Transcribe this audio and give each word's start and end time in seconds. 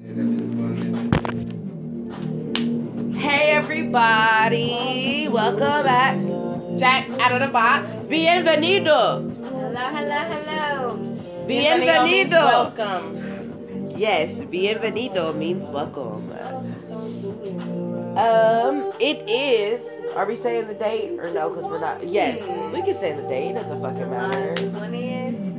Hey 0.00 0.16
everybody, 3.52 5.28
welcome 5.28 5.84
back. 5.84 6.16
Jack 6.78 7.10
out 7.20 7.32
of 7.32 7.40
the 7.40 7.48
box. 7.52 7.84
Bienvenido. 8.08 9.20
Hello, 9.44 9.84
hello, 9.92 10.20
hello. 10.24 10.96
Bienvenido. 11.46 12.32
Welcome. 12.32 13.92
Yes, 13.94 14.40
bienvenido 14.48 15.36
means 15.36 15.68
welcome. 15.68 16.32
Um, 18.16 18.90
it 19.00 19.28
is. 19.28 19.86
Are 20.16 20.24
we 20.24 20.34
saying 20.34 20.66
the 20.66 20.74
date 20.74 21.20
or 21.20 21.30
no? 21.30 21.50
Because 21.50 21.66
we're 21.66 21.78
not. 21.78 22.02
Yes, 22.02 22.40
we 22.72 22.80
can 22.80 22.94
say 22.94 23.12
the 23.12 23.28
date. 23.28 23.50
It 23.50 23.54
doesn't 23.56 23.82
fucking 23.82 24.08
matter. 24.08 24.54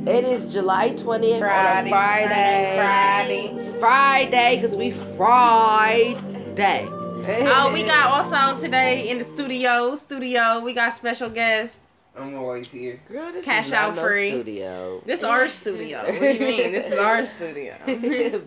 Twentieth. 0.02 0.24
It 0.24 0.28
is 0.28 0.52
July 0.52 0.90
20th 0.90 1.36
on 1.36 1.36
a 1.36 1.40
Friday. 1.40 1.90
Friday. 1.90 2.76
Friday. 2.76 3.78
Friday, 3.78 4.56
because 4.56 4.76
we 4.76 4.90
fried 4.90 6.54
day. 6.54 6.86
Oh, 6.88 7.70
we 7.72 7.84
got 7.84 8.10
also 8.10 8.60
today 8.60 9.10
in 9.10 9.18
the 9.18 9.24
studio. 9.24 9.94
Studio, 9.94 10.60
we 10.60 10.72
got 10.72 10.92
special 10.92 11.28
guest. 11.28 11.82
I'm 12.16 12.34
always 12.34 12.70
here. 12.70 13.00
Girl, 13.08 13.32
this 13.32 13.44
Cash 13.44 13.66
is 13.66 13.72
not 13.72 13.90
out 13.90 13.96
no 13.96 14.02
free. 14.02 14.28
studio. 14.28 15.02
This 15.06 15.20
is 15.20 15.24
our 15.24 15.48
studio. 15.48 16.02
What 16.04 16.20
do 16.20 16.26
you 16.26 16.40
mean? 16.40 16.72
This 16.72 16.90
is 16.90 16.98
our 16.98 17.24
studio. 17.24 17.74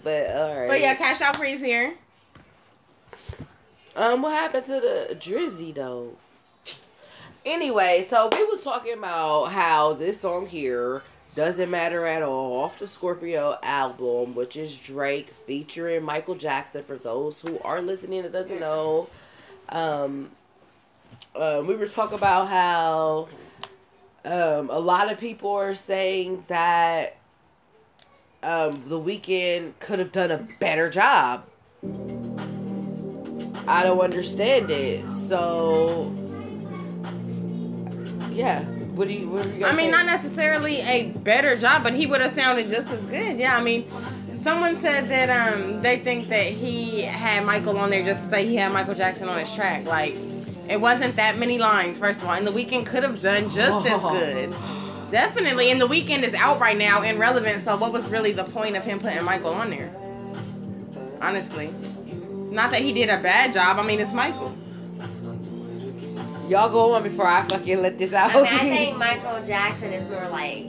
but 0.03 0.29
all 0.35 0.55
right. 0.59 0.67
But 0.67 0.79
yeah, 0.81 0.93
Cash 0.95 1.21
Out 1.21 1.37
Free's 1.37 1.61
here. 1.61 1.95
Um, 3.95 4.21
what 4.21 4.33
happened 4.33 4.65
to 4.65 4.73
the 4.81 5.15
Drizzy 5.15 5.73
though? 5.73 6.11
Anyway, 7.45 8.05
so 8.09 8.29
we 8.31 8.43
was 8.45 8.59
talking 8.61 8.97
about 8.97 9.45
how 9.45 9.93
this 9.93 10.19
song 10.19 10.47
here 10.47 11.01
doesn't 11.35 11.69
matter 11.69 12.05
at 12.05 12.23
all 12.23 12.63
off 12.63 12.79
the 12.79 12.87
Scorpion 12.87 13.55
album, 13.61 14.35
which 14.35 14.55
is 14.55 14.77
Drake 14.77 15.33
featuring 15.45 16.01
Michael 16.03 16.35
Jackson. 16.35 16.83
For 16.83 16.97
those 16.97 17.41
who 17.41 17.59
are 17.59 17.81
listening 17.81 18.23
that 18.23 18.31
doesn't 18.31 18.59
know, 18.59 19.09
um, 19.69 20.31
uh, 21.35 21.61
we 21.65 21.75
were 21.75 21.87
talking 21.87 22.17
about 22.17 22.47
how 22.47 23.27
um, 24.23 24.69
a 24.69 24.79
lot 24.79 25.11
of 25.11 25.19
people 25.19 25.51
are 25.51 25.75
saying 25.75 26.45
that 26.47 27.17
um, 28.41 28.81
the 28.85 28.99
Weeknd 28.99 29.73
could 29.79 29.99
have 29.99 30.13
done 30.13 30.31
a 30.31 30.47
better 30.59 30.89
job. 30.89 31.45
I 33.67 33.83
don't 33.83 33.99
understand 33.99 34.71
it. 34.71 35.09
So, 35.09 36.13
yeah. 38.31 38.63
What 38.95 39.09
do 39.09 39.13
you? 39.13 39.27
What 39.27 39.45
are 39.45 39.49
you 39.49 39.65
I 39.65 39.71
mean, 39.71 39.77
saying? 39.77 39.91
not 39.91 40.05
necessarily 40.05 40.79
a 40.81 41.09
better 41.09 41.57
job, 41.57 41.83
but 41.83 41.93
he 41.93 42.05
would 42.05 42.21
have 42.21 42.31
sounded 42.31 42.69
just 42.69 42.89
as 42.91 43.05
good. 43.05 43.37
Yeah, 43.37 43.57
I 43.57 43.61
mean, 43.61 43.85
someone 44.35 44.77
said 44.77 45.09
that 45.09 45.29
um 45.29 45.81
they 45.81 45.99
think 45.99 46.29
that 46.29 46.45
he 46.45 47.01
had 47.01 47.43
Michael 47.43 47.77
on 47.77 47.89
there 47.89 48.03
just 48.03 48.23
to 48.23 48.29
say 48.29 48.45
he 48.45 48.55
had 48.55 48.71
Michael 48.71 48.95
Jackson 48.95 49.27
on 49.27 49.37
his 49.37 49.53
track. 49.53 49.85
Like, 49.85 50.15
it 50.69 50.79
wasn't 50.79 51.17
that 51.17 51.37
many 51.37 51.57
lines, 51.57 51.99
first 51.99 52.21
of 52.21 52.29
all, 52.29 52.35
and 52.35 52.47
the 52.47 52.51
Weeknd 52.51 52.85
could 52.85 53.03
have 53.03 53.19
done 53.19 53.49
just 53.49 53.85
as 53.85 54.01
good. 54.19 54.55
Definitely, 55.11 55.71
and 55.71 55.79
the 55.79 55.87
Weeknd 55.87 56.23
is 56.23 56.33
out 56.33 56.61
right 56.61 56.77
now 56.77 57.01
and 57.01 57.19
relevant. 57.19 57.59
So, 57.59 57.75
what 57.75 57.91
was 57.91 58.09
really 58.09 58.31
the 58.31 58.45
point 58.45 58.77
of 58.77 58.85
him 58.85 58.99
putting 58.99 59.23
Michael 59.25 59.53
on 59.53 59.71
there? 59.71 59.93
Honestly, 61.21 61.73
not 62.49 62.71
that 62.71 62.81
he 62.81 62.93
did 62.93 63.09
a 63.09 63.21
bad 63.21 63.51
job. 63.53 63.77
I 63.77 63.83
mean, 63.83 63.99
it's 63.99 64.13
Michael. 64.13 64.55
Y'all 66.49 66.69
go 66.69 66.93
on 66.93 67.03
before 67.03 67.27
I 67.27 67.43
fucking 67.47 67.81
let 67.81 67.97
this 67.97 68.13
out. 68.13 68.31
I 68.31 68.35
mean, 68.35 68.45
I 68.45 68.59
think 68.59 68.97
Michael 68.99 69.45
Jackson 69.47 69.91
is 69.91 70.07
more 70.09 70.27
like 70.29 70.67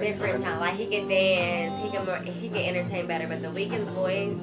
different 0.00 0.42
talent. 0.42 0.60
Like 0.60 0.74
he 0.74 0.86
can 0.86 1.08
dance, 1.08 1.82
he 1.82 1.90
can 1.90 2.04
more, 2.04 2.16
he 2.18 2.48
can 2.48 2.76
entertain 2.76 3.06
better. 3.06 3.26
But 3.26 3.42
the 3.42 3.48
Weeknd's 3.48 3.88
voice, 3.90 4.42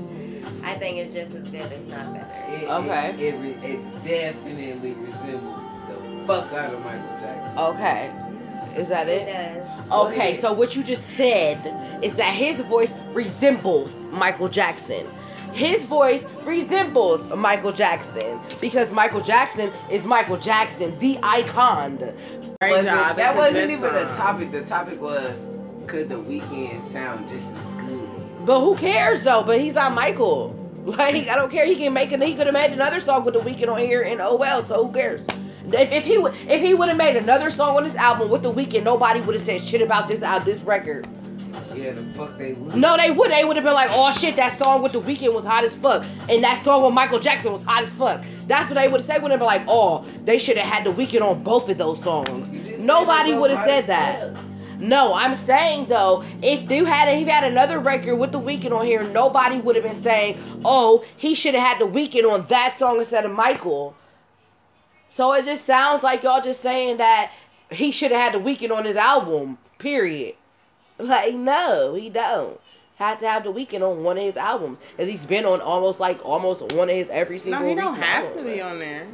I 0.64 0.74
think 0.76 0.98
is 0.98 1.14
just 1.14 1.36
as 1.36 1.48
good, 1.50 1.72
if 1.72 1.88
not 1.90 2.14
better. 2.14 2.54
It, 2.54 2.70
Okay. 2.70 3.10
It, 3.28 3.34
it, 3.34 3.38
re- 3.40 3.72
it 3.74 4.04
definitely 4.06 4.94
resembles 4.94 5.60
the 5.90 6.24
fuck 6.28 6.54
out 6.54 6.74
of 6.74 6.84
Michael 6.84 7.18
Jackson. 7.20 7.58
okay. 7.58 8.12
Is 8.80 8.88
that 8.88 9.08
It 9.08 9.28
it? 9.28 9.64
does. 9.66 9.92
Okay, 9.92 10.34
so 10.34 10.52
what 10.52 10.76
you 10.76 10.82
just 10.84 11.06
said 11.16 11.60
is 12.04 12.16
that 12.16 12.34
his 12.34 12.60
voice 12.62 12.92
resembles 13.12 13.96
Michael 14.12 14.50
Jackson. 14.50 15.06
His 15.54 15.86
voice 15.86 16.26
resembles 16.44 17.28
Michael 17.36 17.72
Jackson 17.72 18.40
because 18.60 18.92
Michael 18.92 19.22
Jackson 19.22 19.72
is 19.92 20.06
Michael 20.06 20.38
Jackson, 20.38 20.98
the 21.00 21.20
icon. 21.22 21.98
Great 21.98 22.72
Wasn't- 22.72 22.88
job. 22.88 23.16
that 23.18 23.36
wasn't 23.38 23.56
good 23.68 23.72
even 23.72 23.94
the 23.94 24.14
song. 24.14 24.18
topic. 24.18 24.52
The 24.52 24.64
topic 24.66 25.02
was 25.02 25.48
could 25.88 26.10
the 26.10 26.16
Weeknd 26.16 26.82
sound 26.82 27.30
just 27.30 27.56
as 27.56 27.66
good? 27.86 28.10
But 28.46 28.62
who 28.62 28.76
cares 28.76 29.24
though? 29.24 29.44
But 29.44 29.60
he's 29.62 29.74
not 29.76 29.94
Michael. 29.94 30.60
Like 30.86 31.30
I 31.30 31.36
don't 31.36 31.50
care. 31.50 31.66
He 31.66 31.76
can 31.76 31.94
make 31.94 32.12
it. 32.12 32.22
He 32.22 32.36
could 32.36 32.46
have 32.48 32.54
made 32.54 32.74
another 32.74 33.00
song 33.00 33.24
with 33.24 33.36
the 33.36 33.40
Weeknd 33.40 33.70
on 33.72 33.80
here, 33.80 34.02
and 34.02 34.20
oh 34.20 34.36
well. 34.36 34.66
So 34.66 34.86
who 34.86 34.92
cares? 34.92 35.26
If, 35.68 35.94
if 35.94 36.04
he 36.04 36.18
would 36.18 36.34
if 36.46 36.62
he 36.62 36.74
would 36.74 36.90
have 36.90 36.98
made 36.98 37.16
another 37.16 37.50
song 37.50 37.78
on 37.78 37.84
this 37.86 37.96
album 37.96 38.30
with 38.30 38.44
the 38.44 38.52
Weeknd, 38.52 38.84
nobody 38.84 39.22
would 39.22 39.34
have 39.36 39.46
said 39.46 39.62
shit 39.62 39.82
about 39.82 40.10
this 40.10 40.22
out 40.22 40.44
this 40.44 40.62
record. 40.64 41.08
Yeah, 41.76 41.94
the 41.94 42.04
fuck 42.14 42.38
they 42.38 42.54
would. 42.54 42.76
No, 42.76 42.98
they 42.98 43.12
would. 43.12 43.32
They 43.32 43.44
would 43.44 43.56
have 43.56 43.66
been 43.66 43.74
like, 43.74 43.90
"Oh 43.92 44.12
shit, 44.12 44.36
that 44.38 44.58
song 44.58 44.82
with 44.82 44.94
the 44.94 45.02
Weeknd 45.02 45.34
was 45.34 45.46
hot 45.46 45.64
as 45.64 45.76
fuck," 45.76 46.06
and 46.30 46.44
that 46.44 46.64
song 46.64 46.84
with 46.84 46.94
Michael 46.94 47.20
Jackson 47.20 47.52
was 47.52 47.64
hot 47.64 47.84
as 47.84 47.94
fuck. 47.94 48.24
That's 48.48 48.70
what 48.70 48.76
they 48.76 48.88
would 48.88 49.02
have 49.02 49.06
said. 49.06 49.22
Would 49.22 49.32
have 49.32 49.40
been 49.40 49.48
like, 49.48 49.64
"Oh, 49.68 50.04
they 50.26 50.38
should 50.38 50.58
have 50.58 50.72
had 50.72 50.84
the 50.84 50.92
Weeknd 50.92 51.22
on 51.22 51.44
both 51.44 51.70
of 51.70 51.78
those 51.78 52.02
songs." 52.02 52.50
You 52.52 52.60
just 52.60 52.78
said 52.80 52.88
Nobody 52.88 53.34
would 53.34 53.52
have 53.52 53.66
said 53.66 53.88
that. 53.88 54.36
fuck. 54.36 54.44
No, 54.80 55.14
I'm 55.14 55.36
saying 55.36 55.86
though, 55.86 56.24
if 56.42 56.70
you 56.70 56.86
had 56.86 57.08
he 57.18 57.24
had 57.24 57.44
another 57.46 57.80
record 57.80 58.16
with 58.18 58.32
the 58.32 58.40
Weeknd 58.42 58.78
on 58.78 58.86
here, 58.86 59.02
nobody 59.04 59.58
would 59.58 59.76
have 59.76 59.86
been 59.86 60.02
saying, 60.02 60.38
"Oh, 60.66 61.04
he 61.16 61.36
should 61.36 61.56
have 61.56 61.66
had 61.66 61.80
the 61.80 61.86
Weeknd 61.88 62.30
on 62.30 62.46
that 62.48 62.76
song 62.78 62.98
instead 62.98 63.24
of 63.26 63.32
Michael." 63.32 63.96
So 65.10 65.32
it 65.34 65.46
just 65.46 65.66
sounds 65.66 66.04
like 66.04 66.24
y'all 66.24 66.42
just 66.42 66.62
saying 66.62 66.98
that 66.98 67.32
he 67.72 67.92
should 67.92 68.12
have 68.12 68.34
had 68.34 68.34
the 68.34 68.40
Weeknd 68.46 68.76
on 68.76 68.84
his 68.84 68.96
album. 68.96 69.58
Period. 69.78 70.36
Like 71.04 71.36
no, 71.36 71.94
he 71.96 72.10
don't. 72.10 72.60
Had 72.96 73.20
to 73.22 73.28
have 73.28 73.44
the 73.44 73.52
Weeknd 73.52 73.82
on 73.82 74.04
one 74.04 74.18
of 74.18 74.24
his 74.24 74.38
albums, 74.38 74.80
as 74.98 75.08
he's 75.08 75.26
been 75.26 75.46
on 75.46 75.60
almost 75.62 76.00
like 76.00 76.24
almost 76.24 76.72
one 76.74 76.90
of 76.90 76.96
his 76.96 77.10
every 77.10 77.38
single. 77.38 77.62
No, 77.62 77.68
he 77.68 77.76
don't 77.76 77.96
have 77.96 78.26
album. 78.26 78.46
to 78.46 78.52
be 78.52 78.62
on 78.62 78.80
there. 78.80 79.08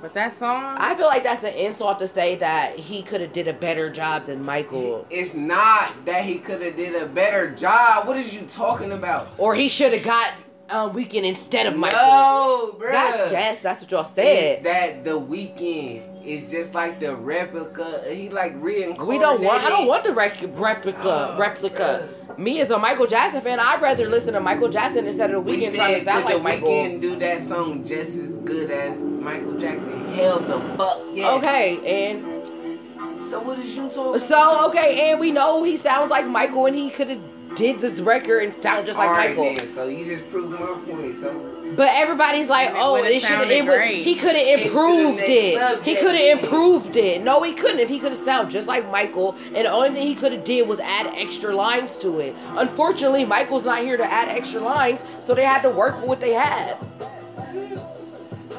But 0.00 0.14
that 0.14 0.32
song, 0.32 0.76
I 0.78 0.94
feel 0.94 1.06
like 1.06 1.24
that's 1.24 1.42
an 1.42 1.54
insult 1.54 1.98
to 1.98 2.06
say 2.06 2.36
that 2.36 2.76
he 2.78 3.02
could 3.02 3.20
have 3.20 3.32
did 3.32 3.48
a 3.48 3.52
better 3.52 3.90
job 3.90 4.26
than 4.26 4.44
Michael. 4.44 5.04
It's 5.10 5.34
not 5.34 6.04
that 6.04 6.24
he 6.24 6.38
could 6.38 6.62
have 6.62 6.76
did 6.76 6.94
a 6.94 7.06
better 7.06 7.50
job. 7.50 8.06
What 8.06 8.16
is 8.16 8.32
you 8.32 8.42
talking 8.42 8.92
about? 8.92 9.26
Or 9.38 9.56
he 9.56 9.68
should 9.68 9.92
have 9.92 10.04
got 10.04 10.34
um, 10.70 10.92
Weeknd 10.92 11.24
instead 11.24 11.66
of 11.66 11.76
Michael. 11.76 11.98
No, 11.98 12.76
bro. 12.78 12.92
That's 12.92 13.32
yes, 13.32 13.58
that's 13.58 13.80
what 13.80 13.90
y'all 13.90 14.04
said. 14.04 14.24
It's 14.24 14.62
said. 14.62 14.64
that 14.64 15.04
the 15.04 15.18
Weeknd 15.18 16.17
is 16.32 16.50
just 16.50 16.74
like 16.74 17.00
the 17.00 17.14
replica. 17.16 18.02
He 18.08 18.28
like 18.30 18.52
reincarnated. 18.56 19.06
We 19.08 19.18
don't 19.18 19.42
want. 19.42 19.62
I 19.64 19.68
don't 19.68 19.86
want 19.86 20.04
the 20.04 20.12
rec- 20.14 20.40
replica. 20.54 21.34
Oh, 21.34 21.38
replica. 21.38 22.08
Me 22.36 22.60
as 22.60 22.70
a 22.70 22.78
Michael 22.78 23.06
Jackson 23.06 23.40
fan, 23.40 23.58
I'd 23.58 23.82
rather 23.82 24.08
listen 24.08 24.34
to 24.34 24.40
Michael 24.40 24.68
Jackson 24.68 25.06
instead 25.06 25.30
of 25.30 25.44
the 25.44 25.52
We 25.52 25.58
Weeknd 25.58 25.70
said 25.70 25.76
trying 25.76 25.92
to 25.94 25.98
could 25.98 26.04
sound 26.08 26.28
the 26.28 26.34
like 26.34 26.42
Michael. 26.42 26.68
Weeknd 26.68 27.00
do 27.00 27.16
that 27.16 27.40
song 27.40 27.84
just 27.84 28.16
as 28.16 28.36
good 28.38 28.70
as 28.70 29.02
Michael 29.02 29.58
Jackson? 29.58 30.12
Hell 30.14 30.38
the 30.40 30.60
fuck 30.76 30.98
yes. 31.12 31.38
Okay, 31.38 32.12
and 32.12 33.24
So 33.24 33.40
what 33.40 33.58
is 33.58 33.76
you 33.76 33.88
talking? 33.88 34.20
so 34.20 34.66
okay, 34.68 35.10
and 35.10 35.18
we 35.20 35.32
know 35.32 35.64
he 35.64 35.76
sounds 35.76 36.10
like 36.10 36.26
Michael, 36.26 36.66
and 36.66 36.76
he 36.76 36.90
could 36.90 37.08
have 37.08 37.20
did 37.54 37.80
this 37.80 38.00
record 38.00 38.42
and 38.44 38.54
sound 38.54 38.86
just 38.86 38.98
like 38.98 39.08
Alright 39.08 39.30
Michael. 39.36 39.54
then, 39.56 39.66
so 39.66 39.88
you 39.88 40.04
just 40.04 40.28
proved 40.30 40.50
my 40.50 40.58
point. 40.58 41.16
So 41.16 41.72
But 41.76 41.88
everybody's 41.92 42.48
like, 42.48 42.70
it 42.70 42.76
oh, 42.76 42.92
would've 42.92 43.06
it 43.06 43.14
should 43.20 43.22
sounded 43.22 43.50
it 43.50 43.94
he 44.04 44.14
could 44.14 44.36
have 44.36 44.46
Into 44.46 44.64
improved 44.68 45.18
next 45.18 45.28
it. 45.30 45.82
He 45.84 45.94
could 45.96 46.14
have 46.14 46.14
then. 46.14 46.38
improved 46.38 46.96
it. 46.96 47.22
No, 47.22 47.42
he 47.42 47.52
couldn't. 47.52 47.80
If 47.80 47.88
he 47.88 47.98
could 47.98 48.12
have 48.12 48.20
sounded 48.20 48.50
just 48.50 48.68
like 48.68 48.90
Michael, 48.90 49.36
and 49.46 49.66
the 49.66 49.70
only 49.70 49.90
thing 49.90 50.06
he 50.06 50.14
could 50.14 50.32
have 50.32 50.44
did 50.44 50.68
was 50.68 50.80
add 50.80 51.06
extra 51.14 51.54
lines 51.54 51.98
to 51.98 52.20
it. 52.20 52.34
Unfortunately, 52.50 53.24
Michael's 53.24 53.64
not 53.64 53.80
here 53.80 53.96
to 53.96 54.04
add 54.04 54.28
extra 54.28 54.60
lines, 54.60 55.02
so 55.26 55.34
they 55.34 55.44
had 55.44 55.62
to 55.62 55.70
work 55.70 55.96
with 56.00 56.08
what 56.08 56.20
they 56.20 56.32
had. 56.32 56.76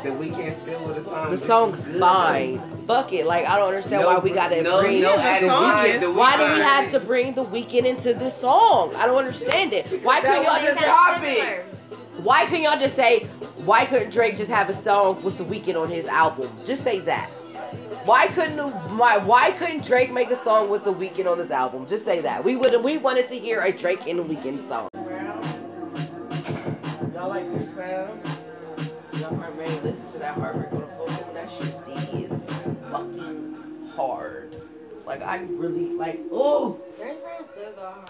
the 0.03 0.09
Weeknd 0.09 0.53
still 0.53 0.85
with 0.85 0.97
a 0.97 1.01
song. 1.01 1.29
The 1.29 1.37
song's 1.37 1.79
as 1.79 1.85
good, 1.85 1.99
fine. 1.99 2.78
Fuck 2.89 3.13
it. 3.13 3.27
Like 3.27 3.45
I 3.45 3.55
don't 3.59 3.67
understand 3.67 4.01
No, 4.01 4.07
why 4.07 4.17
we 4.17 4.31
gotta 4.31 4.63
no, 4.63 4.81
bring. 4.81 5.03
no 5.03 5.15
the 5.15 5.21
added 5.21 5.47
song 5.47 5.99
The 5.99 6.11
Why 6.19 6.35
do 6.37 6.55
we 6.55 6.59
have 6.59 6.89
to 6.89 6.99
bring 6.99 7.35
the 7.35 7.45
Weeknd 7.45 7.85
into 7.85 8.15
this 8.15 8.35
song? 8.35 8.95
I 8.95 9.05
don't 9.05 9.19
understand 9.19 9.73
it. 9.73 9.85
Why 10.03 10.19
that 10.21 10.27
couldn't 10.27 10.43
y'all 10.45 10.63
just 10.63 10.75
the 10.75 10.81
say, 10.81 10.87
topic. 10.87 11.65
Why 12.23 12.45
couldn't 12.45 12.63
y'all 12.63 12.79
just 12.79 12.95
say 12.95 13.27
why 13.57 13.85
couldn't 13.85 14.09
Drake 14.09 14.35
just 14.35 14.49
have 14.49 14.69
a 14.69 14.73
song 14.73 15.21
with 15.21 15.37
the 15.37 15.43
Weeknd 15.43 15.79
on 15.79 15.87
his 15.87 16.07
album? 16.07 16.49
Just 16.65 16.83
say 16.83 16.99
that. 17.01 17.29
Why 18.05 18.25
couldn't 18.25 18.57
why 18.97 19.19
why 19.19 19.51
couldn't 19.51 19.85
Drake 19.85 20.11
make 20.11 20.31
a 20.31 20.35
song 20.35 20.71
with 20.71 20.83
the 20.83 20.91
Weeknd 20.91 21.31
on 21.31 21.37
this 21.37 21.51
album? 21.51 21.85
Just 21.85 22.05
say 22.05 22.21
that. 22.21 22.43
We 22.43 22.55
would 22.55 22.83
we 22.83 22.97
wanted 22.97 23.27
to 23.27 23.35
hear 23.37 23.61
a 23.61 23.71
Drake 23.71 24.07
and 24.07 24.17
the 24.17 24.23
Weeknd 24.23 24.67
song. 24.67 24.89
Y'all 27.13 27.29
like 27.29 27.47
Chris 27.53 27.69
Brown? 27.69 28.19
Y'all 29.13 29.35
might 29.35 29.55
ready 29.55 29.75
to 29.75 29.83
listen 29.83 30.11
to 30.13 30.17
that 30.17 30.33
Heartbreak 30.33 30.71
on 30.73 30.81
the 30.81 30.87
full 30.87 31.07
moon. 31.07 31.33
That 31.35 31.51
shit 31.51 31.75
see 31.85 32.23
is 32.23 32.28
fucking 32.91 33.91
hard. 33.95 34.61
Like 35.05 35.21
I 35.21 35.37
really 35.49 35.93
like 35.93 36.19
oh 36.31 36.79
Chris 36.99 37.17
Brown 37.17 37.43
still 37.43 37.71
go 37.73 37.81
hard. 37.81 38.09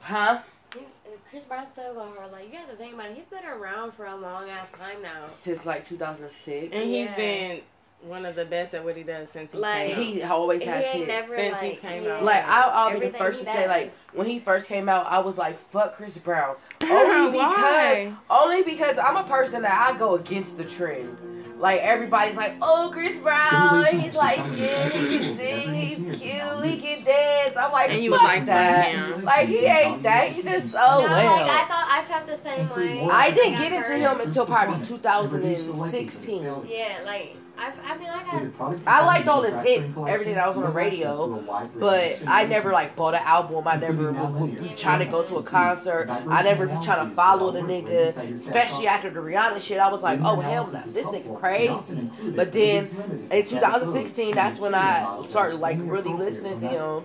huh? 0.00 0.38
He- 0.74 0.80
uh, 0.80 1.16
Chris 1.30 1.44
Brown 1.44 1.66
still 1.66 1.94
go 1.94 2.12
hard. 2.16 2.32
Like 2.32 2.46
you 2.46 2.52
got 2.52 2.68
to 2.70 2.76
think 2.76 2.94
about 2.94 3.06
it. 3.10 3.16
He's 3.16 3.28
been 3.28 3.44
around 3.44 3.92
for 3.94 4.06
a 4.06 4.16
long 4.16 4.48
ass 4.50 4.66
time 4.78 5.00
now. 5.02 5.26
Since 5.26 5.64
like 5.64 5.84
2006. 5.86 6.72
And 6.72 6.82
he's 6.82 7.10
Yeah. 7.10 7.16
been 7.16 7.60
one 8.02 8.24
of 8.24 8.36
the 8.36 8.44
best 8.44 8.74
at 8.74 8.84
what 8.84 8.96
he 8.96 9.02
does 9.02 9.28
since 9.28 9.50
he 9.52 9.58
Like, 9.58 9.88
came 9.88 9.96
out. 9.98 10.02
He 10.04 10.22
always 10.22 10.62
has 10.62 10.84
ain't 10.84 10.94
hits. 11.06 11.08
never 11.08 11.34
Since 11.34 11.52
like, 11.62 11.70
he 11.72 11.76
came 11.76 12.04
yeah. 12.04 12.16
out. 12.16 12.24
Like 12.24 12.44
I, 12.46 12.60
I'll 12.68 12.98
be 12.98 13.06
the 13.08 13.16
first 13.18 13.40
he 13.40 13.44
to 13.46 13.52
say, 13.52 13.68
like 13.68 13.92
when 14.12 14.26
he 14.26 14.38
first 14.40 14.68
came 14.68 14.88
out, 14.88 15.06
I 15.06 15.18
was 15.20 15.36
like, 15.38 15.58
"Fuck 15.70 15.94
Chris 15.96 16.16
Brown," 16.18 16.56
only 16.84 17.38
because 17.38 18.12
only 18.30 18.62
because 18.62 18.98
I'm 18.98 19.16
a 19.16 19.24
person 19.24 19.62
that 19.62 19.88
I 19.94 19.98
go 19.98 20.14
against 20.14 20.56
the 20.58 20.64
trend. 20.64 21.16
Like 21.58 21.80
everybody's 21.80 22.36
like, 22.36 22.54
"Oh, 22.62 22.90
Chris 22.92 23.18
Brown, 23.18 23.84
he's 23.86 24.14
like 24.14 24.40
skin, 24.40 24.90
he 24.90 25.18
can 25.18 25.36
sing, 25.36 25.74
he's 25.74 26.18
cute, 26.18 26.64
he 26.64 26.80
can 26.80 27.04
dance." 27.04 27.56
I'm 27.56 27.72
like, 27.72 27.90
And 27.90 28.00
you 28.00 28.12
was 28.12 28.22
like, 28.22 28.40
fuck 28.40 28.46
that." 28.46 28.86
him. 28.86 29.24
Like 29.24 29.48
he 29.48 29.58
ain't 29.66 30.02
that. 30.04 30.30
He 30.30 30.42
just 30.42 30.74
oh 30.78 31.00
no, 31.00 31.08
well. 31.08 31.36
like 31.36 31.50
I 31.50 31.64
thought 31.66 31.88
I 31.90 32.04
felt 32.06 32.26
the 32.26 32.36
same 32.36 32.68
way. 32.70 33.08
I 33.10 33.30
didn't 33.30 33.58
get 33.58 33.72
into 33.72 33.98
him 33.98 34.20
until 34.20 34.46
probably 34.46 34.84
2016. 34.84 36.44
Yeah, 36.68 37.00
like 37.04 37.36
I, 37.58 37.72
I 37.84 37.98
mean, 37.98 38.08
I 38.08 38.22
got. 38.22 38.80
I 38.86 39.04
liked 39.04 39.26
all 39.26 39.42
his 39.42 39.58
hits, 39.60 39.96
everything 39.96 40.34
that 40.34 40.46
was 40.46 40.56
on 40.56 40.62
the 40.62 40.70
radio, 40.70 41.42
But 41.74 42.18
I 42.26 42.44
never 42.46 42.70
like 42.70 42.94
bought 42.94 43.14
an 43.14 43.22
album. 43.24 43.66
I 43.66 43.76
never 43.76 44.12
would 44.12 44.60
be 44.62 44.68
trying 44.76 45.00
to 45.00 45.06
go 45.06 45.24
to 45.24 45.36
a 45.36 45.42
concert. 45.42 46.08
I 46.08 46.42
never 46.42 46.66
be 46.66 46.74
trying 46.84 47.08
to 47.08 47.14
follow 47.14 47.50
the 47.50 47.60
nigga, 47.60 48.16
especially 48.32 48.86
after 48.86 49.10
the 49.10 49.20
Rihanna 49.20 49.60
shit. 49.60 49.78
I 49.78 49.90
was 49.90 50.02
like, 50.02 50.20
oh 50.22 50.40
hell 50.40 50.70
no, 50.70 50.80
this 50.82 51.06
nigga 51.06 51.38
crazy. 51.38 52.10
But 52.36 52.52
then 52.52 53.28
in 53.30 53.44
2016, 53.44 54.34
that's 54.34 54.58
when 54.60 54.74
I 54.74 55.22
started 55.26 55.58
like 55.58 55.78
really 55.80 56.12
listening 56.12 56.60
to 56.60 56.68
him. 56.68 57.04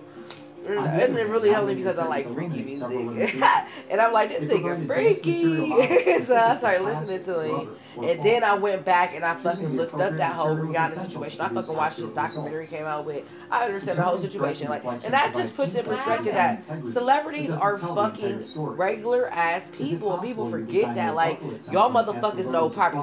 Mm, 0.64 1.02
And 1.04 1.18
it 1.18 1.28
really 1.28 1.54
only 1.54 1.74
because 1.74 1.98
I 1.98 2.06
like 2.06 2.26
freaky 2.32 2.62
music. 2.62 2.88
and 3.90 4.00
I'm 4.00 4.12
like, 4.12 4.30
this 4.30 4.50
nigga 4.50 4.86
freaky. 4.86 5.68
so 6.24 6.36
I 6.36 6.56
started 6.56 6.82
listening 6.82 7.22
to 7.24 7.40
him. 7.40 7.76
And 8.02 8.22
then 8.22 8.42
I 8.42 8.54
went 8.54 8.84
back 8.84 9.14
and 9.14 9.24
I 9.24 9.34
fucking 9.34 9.76
looked 9.76 9.94
up 10.00 10.16
that 10.16 10.32
whole 10.34 10.56
Rihanna 10.56 10.98
situation. 11.06 11.42
I 11.42 11.48
fucking 11.50 11.74
watched 11.76 11.98
this 11.98 12.12
documentary 12.12 12.66
came 12.66 12.86
out 12.86 13.04
with. 13.04 13.24
I 13.50 13.66
understand 13.66 13.98
the 13.98 14.02
whole 14.02 14.16
situation. 14.16 14.68
Like, 14.68 14.84
and 14.84 15.12
that 15.12 15.34
just 15.34 15.54
puts 15.54 15.74
in 15.74 15.84
perspective 15.84 16.32
that 16.32 16.64
celebrities 16.92 17.50
are 17.50 17.76
fucking 17.76 18.44
regular 18.56 19.28
ass 19.28 19.70
people. 19.76 20.14
And 20.14 20.22
people 20.22 20.48
forget 20.48 20.94
that. 20.94 21.14
Like, 21.14 21.40
y'all 21.70 21.90
motherfuckers 21.90 22.50
know 22.50 22.70
probably 22.70 23.02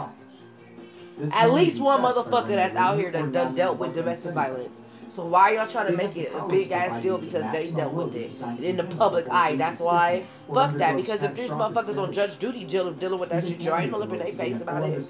at 1.34 1.52
least 1.52 1.80
one 1.80 2.02
motherfucker 2.02 2.48
that's 2.48 2.76
out 2.76 2.98
here 2.98 3.12
that 3.12 3.56
dealt 3.56 3.78
with 3.78 3.94
domestic 3.94 4.34
violence. 4.34 4.86
So 5.12 5.26
why 5.26 5.56
y'all 5.56 5.68
trying 5.68 5.88
to 5.88 5.98
make 5.98 6.16
it 6.16 6.32
a 6.34 6.48
big 6.48 6.72
ass 6.72 7.02
deal 7.04 7.18
because 7.18 7.44
they 7.52 7.70
dealt 7.70 7.92
with 7.94 8.16
it 8.16 8.32
in 8.64 8.78
the 8.78 8.86
public 8.86 9.28
eye? 9.30 9.58
That's 9.58 9.82
why. 9.82 10.24
Fuck 10.54 10.78
that. 10.78 10.96
Because 10.96 11.22
if 11.22 11.36
there's 11.36 11.52
motherfuckers 11.52 12.02
on 12.02 12.14
judge 12.14 12.38
duty 12.38 12.64
dealing, 12.64 12.94
dealing 12.94 13.20
with 13.20 13.30
that 13.30 13.46
shit, 13.46 13.60
you 13.60 13.76
ain't 13.76 13.92
gonna 13.92 14.06
look 14.06 14.14
in 14.14 14.20
their 14.20 14.32
face 14.34 14.62
about 14.62 14.88
it. 14.88 15.04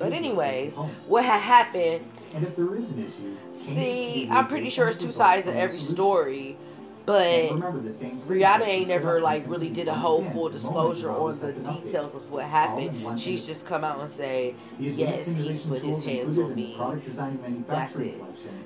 But 0.00 0.12
anyways, 0.12 0.74
what 0.74 1.24
had 1.24 1.38
happened? 1.40 2.04
And 2.34 2.44
if 2.44 2.56
there 2.56 2.74
is 2.74 2.90
an 2.90 3.04
issue, 3.04 3.36
See, 3.52 4.28
I'm 4.28 4.48
pretty 4.48 4.70
sure 4.70 4.88
it's 4.88 4.96
two 4.96 5.12
sides 5.12 5.46
of 5.46 5.54
every 5.54 5.78
story, 5.80 6.56
but 7.08 7.48
Rihanna 8.28 8.66
ain't 8.66 8.88
never 8.88 9.18
like 9.18 9.48
really 9.48 9.70
did 9.70 9.88
a 9.88 9.94
whole 9.94 10.22
full 10.24 10.50
disclosure 10.50 11.10
on 11.10 11.38
the 11.40 11.52
details 11.52 12.14
of 12.14 12.30
what 12.30 12.44
happened. 12.44 13.18
She's 13.18 13.46
just 13.46 13.64
come 13.64 13.82
out 13.82 13.98
and 13.98 14.10
say, 14.10 14.54
yes, 14.78 15.26
he's 15.26 15.62
put 15.62 15.80
his 15.80 16.04
hands 16.04 16.36
on 16.36 16.54
me. 16.54 16.76
That's 17.66 17.96
it. 17.96 18.20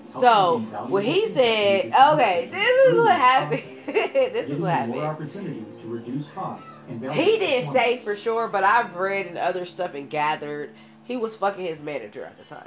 So 0.07 0.59
what 0.89 1.05
he 1.05 1.29
said, 1.29 1.93
okay, 1.95 2.49
this 2.51 2.93
is 2.93 2.99
what 2.99 3.15
happened. 3.15 3.63
this 3.87 4.51
is 4.51 4.61
what 4.61 4.73
happened. 4.73 4.99
opportunities 4.99 5.77
to 5.77 5.87
reduce 5.87 6.27
costs 6.29 6.67
and 6.89 7.13
He 7.13 7.39
didn't 7.39 7.73
say 7.73 7.99
for 7.99 8.17
sure, 8.17 8.49
but 8.49 8.65
I've 8.65 8.97
read 8.97 9.27
and 9.27 9.39
other 9.39 9.65
stuff 9.67 9.95
and 9.95 10.11
gathered 10.11 10.71
he 11.05 11.17
was 11.17 11.37
fucking 11.37 11.65
his 11.65 11.81
manager 11.81 12.25
at 12.25 12.37
the 12.39 12.45
time. 12.45 12.67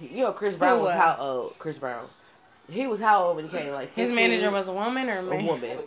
You 0.00 0.24
know, 0.24 0.32
Chris 0.32 0.56
Brown 0.56 0.80
was 0.80 0.88
was? 0.88 0.96
how 0.96 1.16
old? 1.20 1.58
Chris 1.58 1.78
Brown. 1.78 2.08
He 2.70 2.86
was 2.86 3.00
how 3.00 3.24
old 3.24 3.36
when 3.36 3.48
he 3.48 3.56
came? 3.56 3.72
Like 3.72 3.88
15? 3.94 4.06
His 4.06 4.14
manager 4.14 4.50
was 4.50 4.68
a 4.68 4.72
woman 4.72 5.08
or 5.08 5.18
a 5.20 5.22
a 5.22 5.42
woman. 5.42 5.78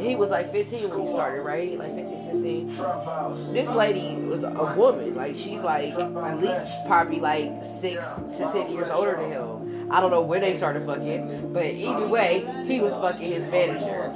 He 0.00 0.16
was 0.16 0.30
like 0.30 0.50
15 0.50 0.90
when 0.90 1.00
he 1.00 1.06
started, 1.06 1.42
right? 1.42 1.78
Like 1.78 1.94
15, 1.94 2.24
16. 2.32 3.52
This 3.52 3.68
lady 3.70 4.16
was 4.16 4.42
a 4.42 4.74
woman. 4.76 5.14
Like 5.14 5.36
she's 5.36 5.62
like 5.62 5.94
at 5.94 6.40
least 6.40 6.70
probably 6.86 7.20
like 7.20 7.62
six 7.62 8.04
to 8.36 8.50
ten 8.52 8.72
years 8.72 8.90
older 8.90 9.16
than 9.16 9.30
him. 9.30 9.75
I 9.90 10.00
don't 10.00 10.10
know 10.10 10.22
when 10.22 10.40
they 10.40 10.54
started 10.54 10.84
fucking, 10.86 11.52
but 11.52 11.66
either 11.66 12.08
way, 12.08 12.44
he 12.66 12.80
was 12.80 12.94
fucking 12.94 13.30
his 13.30 13.50
manager. 13.50 14.10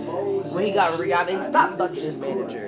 When 0.53 0.67
he 0.67 0.73
got 0.73 0.99
Rihanna, 0.99 1.43
he 1.43 1.49
stopped 1.49 1.79
fucking 1.79 2.03
his 2.03 2.17
manager, 2.17 2.67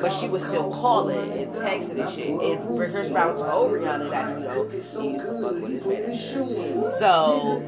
but 0.00 0.10
she 0.10 0.28
was 0.28 0.44
still 0.44 0.70
calling 0.70 1.32
and 1.32 1.52
texting 1.54 2.00
and 2.00 2.10
shit. 2.10 2.28
And 2.28 2.76
Chris 2.76 3.08
Brown 3.08 3.36
told 3.36 3.72
Rihanna 3.72 4.10
that 4.10 4.38
you 4.38 4.44
know 4.44 4.68
he 4.68 5.12
used 5.12 5.26
to 5.26 5.40
fuck 5.42 5.54
with 5.54 5.70
his 5.70 5.86
manager. 5.86 6.90
So 6.98 7.62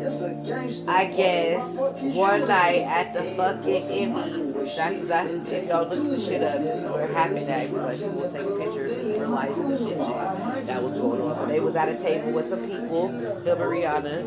I 0.88 1.06
guess 1.06 1.94
one 2.14 2.46
night 2.46 2.82
at 2.82 3.14
the 3.14 3.22
fucking 3.36 3.82
Emmys, 3.82 4.55
that's, 4.74 5.06
that's 5.06 5.52
if 5.52 5.68
y'all 5.68 5.88
look 5.88 6.02
the 6.02 6.20
shit 6.20 6.42
up, 6.42 6.60
this 6.62 6.82
is 6.82 6.90
where 6.90 7.04
it 7.04 7.10
happened 7.14 7.48
at. 7.48 7.72
Like 7.72 7.98
people 7.98 8.20
was 8.20 8.32
taking 8.32 8.56
pictures 8.58 8.96
and 8.96 9.08
realizing 9.08 9.68
the 9.68 9.78
tension 9.78 10.66
that 10.66 10.82
was 10.82 10.94
going 10.94 11.20
on. 11.20 11.48
They 11.48 11.60
was 11.60 11.76
at 11.76 11.88
a 11.88 11.96
table 11.96 12.32
with 12.32 12.46
some 12.46 12.64
people, 12.64 13.08
and 13.08 13.44
Rihanna, 13.44 14.22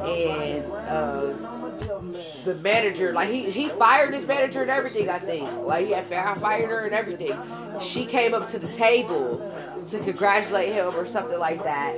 and 0.00 0.72
um, 0.88 2.12
the 2.44 2.54
manager, 2.56 3.12
like 3.12 3.28
he 3.28 3.50
he 3.50 3.68
fired 3.70 4.14
his 4.14 4.26
manager 4.26 4.62
and 4.62 4.70
everything. 4.70 5.08
I 5.08 5.18
think 5.18 5.50
like 5.58 5.86
he 5.86 5.92
had 5.92 6.06
fi- 6.06 6.34
fired 6.34 6.68
her 6.70 6.86
and 6.86 6.94
everything. 6.94 7.34
She 7.80 8.06
came 8.06 8.34
up 8.34 8.48
to 8.50 8.58
the 8.58 8.68
table 8.68 9.38
to 9.90 9.98
congratulate 10.00 10.72
him 10.72 10.94
or 10.96 11.06
something 11.06 11.38
like 11.38 11.62
that. 11.62 11.96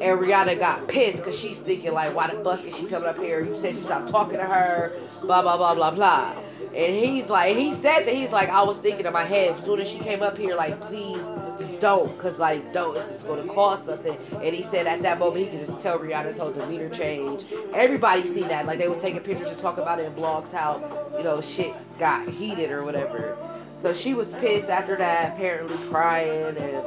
And 0.00 0.18
Rihanna 0.18 0.58
got 0.58 0.88
pissed 0.88 1.18
because 1.18 1.38
she's 1.38 1.60
thinking 1.60 1.92
like, 1.92 2.14
why 2.14 2.28
the 2.28 2.42
fuck 2.42 2.64
is 2.64 2.76
she 2.76 2.86
coming 2.86 3.08
up 3.08 3.18
here? 3.18 3.44
You 3.44 3.54
said 3.54 3.74
you 3.74 3.80
stopped 3.80 4.08
talking 4.08 4.38
to 4.38 4.44
her, 4.44 4.92
blah 5.22 5.42
blah 5.42 5.56
blah 5.56 5.74
blah 5.74 5.90
blah. 5.90 6.42
And 6.76 6.94
he's 6.94 7.30
like, 7.30 7.56
he 7.56 7.72
says 7.72 8.04
that 8.04 8.14
he's 8.14 8.30
like, 8.30 8.50
I 8.50 8.62
was 8.62 8.76
thinking 8.76 9.06
in 9.06 9.12
my 9.14 9.24
head 9.24 9.54
as 9.54 9.64
soon 9.64 9.80
as 9.80 9.88
she 9.88 9.98
came 9.98 10.22
up 10.22 10.36
here, 10.36 10.54
like, 10.54 10.78
please 10.82 11.22
just 11.58 11.80
don't, 11.80 12.18
cause 12.18 12.38
like 12.38 12.70
don't, 12.70 12.94
it's 12.98 13.08
just 13.08 13.26
gonna 13.26 13.46
cost 13.46 13.86
something. 13.86 14.14
And 14.34 14.54
he 14.54 14.62
said 14.62 14.86
at 14.86 15.00
that 15.00 15.18
moment 15.18 15.46
he 15.46 15.46
could 15.46 15.66
just 15.66 15.80
tell 15.80 15.98
Rihanna's 15.98 16.36
whole 16.36 16.52
demeanor 16.52 16.90
change. 16.90 17.44
Everybody 17.72 18.26
see 18.26 18.42
that, 18.42 18.66
like 18.66 18.78
they 18.78 18.88
was 18.88 19.00
taking 19.00 19.20
pictures 19.20 19.48
and 19.48 19.58
talking 19.58 19.82
about 19.82 20.00
it 20.00 20.04
in 20.04 20.12
blogs 20.12 20.52
how 20.52 20.82
you 21.16 21.24
know 21.24 21.40
shit 21.40 21.72
got 21.98 22.28
heated 22.28 22.70
or 22.70 22.84
whatever. 22.84 23.38
So 23.74 23.94
she 23.94 24.12
was 24.12 24.32
pissed 24.34 24.68
after 24.68 24.96
that, 24.96 25.32
apparently 25.32 25.78
crying 25.88 26.58
and 26.58 26.84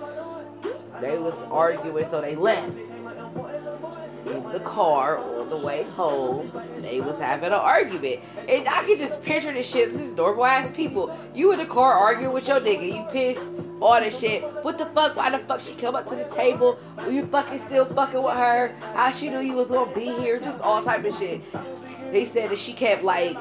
they 1.02 1.18
was 1.18 1.42
arguing, 1.44 2.06
so 2.06 2.22
they 2.22 2.36
left. 2.36 2.70
In 4.32 4.48
the 4.50 4.60
car 4.60 5.18
on 5.18 5.50
the 5.50 5.58
way 5.58 5.84
home, 5.96 6.52
they 6.78 7.02
was 7.02 7.20
having 7.20 7.48
an 7.48 7.54
argument. 7.54 8.20
And 8.48 8.68
I 8.68 8.84
could 8.84 9.00
just 9.00 9.22
picture 9.24 9.52
this 9.52 9.70
shit. 9.70 9.92
This 9.92 10.02
is 10.02 10.14
normal 10.14 10.46
ass 10.46 10.70
people. 10.72 11.16
You 11.34 11.52
in 11.52 11.58
the 11.58 11.66
car 11.66 11.94
arguing 11.94 12.34
with 12.34 12.48
your 12.48 12.60
nigga. 12.60 12.94
You 12.94 13.04
pissed, 13.12 13.46
all 13.82 14.00
this 14.00 14.20
shit. 14.20 14.44
What 14.64 14.78
the 14.78 14.86
fuck? 14.88 15.16
Why 15.16 15.32
the 15.32 15.40
fuck 15.40 15.60
she 15.60 15.74
come 15.74 15.96
up 15.96 16.06
to 16.08 16.16
the 16.16 16.26
table? 16.36 16.80
Were 16.98 17.12
you 17.12 17.26
fucking 17.26 17.60
still 17.60 17.86
fucking 17.86 18.22
with 18.22 18.38
her? 18.38 18.76
How 18.94 19.12
she 19.12 19.30
knew 19.30 19.40
you 19.40 19.54
was 19.54 19.70
gonna 19.70 19.94
be 19.94 20.12
here? 20.22 20.40
Just 20.40 20.62
all 20.62 20.84
type 20.84 21.06
of 21.06 21.18
shit. 21.18 21.42
They 22.12 22.26
said 22.26 22.50
that 22.50 22.58
she 22.58 22.74
kept 22.74 23.04
like 23.04 23.36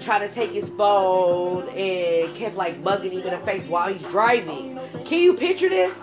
trying 0.00 0.26
to 0.28 0.34
take 0.34 0.50
his 0.50 0.68
phone 0.70 1.68
and 1.70 2.34
kept 2.34 2.56
like 2.56 2.78
mugging 2.80 3.12
him 3.12 3.22
in 3.22 3.30
the 3.30 3.38
face 3.38 3.66
while 3.66 3.92
he's 3.92 4.06
driving. 4.06 4.78
Can 5.04 5.20
you 5.20 5.34
picture 5.34 5.68
this? 5.68 5.96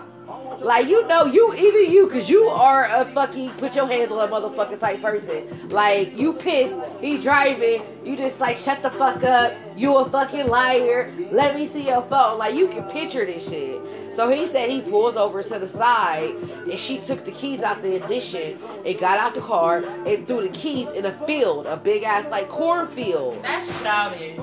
Like 0.60 0.88
you 0.88 1.06
know, 1.06 1.24
you 1.24 1.54
even 1.54 1.90
you, 1.90 2.06
cause 2.08 2.28
you 2.28 2.44
are 2.44 2.84
a 2.84 3.06
fucking 3.06 3.50
put 3.52 3.74
your 3.74 3.86
hands 3.86 4.10
on 4.10 4.20
a 4.20 4.30
motherfucking 4.30 4.78
type 4.78 5.00
person. 5.00 5.68
Like 5.70 6.18
you 6.18 6.34
pissed, 6.34 6.74
he 7.00 7.16
driving, 7.16 7.82
you 8.04 8.14
just 8.14 8.40
like 8.40 8.58
shut 8.58 8.82
the 8.82 8.90
fuck 8.90 9.24
up. 9.24 9.54
You 9.76 9.96
a 9.96 10.08
fucking 10.10 10.48
liar. 10.48 11.14
Let 11.30 11.56
me 11.56 11.66
see 11.66 11.86
your 11.86 12.02
phone. 12.02 12.38
Like 12.38 12.54
you 12.54 12.68
can 12.68 12.84
picture 12.90 13.24
this 13.24 13.48
shit. 13.48 13.80
So 14.14 14.28
he 14.28 14.44
said 14.44 14.68
he 14.68 14.82
pulls 14.82 15.16
over 15.16 15.42
to 15.42 15.58
the 15.58 15.68
side 15.68 16.34
and 16.34 16.78
she 16.78 16.98
took 16.98 17.24
the 17.24 17.32
keys 17.32 17.62
out 17.62 17.80
the 17.80 17.96
ignition 17.96 18.58
and 18.84 18.98
got 18.98 19.18
out 19.18 19.34
the 19.34 19.40
car 19.40 19.82
and 20.06 20.26
threw 20.26 20.42
the 20.42 20.54
keys 20.54 20.88
in 20.90 21.06
a 21.06 21.18
field, 21.20 21.66
a 21.66 21.76
big 21.78 22.02
ass 22.02 22.30
like 22.30 22.50
cornfield. 22.50 23.42
That's 23.42 23.82
childish. 23.82 24.38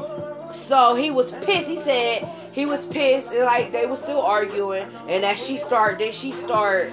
So 0.52 0.96
he 0.96 1.12
was 1.12 1.32
pissed. 1.34 1.68
He 1.68 1.78
said 1.78 2.28
he 2.58 2.66
was 2.66 2.88
pissed 2.88 3.32
and 3.32 3.46
like 3.46 3.72
they 3.72 3.86
were 3.86 3.96
still 3.96 4.20
arguing 4.20 4.84
and 5.08 5.24
as 5.24 5.38
she 5.38 5.60
started 5.60 6.00
then 6.00 6.12
she 6.12 6.32
start 6.32 6.92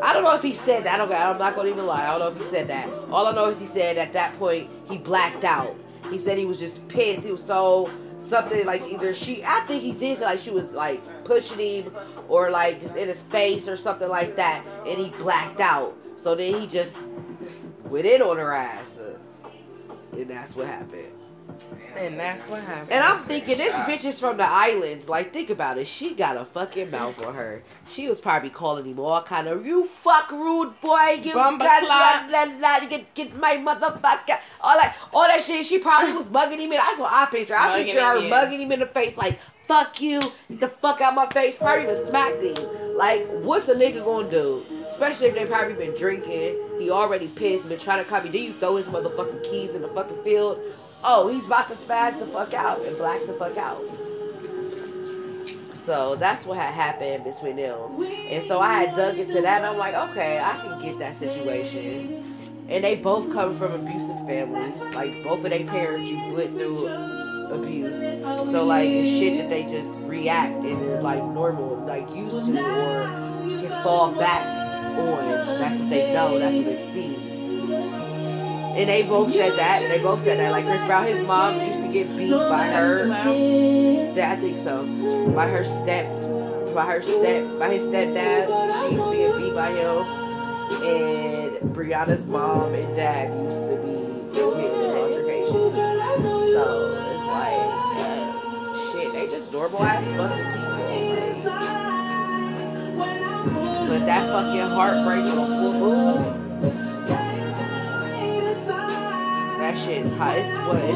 I 0.00 0.12
don't 0.12 0.22
know 0.22 0.34
if 0.34 0.42
he 0.42 0.52
said 0.52 0.84
that. 0.84 0.94
I 0.94 0.96
don't 0.96 1.12
I'm 1.12 1.38
not 1.38 1.56
gonna 1.56 1.70
even 1.70 1.86
lie. 1.86 2.06
I 2.06 2.10
don't 2.10 2.20
know 2.20 2.28
if 2.28 2.36
he 2.36 2.50
said 2.50 2.68
that. 2.68 2.88
All 3.10 3.26
I 3.26 3.32
know 3.32 3.48
is 3.48 3.58
he 3.58 3.66
said 3.66 3.98
at 3.98 4.12
that 4.12 4.32
point 4.34 4.70
he 4.88 4.98
blacked 4.98 5.42
out. 5.42 5.76
He 6.10 6.18
said 6.18 6.38
he 6.38 6.44
was 6.44 6.60
just 6.60 6.86
pissed. 6.86 7.24
He 7.24 7.32
was 7.32 7.42
so 7.42 7.90
something 8.20 8.64
like 8.64 8.82
either 8.82 9.12
she 9.12 9.44
I 9.44 9.60
think 9.60 9.82
he 9.82 9.90
did 9.90 10.18
say 10.18 10.24
like 10.24 10.38
she 10.38 10.50
was 10.50 10.72
like 10.72 11.02
pushing 11.24 11.58
him 11.58 11.92
or 12.28 12.50
like 12.50 12.80
just 12.80 12.96
in 12.96 13.08
his 13.08 13.22
face 13.22 13.66
or 13.66 13.76
something 13.76 14.08
like 14.08 14.36
that 14.36 14.64
and 14.86 14.96
he 14.98 15.10
blacked 15.18 15.60
out. 15.60 15.96
So 16.16 16.36
then 16.36 16.60
he 16.60 16.68
just 16.68 16.96
went 17.86 18.06
in 18.06 18.22
on 18.22 18.36
her 18.36 18.52
ass. 18.52 18.98
And 20.12 20.30
that's 20.30 20.54
what 20.54 20.68
happened. 20.68 21.21
And 21.96 22.18
that's 22.18 22.48
what 22.48 22.62
happened. 22.62 22.90
And 22.90 23.04
I'm 23.04 23.18
thinking 23.18 23.58
this 23.58 23.74
bitch 23.74 24.04
is 24.04 24.18
from 24.18 24.36
the 24.36 24.48
islands. 24.48 25.08
Like, 25.08 25.32
think 25.32 25.50
about 25.50 25.78
it. 25.78 25.86
She 25.86 26.14
got 26.14 26.36
a 26.36 26.44
fucking 26.44 26.90
mouth 26.90 27.24
on 27.24 27.34
her. 27.34 27.62
She 27.86 28.08
was 28.08 28.20
probably 28.20 28.50
calling 28.50 28.86
him 28.86 28.98
all 28.98 29.22
kind 29.22 29.46
of 29.46 29.66
you 29.66 29.84
fuck 29.84 30.30
rude 30.32 30.80
boy, 30.80 31.20
you 31.22 31.34
Bumba 31.34 31.58
blah, 31.58 31.80
clot." 31.80 32.28
blah, 32.30 32.46
blah, 32.46 32.58
blah, 32.58 32.88
get 32.88 33.14
get 33.14 33.36
my 33.38 33.56
motherfucker. 33.56 34.38
All 34.60 34.76
that 34.76 34.96
all 35.12 35.28
that 35.28 35.42
shit. 35.42 35.66
She 35.66 35.78
probably 35.78 36.12
was 36.12 36.30
mugging 36.30 36.58
him 36.60 36.72
in. 36.72 36.78
That's 36.78 36.98
what 36.98 37.12
I 37.12 37.26
picture. 37.26 37.54
I 37.54 37.68
Mugging 37.68 37.86
picture 37.86 38.00
her 38.00 38.16
him, 38.16 38.24
yeah. 38.24 38.30
mugging 38.30 38.60
him 38.60 38.72
in 38.72 38.80
the 38.80 38.86
face 38.86 39.16
like 39.16 39.38
fuck 39.66 40.00
you, 40.00 40.20
get 40.48 40.60
the 40.60 40.68
fuck 40.68 41.00
out 41.00 41.14
my 41.14 41.26
face. 41.28 41.56
Probably 41.56 41.84
even 41.84 42.06
smacked 42.06 42.42
him. 42.42 42.96
Like, 42.96 43.26
what's 43.42 43.68
a 43.68 43.74
nigga 43.74 44.04
gonna 44.04 44.30
do? 44.30 44.62
Especially 44.90 45.28
if 45.28 45.34
they 45.34 45.46
probably 45.46 45.74
been 45.74 45.94
drinking. 45.94 46.56
He 46.78 46.90
already 46.90 47.28
pissed, 47.28 47.68
been 47.68 47.78
trying 47.78 48.02
to 48.02 48.08
copy. 48.08 48.28
Then 48.28 48.44
you 48.44 48.52
throw 48.52 48.76
his 48.76 48.86
motherfucking 48.86 49.44
keys 49.44 49.74
in 49.74 49.82
the 49.82 49.88
fucking 49.88 50.22
field. 50.22 50.60
Oh, 51.04 51.28
he's 51.28 51.46
about 51.46 51.68
to 51.68 51.74
spaz 51.74 52.18
the 52.18 52.26
fuck 52.26 52.54
out 52.54 52.84
and 52.86 52.96
black 52.96 53.20
the 53.26 53.32
fuck 53.32 53.56
out. 53.56 53.82
So 55.74 56.14
that's 56.14 56.46
what 56.46 56.58
had 56.58 56.72
happened 56.72 57.24
between 57.24 57.56
them. 57.56 58.00
And 58.04 58.42
so 58.44 58.60
I 58.60 58.72
had 58.72 58.94
dug 58.94 59.18
into 59.18 59.40
that 59.42 59.64
I'm 59.64 59.76
like, 59.76 59.94
okay, 60.10 60.38
I 60.38 60.56
can 60.58 60.80
get 60.80 61.00
that 61.00 61.16
situation. 61.16 62.22
And 62.68 62.84
they 62.84 62.94
both 62.94 63.32
come 63.32 63.56
from 63.56 63.72
abusive 63.72 64.16
families. 64.28 64.80
Like 64.94 65.24
both 65.24 65.44
of 65.44 65.50
their 65.50 65.64
parents 65.64 66.08
you 66.08 66.32
went 66.32 66.56
through 66.56 66.86
abuse. 66.86 67.98
So 68.52 68.64
like 68.64 68.88
shit 68.88 69.38
that 69.38 69.50
they 69.50 69.64
just 69.64 70.00
react 70.02 70.62
and 70.64 71.02
like 71.02 71.22
normal, 71.24 71.84
like 71.84 72.08
used 72.14 72.44
to 72.46 72.52
or 72.52 73.02
can 73.42 73.82
fall 73.82 74.12
back 74.12 74.46
on. 74.96 75.58
That's 75.58 75.80
what 75.80 75.90
they 75.90 76.14
know, 76.14 76.38
that's 76.38 76.54
what 76.54 76.64
they've 76.64 76.80
seen. 76.80 77.31
And 78.74 78.88
they 78.88 79.02
both 79.02 79.32
said 79.32 79.56
that. 79.58 79.86
They 79.88 80.00
both 80.02 80.22
said 80.22 80.38
that. 80.38 80.50
Like 80.50 80.64
Chris 80.64 80.82
Brown, 80.86 81.06
his 81.06 81.20
mom 81.26 81.60
used 81.60 81.80
to 81.80 81.88
get 81.92 82.16
beat 82.16 82.30
by 82.30 82.68
her. 82.68 83.06
I 83.12 84.36
think 84.36 84.58
so. 84.58 84.86
By 85.34 85.48
her 85.48 85.64
step, 85.64 86.10
by 86.74 86.86
her 86.86 87.02
step, 87.02 87.58
by 87.58 87.70
his 87.74 87.82
stepdad. 87.82 88.48
She 88.88 88.94
used 88.94 89.10
to 89.10 89.16
get 89.16 89.36
beat 89.36 89.54
by 89.54 89.70
him. 89.72 90.04
And 90.82 91.58
Rihanna's 91.76 92.24
mom 92.24 92.74
and 92.74 92.96
dad 92.96 93.30
used 93.44 93.60
to 93.68 93.76
be 93.84 93.92
in 94.64 94.96
altercations. 94.96 95.74
So 96.54 96.64
it's 97.14 97.26
like, 97.26 97.60
yeah, 97.98 98.92
shit, 98.92 99.08
they 99.12 99.26
just 99.28 99.52
normal 99.52 99.82
ass 99.82 100.06
fucking 100.16 100.46
people. 100.52 100.72
But 103.86 104.00
that 104.06 104.24
fucking 104.28 104.70
heartbreak 104.70 105.24
on 105.26 105.46
full 105.46 105.72
moon. 105.78 106.41
That 109.72 109.78
shit's 109.86 110.12
hot. 110.18 110.36
It's 110.36 110.48
what? 110.68 110.84
It's 110.84 110.92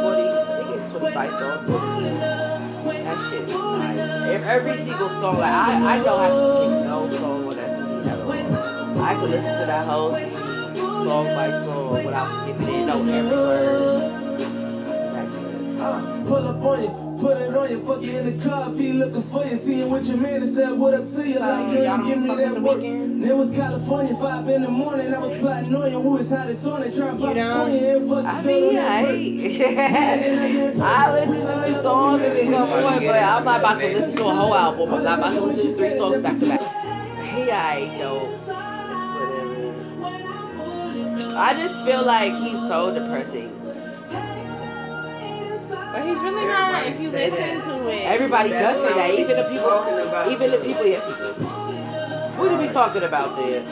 20, 0.00 0.22
I 0.24 0.56
think 0.56 0.70
it's 0.80 0.90
25 0.90 1.30
songs. 1.30 1.66
22. 1.68 2.08
That 3.04 3.18
shit's 3.28 3.52
nice. 3.52 3.98
Ev- 3.98 4.44
Every 4.44 4.76
single 4.78 5.10
song, 5.10 5.36
like, 5.38 5.52
I, 5.52 5.98
I 5.98 6.02
don't 6.02 6.20
have 6.22 6.32
to 6.32 6.44
skip 6.56 6.70
no 6.88 7.10
song 7.10 7.44
on 7.44 7.50
that 7.56 7.70
CD 7.76 8.08
at 8.08 8.20
all. 8.20 9.02
I 9.02 9.14
can 9.16 9.30
listen 9.30 9.52
to 9.60 9.66
that 9.66 9.86
whole 9.86 10.14
CD, 10.14 10.34
song 10.80 11.26
by 11.26 11.52
song, 11.52 11.92
without 12.06 12.30
skipping 12.42 12.68
it. 12.74 12.86
No, 12.86 13.00
every 13.02 13.36
word. 13.36 14.10
Pull 16.26 16.48
up 16.48 16.62
on 16.62 16.82
you, 16.82 16.88
put 17.18 17.36
it 17.36 17.54
on 17.54 17.70
you, 17.70 17.84
fuck 17.84 18.02
you 18.02 18.18
in 18.18 18.38
the 18.38 18.44
car, 18.44 18.72
if 18.72 18.78
he 18.78 18.92
looking 18.92 19.22
for 19.24 19.44
you, 19.44 19.58
seeing 19.58 19.90
what 19.90 20.04
your 20.04 20.16
man 20.16 20.42
and 20.42 20.54
said, 20.54 20.72
what 20.72 20.94
up 20.94 21.08
to 21.10 21.26
you, 21.26 21.34
So, 21.34 21.40
like, 21.40 21.72
don't 21.82 22.06
give 22.06 22.18
me 22.18 22.34
that 22.36 22.60
work. 22.60 22.78
Weeknd? 22.78 23.26
It 23.26 23.34
was 23.34 23.50
California, 23.50 24.16
five 24.20 24.48
in 24.48 24.62
the 24.62 24.68
morning, 24.68 25.14
I 25.14 25.18
was 25.18 25.38
plotting 25.38 25.74
on 25.74 25.90
you, 25.90 26.00
who 26.00 26.10
was 26.10 26.28
hottest 26.28 26.66
on 26.66 26.82
it, 26.82 26.94
trying 26.94 27.18
to 27.18 27.34
don't? 27.34 27.38
on 27.40 27.72
you, 27.72 27.78
and 27.78 28.08
fuck 28.10 28.24
I 28.24 28.42
mean, 28.42 28.74
yeah, 28.74 29.02
that. 29.02 30.80
I 30.80 31.12
listen 31.14 31.46
to 31.46 31.62
his 31.62 31.82
song 31.82 32.20
and 32.20 32.36
then 32.36 32.52
come 32.52 32.70
on, 32.70 33.00
but 33.00 33.22
I'm 33.22 33.44
not 33.44 33.60
about 33.60 33.80
to 33.80 33.86
listen 33.94 34.16
to 34.16 34.24
a 34.24 34.34
whole 34.34 34.54
album. 34.54 34.94
I'm 34.94 35.02
not 35.02 35.18
about 35.18 35.32
to 35.34 35.40
listen 35.40 35.66
to 35.66 35.72
three 35.76 35.96
songs 35.96 36.20
back 36.20 36.38
to 36.38 36.46
back. 36.46 36.60
He 37.34 37.50
I 37.50 37.98
though. 37.98 38.40
I 41.36 41.52
just 41.54 41.84
feel 41.84 42.04
like 42.04 42.32
he's 42.34 42.58
so 42.58 42.94
depressing. 42.94 43.63
But 45.94 46.06
he's 46.06 46.18
really 46.18 46.44
not. 46.44 46.74
Everybody 46.74 46.94
If 46.96 47.00
you 47.02 47.08
say 47.08 47.30
listen 47.30 47.70
to 47.70 47.88
it, 47.88 48.04
Everybody 48.06 48.50
That's 48.50 48.76
does 48.76 48.88
say 48.88 48.94
that. 48.98 49.14
Even 49.16 49.36
the 49.36 49.44
people, 49.44 49.68
about, 49.68 50.32
even 50.32 50.50
the 50.50 50.56
people. 50.56 50.84
Yes, 50.84 51.06
he 51.06 51.14
do. 51.14 51.32
What 52.36 52.50
are 52.50 52.60
we 52.60 52.68
talking 52.68 53.04
about 53.04 53.36
then? 53.36 53.64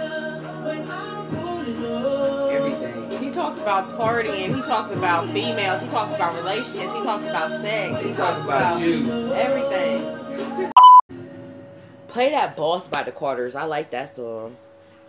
Everything. 2.53 3.11
he 3.21 3.33
talks 3.33 3.61
about 3.61 3.99
partying. 3.99 4.55
He 4.55 4.63
talks 4.63 4.93
about 4.95 5.33
females. 5.33 5.81
He 5.83 5.89
talks 5.89 6.15
about 6.15 6.37
relationships. 6.37 6.95
He 6.95 7.03
talks 7.03 7.27
about 7.27 7.51
sex. 7.61 8.01
He, 8.01 8.11
He 8.11 8.15
talks 8.15 8.37
talk 8.37 8.45
about 8.45 8.81
you. 8.81 9.33
everything. 9.35 10.71
Play 12.07 12.31
that 12.31 12.57
"Boss" 12.57 12.87
by 12.87 13.03
the 13.03 13.11
Carters. 13.11 13.57
I 13.57 13.65
like 13.65 13.91
that 13.91 14.15
song. 14.15 14.57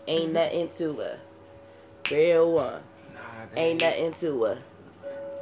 Ain't 0.07 0.33
nothing 0.33 0.67
to 0.77 0.99
a 0.99 1.19
real 2.09 2.53
one. 2.53 2.81
Nah, 3.13 3.21
Ain't 3.55 3.81
nothing 3.81 4.13
to 4.13 4.45
a 4.45 4.57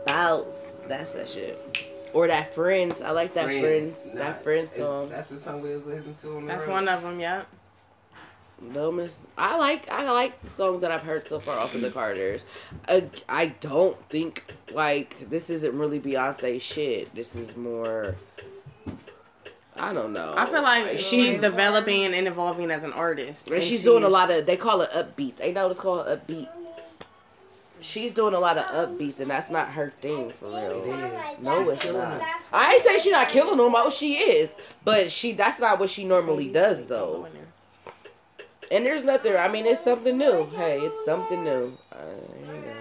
bounce. 0.05 0.81
That's 0.88 1.12
that 1.12 1.27
shit. 1.29 1.88
Or 2.13 2.27
that 2.27 2.53
Friends. 2.53 3.01
I 3.01 3.12
like 3.12 3.34
that 3.36 3.46
Friends. 3.46 4.08
Nah, 4.08 4.15
that 4.15 4.43
Friends 4.43 4.74
song. 4.74 5.10
That's 5.10 5.27
the 5.27 5.39
song 5.39 5.62
we 5.62 5.74
was 5.74 5.86
listening 5.86 6.15
to 6.15 6.36
on 6.36 6.41
the 6.46 6.48
That's 6.51 6.65
road. 6.67 6.74
one 6.74 6.89
of 6.89 7.01
them. 7.01 7.20
Yeah. 7.20 7.43
Them 8.62 9.00
is, 9.00 9.25
I 9.39 9.58
like 9.58 9.89
I 9.89 10.12
like 10.12 10.39
the 10.43 10.50
songs 10.50 10.81
that 10.81 10.91
I've 10.91 11.01
heard 11.01 11.27
so 11.27 11.39
far 11.39 11.58
off 11.58 11.74
of 11.74 11.81
the 11.81 11.89
Carters. 11.89 12.46
I, 12.88 13.10
I 13.27 13.48
don't 13.60 13.98
think 14.10 14.53
like 14.72 15.29
this 15.31 15.50
isn't 15.50 15.75
really 15.75 16.00
Beyonce 16.00 16.62
shit. 16.62 17.13
This 17.15 17.36
is 17.36 17.58
more. 17.58 18.13
I 19.75 19.93
don't 19.93 20.13
know. 20.13 20.36
I 20.38 20.46
feel 20.46 20.62
like 20.62 20.91
She's 21.00 21.08
she's 21.08 21.38
developing 21.39 22.13
and 22.13 22.27
evolving 22.27 22.70
as 22.70 22.84
an 22.84 22.93
artist. 22.93 23.50
And 23.50 23.63
she's 23.63 23.81
doing 23.81 24.03
a 24.03 24.10
lot 24.10 24.29
of. 24.29 24.46
They 24.46 24.58
call 24.58 24.81
it 24.81 24.91
upbeats. 24.91 25.41
Ain't 25.43 25.55
know 25.55 25.63
what 25.63 25.72
it's 25.72 25.79
called 25.79 26.05
upbeat. 26.05 26.48
She's 27.81 28.13
doing 28.13 28.33
a 28.33 28.39
lot 28.39 28.57
of 28.57 28.65
upbeats, 28.65 29.19
and 29.19 29.29
that's 29.29 29.50
not 29.50 29.69
her 29.69 29.89
thing 29.89 30.31
for 30.31 30.47
real. 30.47 30.85
No, 31.41 31.69
it's 31.69 31.91
not. 31.91 32.21
I 32.53 32.73
ain't 32.73 32.83
say 32.83 33.00
she 33.00 33.11
not 33.11 33.29
killing 33.29 33.57
them. 33.57 33.73
Oh, 33.75 33.89
she 33.89 34.17
is, 34.17 34.55
but 34.85 35.11
she 35.11 35.33
that's 35.33 35.59
not 35.59 35.79
what 35.79 35.89
she 35.89 36.05
normally 36.05 36.47
does 36.47 36.85
though. 36.85 37.27
And 38.71 38.85
there's 38.85 39.03
nothing. 39.03 39.35
I 39.35 39.47
mean, 39.47 39.65
it's 39.65 39.81
something 39.81 40.17
new. 40.17 40.45
Hey, 40.55 40.79
it's 40.79 41.03
something 41.03 41.43
new. 41.43 41.77
There 41.91 42.55
you 42.55 42.61
go. 42.61 42.75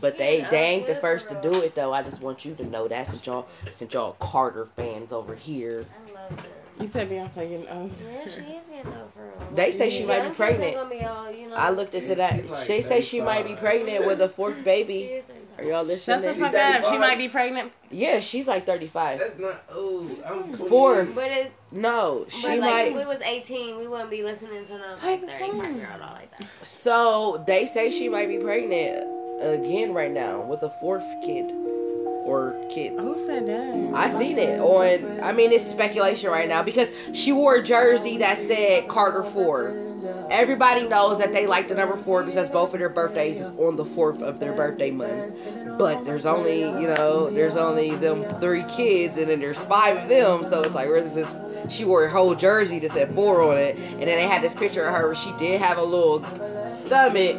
But 0.00 0.18
they 0.18 0.46
they 0.50 0.62
ain't 0.62 0.86
the 0.86 0.96
first 0.96 1.28
to 1.28 1.40
do 1.40 1.62
it 1.62 1.74
though. 1.74 1.92
I 1.92 2.02
just 2.02 2.22
want 2.22 2.44
you 2.44 2.54
to 2.56 2.64
know 2.64 2.88
that 2.88 3.06
since 3.06 3.26
y'all 3.26 3.46
since 3.72 3.92
y'all 3.94 4.16
Carter 4.20 4.68
fans 4.76 5.12
over 5.12 5.34
here. 5.34 5.84
I 6.08 6.12
love 6.12 6.40
her. 6.40 6.55
You 6.80 6.86
said 6.86 7.08
Beyonce 7.08 7.36
getting 7.48 7.68
old. 7.68 7.90
Yeah, 8.02 8.22
she 8.22 8.28
is 8.28 8.66
getting 8.66 8.92
over. 8.92 9.54
They 9.54 9.72
say 9.72 9.88
she 9.88 10.04
might 10.04 10.28
be 10.28 10.34
pregnant. 10.34 10.90
be 10.90 11.00
all, 11.00 11.30
you 11.30 11.48
know, 11.48 11.54
I 11.56 11.70
looked 11.70 11.94
into 11.94 12.14
that. 12.16 12.34
she 12.34 12.48
like 12.48 12.66
They 12.66 12.82
say 12.82 13.00
she 13.00 13.20
might 13.20 13.46
be 13.46 13.54
pregnant 13.54 14.06
with 14.06 14.20
a 14.20 14.28
fourth 14.28 14.62
baby. 14.62 15.22
Are 15.58 15.64
y'all 15.64 15.86
Shut 15.88 16.20
listening? 16.20 16.20
the 16.22 16.34
She 16.34 16.40
fuck 16.40 16.54
up. 16.54 16.84
She 16.84 16.98
might 16.98 17.16
be 17.16 17.28
pregnant. 17.28 17.72
Yeah, 17.90 18.20
she's 18.20 18.46
like 18.46 18.66
35. 18.66 19.18
That's 19.18 19.38
not 19.38 19.64
old. 19.74 20.10
I'm 20.26 20.52
28. 20.52 20.68
Four. 20.68 21.04
But 21.06 21.30
it, 21.30 21.52
No, 21.72 22.26
she 22.28 22.42
but 22.42 22.58
like 22.58 22.88
if 22.88 22.94
we 22.94 23.06
was 23.06 23.22
18, 23.22 23.78
we 23.78 23.88
wouldn't 23.88 24.10
be 24.10 24.22
listening 24.22 24.66
to 24.66 24.76
no 24.76 24.96
Play 24.96 25.18
like 25.18 25.30
35 25.30 25.76
year 25.76 25.88
old 25.92 26.02
all 26.02 26.12
like 26.12 26.30
that. 26.38 26.46
So 26.62 27.42
they 27.46 27.64
say 27.64 27.90
she 27.90 28.10
might 28.10 28.28
be 28.28 28.38
pregnant 28.38 29.06
again 29.40 29.94
right 29.94 30.10
now 30.12 30.42
with 30.42 30.62
a 30.62 30.70
fourth 30.80 31.06
kid 31.24 31.50
or 32.26 32.54
kids. 32.68 32.96
Who 32.98 33.16
said 33.18 33.46
that? 33.46 33.94
I 33.94 34.08
seen 34.08 34.36
it 34.38 34.58
on. 34.60 35.20
I 35.22 35.32
mean, 35.32 35.52
it's 35.52 35.64
speculation 35.68 36.30
right 36.30 36.48
now 36.48 36.62
because 36.62 36.90
she 37.14 37.32
wore 37.32 37.56
a 37.56 37.62
jersey 37.62 38.18
that 38.18 38.36
said 38.38 38.88
Carter 38.88 39.22
Four. 39.22 39.82
Everybody 40.30 40.86
knows 40.88 41.18
that 41.18 41.32
they 41.32 41.46
like 41.46 41.68
the 41.68 41.74
number 41.74 41.96
four 41.96 42.22
because 42.22 42.48
both 42.50 42.72
of 42.74 42.78
their 42.80 42.90
birthdays 42.90 43.40
is 43.40 43.56
on 43.58 43.76
the 43.76 43.84
fourth 43.84 44.22
of 44.22 44.38
their 44.38 44.52
birthday 44.52 44.90
month. 44.90 45.34
But 45.78 46.04
there's 46.04 46.26
only, 46.26 46.60
you 46.62 46.94
know, 46.94 47.30
there's 47.30 47.56
only 47.56 47.94
them 47.96 48.24
three 48.40 48.64
kids, 48.64 49.18
and 49.18 49.28
then 49.28 49.40
there's 49.40 49.62
five 49.62 49.96
of 49.96 50.08
them. 50.08 50.44
So 50.44 50.62
it's 50.62 50.74
like, 50.74 50.88
where's 50.88 51.14
this? 51.14 51.34
She 51.68 51.84
wore 51.84 52.04
a 52.04 52.10
whole 52.10 52.34
jersey 52.34 52.78
that 52.80 52.90
said 52.92 53.12
four 53.12 53.42
on 53.42 53.56
it, 53.58 53.76
and 53.76 54.00
then 54.02 54.06
they 54.06 54.22
had 54.28 54.42
this 54.42 54.54
picture 54.54 54.84
of 54.86 54.94
her 54.94 55.06
where 55.06 55.14
she 55.14 55.32
did 55.38 55.60
have 55.60 55.78
a 55.78 55.82
little 55.82 56.22
stomach, 56.66 57.36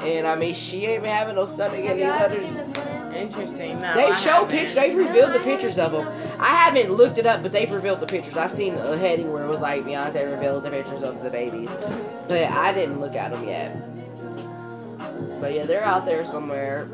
and 0.00 0.26
I 0.26 0.36
mean, 0.36 0.54
she 0.54 0.86
ain't 0.86 1.02
been 1.02 1.12
having 1.14 1.34
no 1.36 1.44
stomach 1.46 1.80
Have 1.84 1.90
any 1.92 2.00
y'all 2.02 2.12
ever 2.12 2.24
other. 2.24 2.36
seen 2.36 2.54
the 2.54 2.62
twins? 2.64 3.05
Interesting. 3.16 3.80
No, 3.80 3.94
They 3.94 4.04
I 4.06 4.14
show 4.14 4.30
haven't. 4.30 4.50
pictures. 4.50 4.74
They've 4.74 4.94
revealed 4.96 5.32
the 5.34 5.40
pictures 5.40 5.78
of 5.78 5.92
them. 5.92 6.06
I 6.38 6.54
haven't 6.54 6.90
looked 6.92 7.18
it 7.18 7.26
up, 7.26 7.42
but 7.42 7.52
they've 7.52 7.70
revealed 7.70 8.00
the 8.00 8.06
pictures. 8.06 8.36
I've 8.36 8.52
seen 8.52 8.74
a 8.74 8.96
heading 8.96 9.32
where 9.32 9.44
it 9.44 9.48
was 9.48 9.60
like 9.60 9.84
Beyonce 9.84 10.30
reveals 10.30 10.62
the 10.64 10.70
pictures 10.70 11.02
of 11.02 11.22
the 11.24 11.30
babies, 11.30 11.70
but 12.28 12.50
I 12.50 12.72
didn't 12.72 13.00
look 13.00 13.14
at 13.14 13.30
them 13.32 13.46
yet. 13.48 13.76
But 15.40 15.54
yeah, 15.54 15.66
they're 15.66 15.84
out 15.84 16.04
there 16.06 16.24
somewhere. 16.24 16.88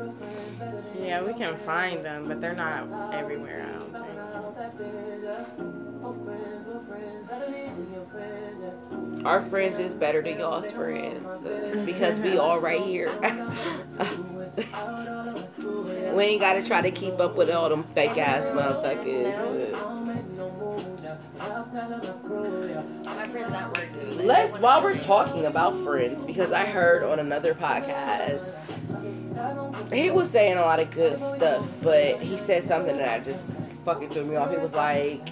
Yeah, 0.99 1.21
we 1.23 1.33
can 1.33 1.57
find 1.57 2.03
them, 2.03 2.27
but 2.27 2.39
they're 2.39 2.55
not 2.55 3.13
everywhere. 3.13 3.67
I 3.69 3.71
don't 3.73 3.91
think. 3.91 4.03
Our 9.25 9.41
friends 9.41 9.79
is 9.79 9.95
better 9.95 10.21
than 10.21 10.39
y'all's 10.39 10.71
friends 10.71 11.45
uh, 11.45 11.83
because 11.85 12.19
we 12.19 12.37
all 12.37 12.59
right 12.59 12.81
here. 12.81 13.11
we 16.15 16.23
ain't 16.23 16.41
gotta 16.41 16.63
try 16.63 16.81
to 16.81 16.91
keep 16.91 17.19
up 17.19 17.35
with 17.35 17.49
all 17.49 17.69
them 17.69 17.83
fake 17.83 18.17
ass 18.17 18.45
motherfuckers. 18.45 19.33
Uh. 19.33 19.79
My 23.05 23.23
friends 23.25 23.53
at 23.53 23.67
work 23.67 23.93
do. 23.93 23.99
Like, 24.11 24.25
Let's 24.25 24.57
while 24.57 24.83
we're 24.83 24.97
talking 24.97 25.45
about 25.45 25.77
friends, 25.83 26.23
because 26.23 26.51
I 26.51 26.65
heard 26.65 27.03
on 27.03 27.19
another 27.19 27.53
podcast 27.53 28.53
he 29.91 30.11
was 30.11 30.29
saying 30.29 30.57
a 30.57 30.61
lot 30.61 30.79
of 30.79 30.91
good 30.91 31.17
stuff, 31.17 31.67
but 31.81 32.21
he 32.21 32.37
said 32.37 32.63
something 32.63 32.97
that 32.97 33.09
I 33.09 33.19
just 33.23 33.55
fucking 33.85 34.09
threw 34.09 34.25
me 34.25 34.35
off. 34.35 34.51
He 34.51 34.57
was 34.57 34.73
like, 34.75 35.27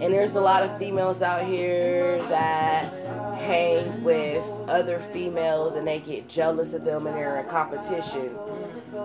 and 0.00 0.12
there's 0.12 0.34
a 0.36 0.40
lot 0.40 0.62
of 0.62 0.76
females 0.78 1.22
out 1.22 1.44
here 1.44 2.20
that 2.28 2.92
hang 3.38 4.02
with 4.02 4.44
other 4.68 4.98
females 4.98 5.74
and 5.74 5.86
they 5.86 6.00
get 6.00 6.28
jealous 6.28 6.74
of 6.74 6.84
them 6.84 7.06
and 7.06 7.16
they're 7.16 7.38
in 7.38 7.46
competition. 7.48 8.36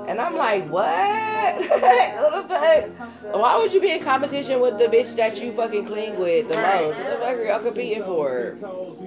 And 0.07 0.19
I'm 0.19 0.35
like, 0.35 0.67
what? 0.69 1.55
what 1.57 2.47
the 2.47 2.47
fuck? 2.47 3.35
Why 3.35 3.57
would 3.57 3.73
you 3.73 3.81
be 3.81 3.91
in 3.91 4.03
competition 4.03 4.59
with 4.61 4.77
the 4.77 4.85
bitch 4.85 5.15
that 5.15 5.41
you 5.41 5.51
fucking 5.53 5.85
cling 5.85 6.17
with 6.19 6.47
the 6.47 6.55
Right. 6.57 6.81
most? 6.81 6.97
What 6.97 7.09
the 7.09 7.17
fuck 7.17 7.37
are 7.37 7.45
y'all 7.45 7.59
competing 7.59 8.03
for? 8.03 8.55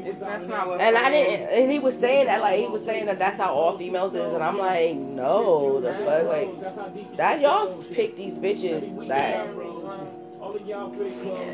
It's, 0.06 0.20
that's 0.20 0.46
not 0.46 0.66
what. 0.66 0.80
And 0.80 0.96
I 0.96 1.10
didn't, 1.10 1.48
and 1.48 1.72
he 1.72 1.78
was 1.78 1.98
saying 1.98 2.26
that, 2.26 2.40
like, 2.40 2.60
he 2.60 2.66
was 2.68 2.84
saying 2.84 3.06
that 3.06 3.18
that's 3.18 3.38
how 3.38 3.52
all 3.54 3.76
females 3.78 4.14
is, 4.14 4.32
and 4.32 4.42
I'm 4.42 4.58
like, 4.58 4.96
no, 4.96 5.80
the 5.80 5.92
fuck, 5.94 6.26
like, 6.26 7.16
that 7.16 7.40
y'all 7.40 7.82
pick 7.92 8.16
these 8.16 8.38
bitches 8.38 9.08
that 9.08 9.48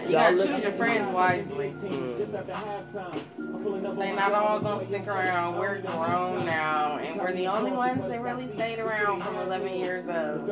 You 0.06 0.12
gotta 0.12 0.36
choose 0.36 0.62
your 0.62 0.72
friends 0.72 1.10
wisely. 1.10 1.70
Mm. 1.70 2.18
They 3.96 4.12
not 4.12 4.32
all 4.32 4.60
gonna 4.60 4.80
stick 4.80 5.06
around. 5.06 5.58
We're 5.58 5.80
grown 5.80 6.44
now, 6.44 6.98
and 6.98 7.18
we're 7.20 7.32
the 7.32 7.46
only 7.46 7.72
ones 7.72 8.00
that 8.00 8.20
really 8.20 8.48
stayed 8.48 8.78
around 8.78 9.22
from 9.22 9.36
11 9.36 9.74
years 9.74 10.08
old. 10.08 10.46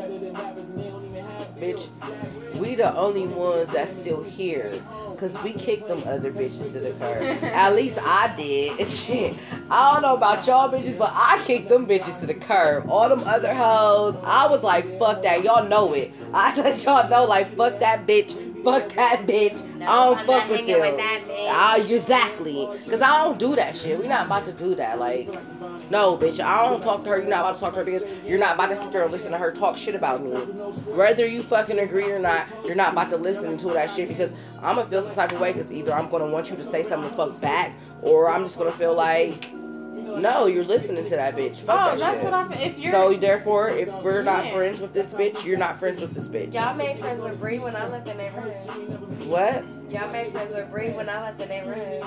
Bitch, 1.58 1.88
we 2.58 2.76
the 2.76 2.94
only 2.96 3.26
ones 3.26 3.70
that's 3.72 3.92
still 3.92 4.22
here. 4.22 4.72
Cause 5.18 5.36
we 5.42 5.52
kicked 5.52 5.88
them 5.88 6.00
other 6.06 6.30
bitches 6.30 6.72
to 6.74 6.78
the 6.78 6.90
curb. 6.92 7.22
At 7.42 7.74
least 7.74 7.98
I 8.00 8.32
did. 8.36 8.86
Shit. 8.88 9.36
I 9.68 9.92
don't 9.92 10.02
know 10.02 10.16
about 10.16 10.46
y'all 10.46 10.70
bitches, 10.70 10.96
but 10.96 11.10
I 11.12 11.42
kicked 11.44 11.68
them 11.68 11.86
bitches 11.86 12.20
to 12.20 12.26
the 12.26 12.34
curb. 12.34 12.88
All 12.88 13.08
them 13.08 13.24
other 13.24 13.52
hoes, 13.52 14.16
I 14.22 14.46
was 14.46 14.62
like, 14.62 14.96
fuck 14.96 15.24
that. 15.24 15.42
Y'all 15.42 15.68
know 15.68 15.92
it. 15.94 16.12
I 16.32 16.54
let 16.60 16.84
y'all 16.84 17.08
know, 17.10 17.24
like, 17.24 17.52
fuck 17.56 17.80
that 17.80 18.06
bitch. 18.06 18.32
Fuck 18.62 18.90
that 18.90 19.26
bitch. 19.26 19.60
No, 19.76 19.86
I 19.86 20.04
don't 20.04 20.18
I'm 20.18 20.26
fuck 20.26 20.48
with 20.48 20.66
them. 20.66 20.80
with 20.80 20.96
that 20.96 21.22
bitch. 21.26 21.48
Ah, 21.50 21.76
exactly. 21.78 22.68
Cause 22.88 23.02
I 23.02 23.24
don't 23.24 23.38
do 23.38 23.56
that 23.56 23.76
shit. 23.76 23.98
We 23.98 24.06
not 24.06 24.26
about 24.26 24.46
to 24.46 24.52
do 24.52 24.76
that. 24.76 24.98
Like, 25.00 25.28
no, 25.90 26.16
bitch. 26.16 26.42
I 26.44 26.66
don't 26.68 26.82
talk 26.82 27.02
to 27.04 27.10
her. 27.10 27.18
You're 27.18 27.28
not 27.28 27.40
about 27.40 27.54
to 27.54 27.60
talk 27.60 27.72
to 27.74 27.78
her 27.80 27.84
because 27.84 28.04
you're 28.26 28.38
not 28.38 28.54
about 28.56 28.66
to 28.68 28.76
sit 28.76 28.92
there 28.92 29.02
and 29.02 29.12
listen 29.12 29.32
to 29.32 29.38
her 29.38 29.50
talk 29.52 29.76
shit 29.76 29.94
about 29.94 30.22
me. 30.22 30.30
Whether 30.30 31.26
you 31.26 31.42
fucking 31.42 31.78
agree 31.78 32.10
or 32.10 32.18
not, 32.18 32.46
you're 32.64 32.74
not 32.74 32.92
about 32.92 33.10
to 33.10 33.16
listen 33.16 33.56
to 33.58 33.68
that 33.74 33.90
shit 33.90 34.08
because 34.08 34.32
I'm 34.62 34.76
gonna 34.76 34.88
feel 34.90 35.02
some 35.02 35.14
type 35.14 35.32
of 35.32 35.40
way. 35.40 35.52
Cause 35.52 35.72
either 35.72 35.92
I'm 35.94 36.08
gonna 36.10 36.26
want 36.30 36.50
you 36.50 36.56
to 36.56 36.64
say 36.64 36.82
something 36.82 37.10
the 37.10 37.16
fuck 37.16 37.40
back, 37.40 37.72
or 38.02 38.30
I'm 38.30 38.42
just 38.42 38.58
gonna 38.58 38.72
feel 38.72 38.94
like, 38.94 39.50
no, 39.54 40.46
you're 40.46 40.64
listening 40.64 41.04
to 41.04 41.10
that 41.16 41.36
bitch. 41.36 41.58
Fuck 41.58 41.80
Oh, 41.80 41.90
that 41.90 41.98
that's 41.98 42.20
shit. 42.22 42.30
what 42.30 42.52
I. 42.52 42.62
If 42.66 42.78
you're. 42.78 42.92
so 42.92 43.14
therefore, 43.14 43.68
if 43.70 43.92
we're 44.02 44.22
not 44.22 44.46
Yeah. 44.46 44.54
friends 44.54 44.80
with 44.80 44.92
this 44.92 45.12
bitch, 45.14 45.44
you're 45.44 45.58
not 45.58 45.78
friends 45.78 46.00
with 46.00 46.12
this 46.14 46.28
bitch. 46.28 46.52
Y'all 46.54 46.74
made 46.74 46.98
friends 46.98 47.20
with 47.20 47.38
Bree 47.40 47.58
when 47.58 47.76
I 47.76 47.86
left 47.88 48.06
the 48.06 48.14
neighborhood. 48.14 49.24
What? 49.26 49.64
Y'all 49.90 50.10
made 50.10 50.32
friends 50.32 50.52
with 50.54 50.70
Bree 50.70 50.90
when 50.90 51.08
I 51.08 51.20
left 51.22 51.38
the 51.38 51.46
neighborhood. 51.46 52.02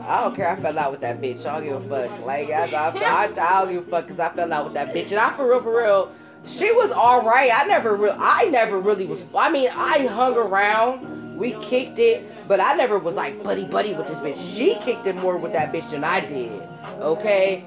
I 0.00 0.22
don't 0.22 0.34
care. 0.34 0.48
I 0.48 0.56
fell 0.56 0.78
out 0.78 0.90
with 0.92 1.00
that 1.00 1.20
bitch. 1.20 1.46
I 1.46 1.60
don't 1.60 1.64
give 1.64 1.92
a 1.92 2.08
fuck. 2.08 2.26
Like 2.26 2.50
I, 2.50 2.70
I, 2.70 2.90
I, 2.98 3.24
I 3.24 3.64
don't 3.64 3.72
give 3.72 3.88
a 3.88 3.90
fuck 3.90 4.04
because 4.04 4.20
I 4.20 4.28
fell 4.30 4.52
out 4.52 4.64
with 4.64 4.74
that 4.74 4.94
bitch. 4.94 5.10
And 5.10 5.18
I 5.20 5.32
for 5.34 5.48
real, 5.48 5.60
for 5.60 5.76
real, 5.76 6.12
she 6.44 6.72
was 6.72 6.90
all 6.90 7.22
right. 7.22 7.50
I 7.52 7.66
never, 7.66 7.96
real, 7.96 8.16
I 8.18 8.46
never 8.46 8.80
really 8.80 9.06
was. 9.06 9.24
I 9.36 9.50
mean, 9.50 9.68
I 9.74 10.06
hung 10.06 10.36
around. 10.36 11.36
We 11.36 11.52
kicked 11.52 11.98
it, 11.98 12.48
but 12.48 12.60
I 12.60 12.74
never 12.74 12.98
was 12.98 13.14
like 13.14 13.42
buddy 13.42 13.64
buddy 13.64 13.94
with 13.94 14.06
this 14.06 14.18
bitch. 14.18 14.56
She 14.56 14.74
kicked 14.76 15.06
it 15.06 15.16
more 15.16 15.38
with 15.38 15.52
that 15.54 15.72
bitch 15.72 15.90
than 15.90 16.04
I 16.04 16.20
did. 16.20 16.52
Okay. 17.00 17.64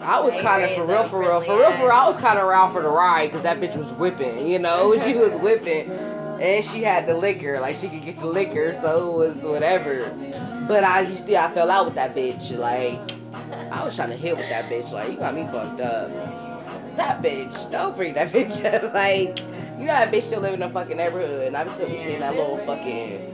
I 0.00 0.18
was 0.18 0.32
kind 0.40 0.64
of 0.64 0.70
for 0.70 0.86
real, 0.86 1.04
for 1.04 1.20
real, 1.20 1.40
for 1.42 1.58
real, 1.58 1.70
for 1.72 1.84
real. 1.84 1.90
I 1.90 2.06
was 2.06 2.18
kind 2.18 2.38
of 2.38 2.48
around 2.48 2.72
for 2.72 2.80
the 2.82 2.88
ride 2.88 3.26
because 3.26 3.42
that 3.42 3.58
bitch 3.58 3.76
was 3.76 3.92
whipping. 3.92 4.46
You 4.46 4.58
know, 4.58 4.98
she 5.04 5.14
was 5.14 5.38
whipping, 5.40 5.88
and 6.40 6.64
she 6.64 6.82
had 6.82 7.06
the 7.06 7.14
liquor. 7.14 7.60
Like 7.60 7.76
she 7.76 7.88
could 7.88 8.02
get 8.04 8.18
the 8.18 8.26
liquor, 8.26 8.74
so 8.74 9.10
it 9.10 9.18
was 9.18 9.34
whatever. 9.36 10.10
But 10.68 10.84
I, 10.84 11.00
you 11.02 11.16
see, 11.16 11.36
I 11.36 11.50
fell 11.52 11.70
out 11.70 11.84
with 11.86 11.94
that 11.94 12.14
bitch. 12.14 12.56
Like, 12.56 12.98
I 13.72 13.84
was 13.84 13.96
trying 13.96 14.10
to 14.10 14.16
hit 14.16 14.36
with 14.36 14.48
that 14.48 14.66
bitch. 14.70 14.90
Like, 14.92 15.10
you 15.10 15.16
got 15.16 15.34
me 15.34 15.44
fucked 15.44 15.80
up. 15.80 16.10
That 16.96 17.22
bitch, 17.22 17.70
don't 17.70 17.96
bring 17.96 18.14
that 18.14 18.28
bitch 18.32 18.64
up. 18.64 18.92
Like, 18.94 19.38
you 19.78 19.86
know 19.86 19.94
that 19.94 20.12
bitch 20.12 20.22
still 20.24 20.40
live 20.40 20.54
in 20.54 20.60
the 20.60 20.68
fucking 20.70 20.96
neighborhood, 20.96 21.46
and 21.48 21.56
I'm 21.56 21.68
still 21.70 21.88
be 21.88 21.96
seeing 21.98 22.20
that 22.20 22.34
little 22.36 22.58
fucking, 22.58 23.32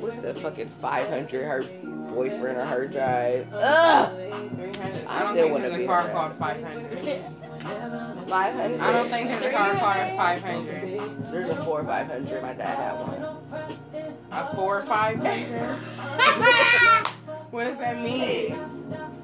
what's 0.00 0.16
the 0.18 0.34
fucking 0.34 0.66
500 0.68 1.42
her 1.44 1.62
boyfriend 2.12 2.58
or 2.58 2.64
her 2.66 2.86
drive. 2.86 3.52
Ugh, 3.54 3.62
I 5.06 5.20
I 5.20 5.22
don't 5.22 5.34
still 5.36 5.50
wanna 5.52 5.68
there's 5.68 5.76
be 5.76 5.84
a 5.84 5.86
car 5.86 6.06
around. 6.08 6.38
called 6.38 6.38
500. 6.38 7.24
500. 8.28 8.80
I 8.80 8.92
don't 8.92 9.08
think 9.10 9.28
there's 9.28 9.44
a 9.44 9.50
car 9.50 9.74
called 9.76 10.16
500. 10.16 11.32
There's 11.32 11.48
a 11.48 11.64
four 11.64 11.82
500. 11.84 12.42
My 12.42 12.52
dad 12.52 12.76
had 12.76 12.92
one. 13.06 13.22
A 14.32 14.54
four 14.54 14.82
500. 14.82 15.78
what 17.50 17.64
does 17.64 17.78
that 17.78 18.00
mean? 18.00 18.56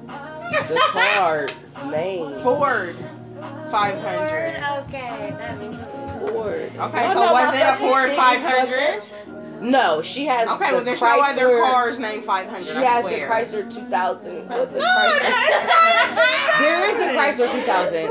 The 0.07 0.81
car's 0.89 1.51
name. 1.85 2.39
Ford 2.39 2.97
500. 3.71 4.83
Okay, 4.87 5.35
that 5.37 5.59
means. 5.59 5.75
Ford. 6.29 6.71
Okay, 6.75 7.03
Y'all 7.03 7.13
so 7.13 7.25
know 7.25 7.33
was 7.33 7.55
it 7.55 7.61
a 7.61 7.75
Ford 7.77 8.09
things, 8.09 8.17
500? 8.17 9.03
No, 9.61 10.01
she 10.01 10.25
has. 10.25 10.47
Okay, 10.47 10.69
the 10.69 10.75
well 10.75 10.83
there's 10.83 11.01
no 11.01 11.07
other 11.21 11.47
Chrysler- 11.49 11.71
cars 11.71 11.99
named 11.99 12.23
500. 12.25 12.65
She 12.65 12.71
I 12.77 12.83
has 12.83 13.01
swear. 13.05 13.27
the 13.27 13.33
Chrysler 13.33 13.73
2000. 13.73 14.49
What's 14.49 14.71
the 14.73 14.77
No, 14.79 14.85
Chrysler? 14.85 15.19
that's 15.21 16.15
not 16.15 16.59
a 16.59 16.61
There 16.61 16.89
is 16.89 17.01
a 17.01 17.17
Chrysler 17.17 17.51
2000 17.51 18.05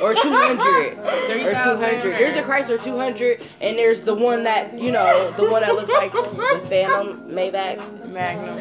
or 0.00 0.14
200 0.14 0.98
or 0.98 1.54
200. 1.54 2.16
There's 2.16 2.36
a 2.36 2.42
Chrysler 2.42 2.82
200, 2.82 3.42
and 3.60 3.76
there's 3.78 4.02
the 4.02 4.14
one 4.14 4.42
that 4.44 4.78
you 4.78 4.92
know, 4.92 5.30
the 5.36 5.48
one 5.50 5.62
that 5.62 5.74
looks 5.74 5.90
like 5.90 6.12
the 6.12 6.22
Phantom 6.68 7.30
Maybach. 7.30 8.08
Magnum. 8.08 8.58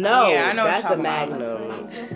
No, 0.00 0.28
Yeah, 0.28 0.48
I 0.50 0.52
know 0.54 0.64
that's 0.64 0.84
a 0.86 0.96
Magnum. 0.96 1.40
about. 1.42 2.15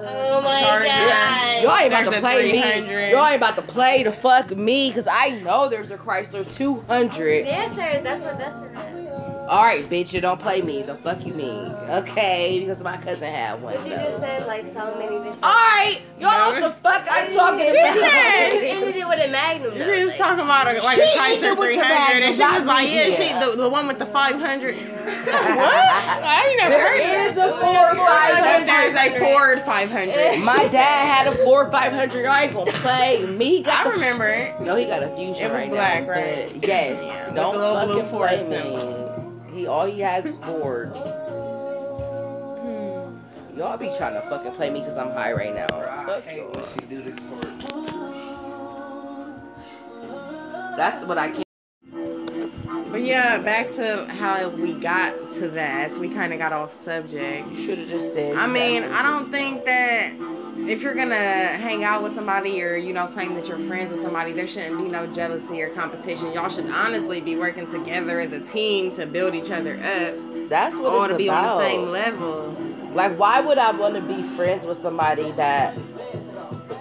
Magnum. 0.00 0.14
Oh 0.30 0.40
my 0.42 0.60
Charger. 0.60 0.86
god. 0.86 1.62
Y'all 1.62 1.76
ain't 1.76 1.86
about 1.88 2.04
There's 2.04 2.16
to 2.16 2.20
play 2.20 2.52
me. 2.52 3.10
Y'all 3.10 3.26
ain't 3.26 3.36
about 3.36 3.56
to 3.56 3.62
play 3.62 4.02
to 4.02 4.12
fuck 4.12 4.56
me, 4.56 4.90
cause 4.92 5.06
I 5.10 5.40
know 5.42 5.68
there's 5.68 5.90
a 5.90 5.98
Chrysler 5.98 6.50
200. 6.56 7.46
Yes, 7.46 7.74
sir. 7.74 8.00
That's 8.02 8.22
what 8.22 8.38
that's 8.38 8.56
what. 8.56 8.91
All 9.48 9.62
right, 9.64 9.84
bitch, 9.84 10.14
you 10.14 10.20
don't 10.22 10.40
play 10.40 10.62
me. 10.62 10.82
The 10.82 10.94
fuck 10.94 11.26
you 11.26 11.34
mean? 11.34 11.66
Okay, 11.90 12.58
because 12.60 12.82
my 12.82 12.96
cousin 12.96 13.28
had 13.34 13.60
one. 13.60 13.74
But 13.74 13.84
you 13.84 13.90
though. 13.96 14.02
just 14.04 14.20
said 14.20 14.46
like 14.46 14.66
so 14.66 14.94
many 14.96 15.16
different. 15.16 15.42
All 15.42 15.50
right, 15.52 15.98
y'all 16.18 16.30
know 16.54 16.60
what 16.60 16.74
the 16.74 16.80
fuck 16.80 17.06
I'm 17.10 17.30
talking 17.32 17.66
She 17.66 17.76
about. 17.76 17.94
said- 17.98 18.52
You 18.54 18.58
ended 18.68 18.96
it 18.96 19.06
with 19.06 19.18
a 19.18 19.28
magnum. 19.28 19.72
She 19.74 20.04
was 20.04 20.08
like- 20.08 20.16
talking 20.18 20.44
about 20.44 20.68
a, 20.74 20.80
like 20.82 20.94
She 20.96 21.02
a 21.02 21.22
ended 21.22 21.58
with 21.58 21.68
the 21.74 21.82
300, 21.82 22.22
and 22.22 22.34
she 22.34 22.42
was 22.42 22.64
like, 22.64 22.86
not 22.88 22.94
"Yeah, 22.94 23.10
she 23.14 23.32
the, 23.50 23.62
the 23.62 23.68
one 23.68 23.86
with 23.88 23.98
the 23.98 24.06
500." 24.06 24.76
what? 24.76 25.34
I 25.34 26.46
ain't 26.48 26.58
never 26.58 26.78
heard 26.80 27.00
There 27.00 27.28
of 27.30 27.36
is 27.36 27.38
a 27.42 27.50
Ford 27.50 27.96
But 27.98 28.64
there's 28.64 28.94
500. 28.94 29.16
a 29.16 29.18
Ford 29.32 29.58
500. 29.62 30.40
My 30.44 30.68
dad 30.68 31.24
had 31.26 31.26
a 31.26 31.36
Ford 31.44 31.70
500. 31.70 32.24
I 32.26 32.44
ain't 32.44 32.54
gonna 32.54 32.72
play 32.72 33.26
me. 33.26 33.56
He 33.58 33.62
got 33.62 33.86
I 33.86 33.90
the 33.90 33.94
remember 33.96 34.26
it. 34.28 34.58
No, 34.60 34.76
he 34.76 34.86
got 34.86 35.02
a 35.02 35.08
fusion 35.16 35.44
It 35.46 35.52
was 35.52 35.60
right 35.60 35.70
black, 35.70 36.04
now. 36.04 36.10
right? 36.10 36.48
but 36.54 36.66
yes. 36.68 37.02
Yeah, 37.04 37.34
don't 37.34 37.52
the 37.54 37.58
little 37.58 37.84
blue 37.86 37.94
fucking 37.96 38.10
Ford 38.10 38.28
play 38.30 38.44
symbol. 38.44 38.92
me. 38.98 39.01
He 39.52 39.66
all 39.66 39.86
he 39.86 40.00
has 40.00 40.24
is 40.24 40.38
Fords. 40.38 40.98
Hmm. 42.60 43.18
Y'all 43.58 43.76
be 43.76 43.90
trying 43.98 44.14
to 44.14 44.22
fucking 44.30 44.52
play 44.52 44.70
me 44.70 44.80
because 44.80 44.96
I'm 44.96 45.10
high 45.10 45.32
right 45.32 45.54
now. 45.54 45.68
Fuck 46.06 46.34
y'all. 46.34 46.66
she 46.72 46.80
do 46.86 47.02
this 47.02 47.18
for 47.18 47.36
That's 50.76 51.04
what 51.04 51.18
I 51.18 51.30
can't. 51.32 51.42
But 52.92 53.04
yeah, 53.04 53.38
back 53.38 53.72
to 53.76 54.04
how 54.06 54.50
we 54.50 54.74
got 54.74 55.14
to 55.34 55.48
that. 55.48 55.96
We 55.96 56.10
kind 56.10 56.34
of 56.34 56.38
got 56.38 56.52
off 56.52 56.70
subject. 56.72 57.50
You 57.50 57.64
should 57.64 57.78
have 57.78 57.88
just 57.88 58.12
said. 58.12 58.36
I 58.36 58.46
mean, 58.46 58.84
I 58.84 59.00
don't 59.02 59.32
think 59.32 59.64
that 59.64 60.12
if 60.68 60.82
you're 60.82 60.94
gonna 60.94 61.14
hang 61.14 61.84
out 61.84 62.02
with 62.02 62.12
somebody 62.12 62.62
or 62.62 62.76
you 62.76 62.92
know 62.92 63.06
claim 63.06 63.34
that 63.34 63.48
you're 63.48 63.56
friends 63.66 63.90
with 63.90 64.00
somebody, 64.00 64.32
there 64.32 64.46
shouldn't 64.46 64.76
be 64.76 64.90
no 64.90 65.06
jealousy 65.06 65.62
or 65.62 65.70
competition. 65.70 66.34
Y'all 66.34 66.50
should 66.50 66.68
honestly 66.68 67.22
be 67.22 67.34
working 67.34 67.66
together 67.70 68.20
as 68.20 68.34
a 68.34 68.40
team 68.40 68.92
to 68.92 69.06
build 69.06 69.34
each 69.34 69.50
other 69.50 69.76
up, 69.76 70.50
That's 70.50 70.76
what 70.76 71.04
it's 71.04 71.12
to 71.12 71.16
be 71.16 71.28
about. 71.28 71.48
on 71.48 71.58
the 71.58 71.64
same 71.64 71.88
level. 71.88 72.56
Like, 72.92 73.18
why 73.18 73.40
would 73.40 73.56
I 73.56 73.70
want 73.70 73.94
to 73.94 74.02
be 74.02 74.22
friends 74.36 74.66
with 74.66 74.76
somebody 74.76 75.32
that 75.32 75.74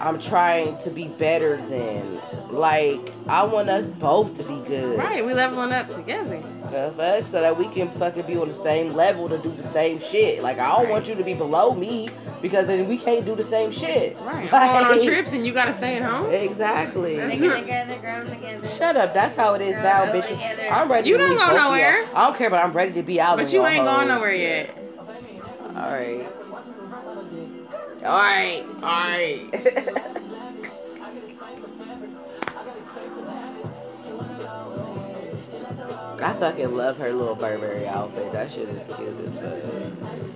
I'm 0.01 0.19
trying 0.19 0.77
to 0.79 0.89
be 0.89 1.07
better 1.07 1.55
than. 1.55 2.19
Like, 2.51 2.99
I 3.27 3.43
want 3.45 3.69
us 3.69 3.89
both 3.91 4.33
to 4.35 4.43
be 4.43 4.59
good. 4.67 4.97
Right, 4.97 5.25
we 5.25 5.33
leveling 5.33 5.71
up 5.71 5.87
together. 5.93 6.41
The 6.69 6.93
fuck? 6.97 7.25
So 7.27 7.41
that 7.41 7.57
we 7.57 7.67
can 7.67 7.89
fucking 7.91 8.23
be 8.25 8.37
on 8.37 8.49
the 8.49 8.53
same 8.53 8.93
level 8.93 9.29
to 9.29 9.37
do 9.37 9.49
the 9.51 9.63
same 9.63 9.99
shit. 9.99 10.43
Like, 10.43 10.59
I 10.59 10.75
don't 10.75 10.89
want 10.89 11.07
you 11.07 11.15
to 11.15 11.23
be 11.23 11.33
below 11.33 11.73
me 11.73 12.09
because 12.41 12.67
then 12.67 12.87
we 12.87 12.97
can't 12.97 13.25
do 13.25 13.35
the 13.35 13.43
same 13.43 13.71
shit. 13.71 14.17
Right, 14.19 14.51
I'm 14.51 14.83
going 14.87 14.99
on 14.99 15.05
trips 15.05 15.31
and 15.33 15.45
you 15.45 15.53
gotta 15.53 15.71
stay 15.73 15.95
at 15.95 16.01
home. 16.01 16.29
Exactly. 16.31 17.15
Sticking 17.15 17.49
together, 17.61 17.97
growing 17.99 18.29
together. 18.29 18.67
Shut 18.67 18.97
up. 18.97 19.13
That's 19.13 19.35
how 19.37 19.53
it 19.53 19.61
is 19.61 19.77
now, 19.77 20.05
bitches. 20.11 20.27
together. 20.29 20.67
I'm 20.69 20.91
ready 20.91 21.09
You 21.09 21.17
to 21.17 21.23
don't 21.23 21.37
go 21.37 21.55
nowhere. 21.55 22.05
I 22.13 22.25
don't 22.27 22.37
care, 22.37 22.49
but 22.49 22.63
I'm 22.63 22.73
ready 22.73 22.93
to 22.93 23.03
be 23.03 23.21
out. 23.21 23.37
But 23.37 23.51
you 23.53 23.65
ain't 23.65 23.85
going 23.85 24.07
hoes. 24.07 24.07
nowhere 24.09 24.35
yet. 24.35 24.77
All 25.69 25.91
right. 25.91 26.27
All 28.03 28.17
right. 28.17 28.63
All 28.81 28.81
right. 28.81 30.07
I 36.21 36.33
fucking 36.33 36.75
love 36.75 36.97
her 36.97 37.11
little 37.13 37.35
Burberry 37.35 37.87
outfit. 37.87 38.31
That 38.31 38.51
shit 38.51 38.69
is 38.69 38.85
cute 38.95 39.09
as 39.25 39.33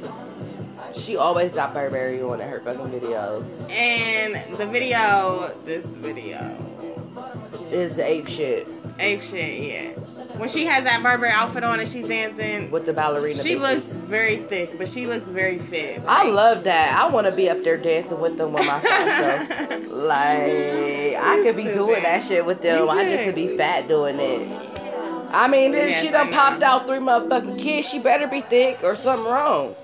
fuck. 0.04 0.95
She 0.95 1.17
always 1.17 1.54
got 1.54 1.74
Burberry 1.74 2.21
on 2.21 2.41
in 2.41 2.50
her 2.50 2.60
fucking 2.62 2.89
videos. 2.89 3.45
And 3.69 4.36
the 4.58 4.65
video, 4.65 5.56
this 5.65 5.86
video, 5.86 6.58
Is 7.71 8.00
ape 8.00 8.28
shit 8.28 8.67
ape 9.00 9.21
shit, 9.21 9.63
yeah. 9.63 9.91
When 10.38 10.50
she 10.50 10.65
has 10.65 10.84
that 10.84 11.02
Burberry 11.02 11.30
outfit 11.30 11.63
on 11.63 11.80
and 11.80 11.88
she's 11.88 12.08
dancing, 12.08 12.71
with 12.71 12.86
the 12.86 12.93
ballerina. 12.93 13.41
she 13.41 13.56
bitches. 13.56 13.62
looks 13.62 13.86
very 13.86 14.38
thick, 14.38 14.78
but 14.78 14.88
she 14.88 15.08
looks 15.08 15.30
very 15.30 15.60
fit. 15.60 16.02
I 16.08 16.24
love 16.30 16.63
that. 16.65 16.98
I 16.98 17.10
want 17.10 17.28
to 17.28 17.32
be 17.32 17.50
up 17.50 17.63
there 17.63 17.78
dancing 17.78 18.19
with 18.19 18.38
them 18.38 18.54
with 18.54 18.65
my 18.65 18.80
fat. 18.80 19.82
Like 19.95 21.15
I 21.15 21.41
could 21.43 21.56
be 21.56 21.71
doing 21.71 22.04
that 22.04 22.24
shit 22.24 22.45
with 22.45 22.62
them. 22.62 22.89
I 22.89 23.06
just 23.06 23.24
could. 23.24 23.36
be 23.36 23.56
fat 23.58 23.88
doing 23.88 24.19
it. 24.19 24.74
I 25.36 25.48
mean, 25.50 25.74
then 25.74 25.89
Yes, 25.89 26.02
she 26.02 26.10
I 26.10 26.12
done 26.12 26.30
know. 26.30 26.36
popped 26.38 26.63
out 26.63 26.88
three 26.88 27.00
motherfucking 27.00 27.60
kids. 27.60 27.89
She 27.89 28.00
better 28.00 28.28
be 28.28 28.41
thick 28.41 28.80
or 28.84 28.95
something 28.95 29.26
wrong. 29.30 29.76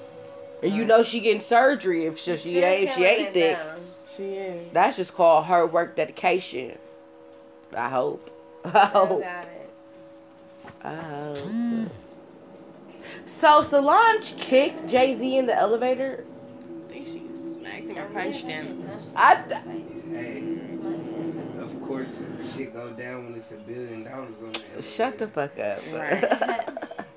And 0.63 0.71
you 0.73 0.83
mm. 0.83 0.87
know 0.87 1.03
she 1.03 1.19
getting 1.19 1.41
surgery 1.41 2.05
if 2.05 2.17
she, 2.17 2.31
she 2.37 2.37
Still 2.37 2.63
ain't 2.65 2.89
she 2.91 3.03
ain't 3.03 3.33
thick. 3.33 3.57
though. 3.57 3.75
She 4.07 4.23
is. 4.35 4.71
That's 4.73 4.97
just 4.97 5.13
called 5.13 5.45
hard 5.45 5.73
work 5.73 5.95
dedication. 5.95 6.77
I 7.75 7.89
hope. 7.89 8.29
I 8.65 8.69
No 8.93 9.05
hope. 9.05 9.21
doubt 9.21 9.45
it. 9.45 9.69
I 10.83 10.95
hope. 10.95 11.91
So 13.25 13.61
Solange 13.61 14.35
kicked 14.37 14.87
Jay 14.87 15.15
Z 15.15 15.37
in 15.37 15.45
the 15.47 15.55
elevator. 15.55 16.23
I 16.89 16.93
think 16.93 17.07
she 17.07 17.23
smacked 17.35 17.89
him 17.89 17.97
or 17.97 18.05
punched 18.07 18.47
him. 18.47 18.83
I 19.15 19.35
Hey, 19.35 20.41
of 20.41 21.00
course, 21.91 22.25
shit 22.55 22.73
go 22.73 22.89
down 22.91 23.25
when 23.25 23.35
it's 23.35 23.51
a 23.51 23.57
billion 23.57 24.03
dollars 24.03 24.33
on 24.41 24.51
the 24.75 24.81
Shut 24.81 25.17
the 25.17 25.27
fuck 25.27 25.59
up. 25.59 25.81
Right. 25.91 26.69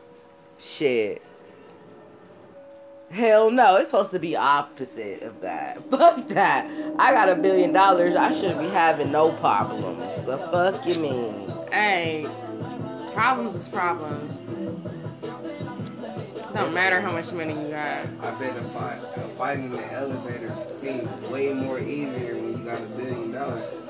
Shit. 0.58 1.22
Hell 3.10 3.50
no, 3.52 3.76
it's 3.76 3.90
supposed 3.90 4.10
to 4.10 4.18
be 4.18 4.34
opposite 4.34 5.22
of 5.22 5.40
that. 5.42 5.78
Fuck 5.90 6.26
that. 6.28 6.68
I 6.98 7.12
got 7.12 7.28
a 7.28 7.36
billion 7.36 7.72
dollars. 7.72 8.16
I 8.16 8.32
shouldn't 8.32 8.60
be 8.60 8.68
having 8.68 9.12
no 9.12 9.30
problem. 9.34 9.98
The 10.24 10.38
fuck 10.38 10.84
you 10.86 10.98
mean? 11.00 11.52
Hey, 11.70 12.26
problems 13.12 13.54
is 13.54 13.68
problems. 13.68 14.38
Don't 16.54 16.74
matter 16.74 17.00
how 17.00 17.12
much 17.12 17.30
money 17.32 17.52
you 17.52 17.68
got. 17.68 18.06
I 18.20 18.30
bet 18.38 18.56
a 18.56 18.62
fight, 18.70 18.98
a 19.16 19.28
fight 19.36 19.58
in 19.58 19.70
the 19.70 19.92
elevator 19.92 20.52
seems 20.64 21.08
way 21.28 21.52
more 21.52 21.78
easier 21.78 22.34
when 22.34 22.58
you 22.58 22.64
got 22.64 22.80
a 22.80 22.86
billion 22.86 23.30
dollars. 23.30 23.83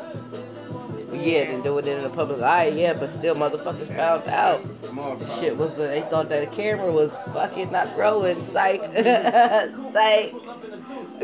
Yeah, 1.15 1.51
than 1.51 1.63
doing 1.63 1.87
it 1.87 1.97
in 1.97 2.03
the 2.03 2.11
public 2.11 2.41
eye. 2.41 2.69
Yeah, 2.69 2.93
but 2.95 3.11
still, 3.11 3.35
motherfuckers 3.35 3.89
found 3.89 4.29
out. 4.29 4.63
That's 4.63 4.67
a 4.67 4.75
small. 4.75 5.19
Shit 5.39 5.57
was 5.57 5.77
they 5.77 6.03
thought 6.11 6.29
that 6.29 6.49
the 6.49 6.57
camera 6.57 6.91
was 6.91 7.17
fucking 7.33 7.71
not 7.73 7.97
rolling. 7.97 8.45
Psych. 8.45 8.83
Psych. 9.93 10.35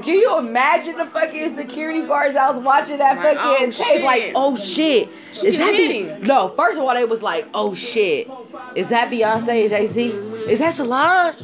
Can 0.02 0.14
you 0.14 0.38
imagine 0.38 0.96
the 0.96 1.04
fucking 1.06 1.54
security 1.54 2.02
guards 2.06 2.36
I 2.36 2.48
was 2.48 2.60
watching 2.60 2.98
that 2.98 3.16
Like, 3.18 3.36
fucking 3.36 3.68
oh, 3.68 3.70
tape? 3.70 4.02
Like, 4.02 4.32
oh 4.34 4.56
shit. 4.56 5.08
She 5.32 5.48
Is 5.48 5.58
that 5.58 5.72
Be- 5.72 6.26
No, 6.26 6.48
first 6.48 6.76
of 6.78 6.84
all, 6.84 6.94
they 6.94 7.04
was 7.04 7.22
like, 7.22 7.46
oh 7.54 7.74
shit. 7.74 8.28
Is 8.74 8.88
that 8.88 9.10
Beyonce 9.10 9.62
and 9.62 9.70
Jay 9.70 9.86
Z? 9.86 10.08
Is 10.50 10.60
that 10.60 10.74
Solange? 10.74 11.36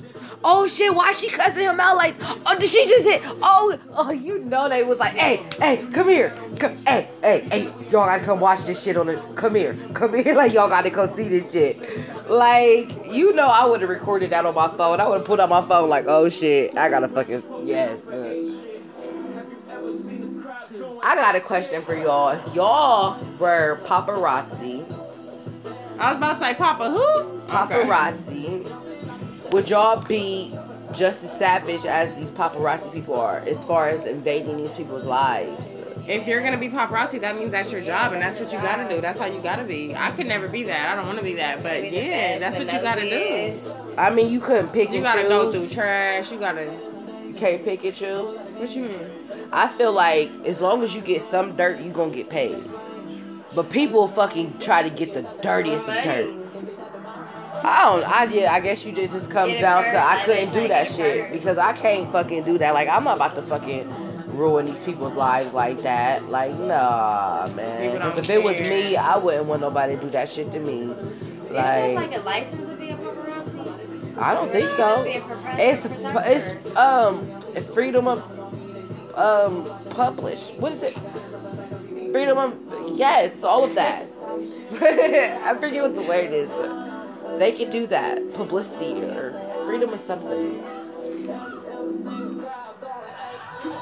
Oh 0.44 0.66
shit, 0.68 0.94
why 0.94 1.12
she 1.12 1.28
cussing 1.28 1.64
him 1.64 1.80
out 1.80 1.96
like, 1.96 2.14
oh, 2.20 2.56
did 2.58 2.70
she 2.70 2.86
just 2.86 3.04
hit? 3.04 3.22
Oh, 3.42 3.78
oh, 3.94 4.10
you 4.10 4.38
know 4.40 4.68
they 4.68 4.82
was 4.82 4.98
like, 4.98 5.14
hey, 5.14 5.42
hey, 5.58 5.84
come 5.92 6.08
here. 6.08 6.34
Come, 6.58 6.76
hey, 6.86 7.08
hey, 7.22 7.46
hey, 7.50 7.62
y'all 7.90 8.06
gotta 8.06 8.24
come 8.24 8.40
watch 8.40 8.64
this 8.64 8.82
shit 8.82 8.96
on 8.96 9.06
the, 9.06 9.16
come 9.34 9.54
here, 9.54 9.76
come 9.94 10.14
here. 10.14 10.34
Like, 10.36 10.52
y'all 10.52 10.68
gotta 10.68 10.90
come 10.90 11.08
see 11.08 11.28
this 11.28 11.50
shit. 11.50 11.78
Like, 12.28 12.92
you 13.10 13.32
know, 13.34 13.46
I 13.46 13.64
would 13.66 13.80
have 13.80 13.90
recorded 13.90 14.30
that 14.30 14.44
on 14.44 14.54
my 14.54 14.68
phone. 14.76 15.00
I 15.00 15.08
would 15.08 15.18
have 15.18 15.26
put 15.26 15.40
on 15.40 15.48
my 15.48 15.66
phone, 15.66 15.88
like, 15.88 16.04
oh 16.06 16.28
shit, 16.28 16.76
I 16.76 16.90
gotta 16.90 17.08
fucking, 17.08 17.42
yes. 17.64 18.06
uh. 18.06 18.62
I 21.02 21.14
got 21.14 21.36
a 21.36 21.40
question 21.40 21.82
for 21.82 21.94
y'all. 21.94 22.30
If 22.30 22.54
y'all 22.54 23.18
were 23.38 23.80
paparazzi, 23.84 24.84
I 25.98 26.12
was 26.12 26.16
about 26.16 26.32
to 26.32 26.38
say, 26.38 26.54
Papa, 26.54 26.90
who? 26.90 27.40
Okay. 27.48 28.85
Paparazzi, 29.46 29.52
would 29.52 29.70
y'all 29.70 30.02
be 30.04 30.52
just 30.92 31.24
as 31.24 31.36
savage 31.36 31.84
as 31.84 32.14
these 32.16 32.30
paparazzi 32.30 32.92
people 32.92 33.14
are 33.18 33.38
as 33.40 33.62
far 33.64 33.88
as 33.88 34.00
invading 34.02 34.56
these 34.56 34.72
people's 34.74 35.04
lives? 35.04 35.68
If 36.06 36.28
you're 36.28 36.42
gonna 36.42 36.56
be 36.58 36.68
paparazzi, 36.68 37.20
that 37.22 37.36
means 37.36 37.50
that's 37.50 37.72
your 37.72 37.80
job, 37.80 38.12
and 38.12 38.22
that's 38.22 38.38
what 38.38 38.52
you 38.52 38.58
gotta 38.58 38.88
do. 38.88 39.00
That's 39.00 39.18
how 39.18 39.26
you 39.26 39.40
gotta 39.40 39.64
be. 39.64 39.94
I 39.94 40.12
could 40.12 40.26
never 40.26 40.46
be 40.48 40.62
that. 40.64 40.90
I 40.90 40.94
don't 40.94 41.06
want 41.06 41.18
to 41.18 41.24
be 41.24 41.34
that, 41.34 41.62
but 41.64 41.82
Be 41.82 41.88
yeah, 41.88 42.38
best, 42.38 42.40
that's 42.40 42.58
what 42.58 42.72
you 42.72 42.80
gotta 42.80 43.08
do. 43.08 43.96
I 43.98 44.10
mean, 44.10 44.30
you 44.30 44.38
couldn't 44.38 44.68
pick 44.68 44.90
You 44.90 44.96
and 44.96 45.04
gotta 45.04 45.22
choose. 45.22 45.30
go 45.30 45.52
through 45.52 45.68
trash. 45.68 46.30
You 46.30 46.38
gotta. 46.38 46.64
You 47.26 47.34
can't 47.34 47.64
pick 47.64 47.84
and 47.84 47.94
choose. 47.94 48.36
What 48.38 48.76
you 48.76 48.84
mean? 48.84 49.10
I 49.52 49.66
feel 49.76 49.92
like 49.92 50.30
as 50.44 50.60
long 50.60 50.84
as 50.84 50.94
you 50.94 51.00
get 51.00 51.22
some 51.22 51.56
dirt, 51.56 51.80
you 51.80 51.90
gonna 51.90 52.14
get 52.14 52.30
paid. 52.30 52.62
But 53.56 53.70
people 53.70 54.06
fucking 54.06 54.58
try 54.60 54.82
to 54.84 54.90
get 54.90 55.12
the 55.12 55.22
dirtiest 55.42 55.88
of 55.88 56.04
dirt. 56.04 56.45
I 57.64 57.84
don't. 57.84 58.04
I 58.08 58.24
yeah. 58.24 58.52
I 58.52 58.60
guess 58.60 58.84
you 58.84 58.92
just 58.92 59.12
just 59.12 59.30
comes 59.30 59.52
Get 59.52 59.58
it 59.58 59.62
down 59.62 59.84
to 59.84 59.98
I 59.98 60.22
couldn't 60.24 60.52
do 60.52 60.68
that 60.68 60.88
shit 60.90 61.22
first. 61.22 61.32
because 61.32 61.58
I 61.58 61.72
can't 61.72 62.10
fucking 62.12 62.44
do 62.44 62.58
that. 62.58 62.74
Like 62.74 62.88
I'm 62.88 63.04
not 63.04 63.16
about 63.16 63.34
to 63.36 63.42
fucking 63.42 63.92
ruin 64.36 64.66
these 64.66 64.82
people's 64.82 65.14
lives 65.14 65.52
like 65.52 65.82
that. 65.82 66.28
Like 66.28 66.54
nah, 66.58 67.48
man. 67.54 67.92
Because 67.92 68.14
don't 68.14 68.24
if 68.24 68.30
it 68.30 68.42
was 68.42 68.58
me, 68.60 68.96
I 68.96 69.16
wouldn't 69.16 69.46
want 69.46 69.60
nobody 69.62 69.96
to 69.96 70.02
do 70.02 70.10
that 70.10 70.28
shit 70.30 70.50
to 70.52 70.58
me. 70.60 70.80
You 70.82 71.54
have 71.54 71.94
Like 71.94 72.10
like 72.10 72.16
a 72.20 72.22
license 72.22 72.68
to 72.68 72.76
be 72.76 72.90
a 72.90 72.96
paparazzi? 72.96 74.18
I 74.18 74.34
don't 74.34 74.50
think 74.50 74.68
so. 74.70 75.04
be 75.04 75.12
a 75.12 75.20
paparazzi 75.20 76.24
It's 76.26 76.52
it's 76.52 76.76
um 76.76 77.40
freedom 77.72 78.06
of 78.06 78.22
um 79.16 79.64
publish. 79.90 80.50
What 80.58 80.72
is 80.72 80.82
it? 80.82 80.96
Freedom 82.12 82.38
of 82.38 82.98
yes, 82.98 83.44
all 83.44 83.64
of 83.64 83.74
that. 83.74 84.06
I 84.72 85.56
forget 85.58 85.82
what 85.82 85.94
the 85.94 86.02
word 86.02 86.32
is. 86.32 86.48
They 87.38 87.52
can 87.52 87.70
do 87.70 87.86
that. 87.88 88.34
Publicity 88.34 89.02
or 89.02 89.40
freedom 89.66 89.92
of 89.92 90.00
something. 90.00 90.62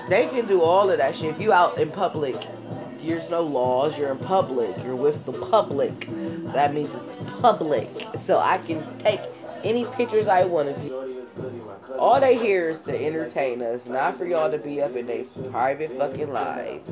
They 0.08 0.28
can 0.28 0.46
do 0.46 0.60
all 0.60 0.90
of 0.90 0.98
that 0.98 1.14
shit. 1.14 1.34
If 1.34 1.40
you 1.40 1.52
out 1.52 1.78
in 1.78 1.90
public, 1.90 2.36
there's 3.02 3.30
no 3.30 3.42
laws. 3.42 3.96
You're 3.96 4.12
in 4.12 4.18
public. 4.18 4.76
You're 4.82 4.96
with 4.96 5.24
the 5.24 5.32
public. 5.32 6.08
That 6.52 6.74
means 6.74 6.94
it's 6.94 7.16
public. 7.40 7.88
So 8.18 8.38
I 8.38 8.58
can 8.58 8.82
take 8.98 9.20
any 9.62 9.84
pictures 9.84 10.28
I 10.28 10.44
want 10.44 10.68
of 10.70 10.84
you. 10.84 11.23
All 11.98 12.20
they 12.20 12.36
here 12.36 12.70
is 12.70 12.84
to 12.84 13.06
entertain 13.06 13.62
us, 13.62 13.86
not 13.86 14.14
for 14.14 14.24
y'all 14.24 14.50
to 14.50 14.58
be 14.58 14.80
up 14.80 14.94
in 14.96 15.06
their 15.06 15.24
private 15.50 15.90
fucking 15.90 16.32
lives. 16.32 16.90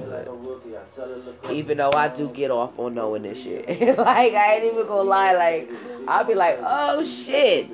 Even 1.50 1.78
though 1.78 1.92
I 1.92 2.08
do 2.08 2.28
get 2.28 2.50
off 2.50 2.78
on 2.78 2.94
knowing 2.94 3.22
this 3.22 3.42
shit. 3.42 3.68
like, 3.98 4.34
I 4.34 4.54
ain't 4.54 4.64
even 4.64 4.86
gonna 4.86 5.02
lie, 5.02 5.32
like, 5.32 5.70
I'll 6.08 6.24
be 6.24 6.34
like, 6.34 6.58
oh 6.62 7.04
shit. 7.04 7.68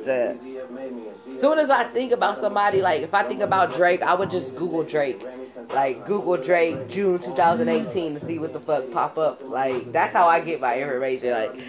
soon 1.38 1.58
as 1.58 1.70
I 1.70 1.84
think 1.84 2.12
about 2.12 2.36
somebody, 2.36 2.82
like, 2.82 3.02
if 3.02 3.14
I 3.14 3.22
think 3.22 3.40
about 3.40 3.74
Drake, 3.74 4.02
I 4.02 4.14
would 4.14 4.30
just 4.30 4.54
Google 4.56 4.84
Drake. 4.84 5.22
Like, 5.74 6.06
Google 6.06 6.36
Drake 6.36 6.88
June 6.88 7.18
2018 7.18 8.14
to 8.14 8.20
see 8.20 8.38
what 8.38 8.52
the 8.52 8.60
fuck 8.60 8.90
pop 8.92 9.18
up. 9.18 9.42
Like, 9.48 9.92
that's 9.92 10.12
how 10.12 10.28
I 10.28 10.40
get 10.40 10.60
my 10.60 10.80
information. 10.80 11.30
Like, 11.30 11.60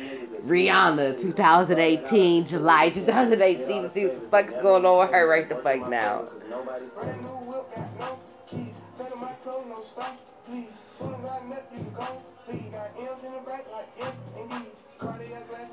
Rihanna 0.45 1.19
2018, 1.19 2.45
July 2.45 2.89
2018 2.89 3.83
to 3.83 3.91
see 3.91 4.05
what 4.05 4.15
the 4.15 4.27
fuck's 4.27 4.53
going 4.61 4.85
on 4.85 4.99
with 4.99 5.11
her 5.11 5.27
right 5.27 5.47
the 5.47 5.55
fuck 5.55 5.89
now. 5.89 6.25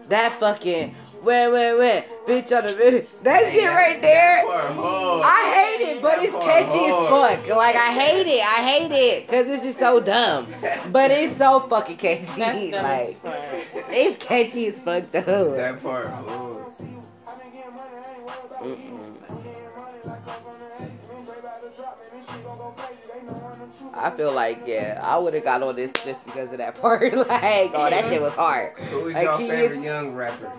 That 0.08 0.32
fucking 0.38 0.94
Wait, 1.26 1.50
wait, 1.50 1.76
wait. 1.76 2.04
Bitch 2.28 2.56
on 2.56 2.68
the 2.68 2.72
bitch. 2.72 3.08
That 3.24 3.50
shit 3.52 3.68
right 3.68 4.00
there. 4.00 4.36
That 4.36 4.46
part 4.46 4.74
hard. 4.74 5.22
I 5.24 5.76
hate 5.78 5.88
it, 5.88 6.00
but 6.00 6.22
it's 6.22 6.32
catchy 6.32 6.84
as 6.84 7.08
fuck. 7.08 7.56
Like 7.56 7.74
I 7.74 7.92
hate 7.92 8.28
it. 8.28 8.44
I 8.44 8.62
hate 8.62 8.92
it 8.92 9.26
because 9.26 9.48
it's 9.48 9.64
just 9.64 9.80
so 9.80 9.98
dumb. 9.98 10.46
But 10.92 11.10
it's 11.10 11.36
so 11.36 11.58
fucking 11.60 11.96
catchy. 11.96 12.70
That's 12.70 13.24
like 13.24 13.34
fuck. 13.72 13.75
It's 13.96 14.24
catchy 14.24 14.66
as 14.68 14.80
fuck 14.80 15.04
though. 15.12 15.52
That 15.56 15.82
part. 15.82 16.06
I 23.94 24.10
feel 24.10 24.32
like 24.32 24.60
yeah, 24.66 25.00
I 25.02 25.16
would 25.18 25.32
have 25.34 25.44
got 25.44 25.62
on 25.62 25.74
this 25.76 25.92
just 26.04 26.24
because 26.26 26.52
of 26.52 26.58
that 26.58 26.74
part. 26.80 27.02
like, 27.14 27.70
oh, 27.74 27.88
that 27.90 28.04
shit 28.04 28.20
was 28.20 28.32
hard. 28.34 28.78
Who 28.78 29.08
is 29.08 29.14
Like, 29.14 29.24
your 29.24 29.38
favorite 29.38 29.78
is- 29.78 29.84
young 29.84 30.14
rapper? 30.14 30.52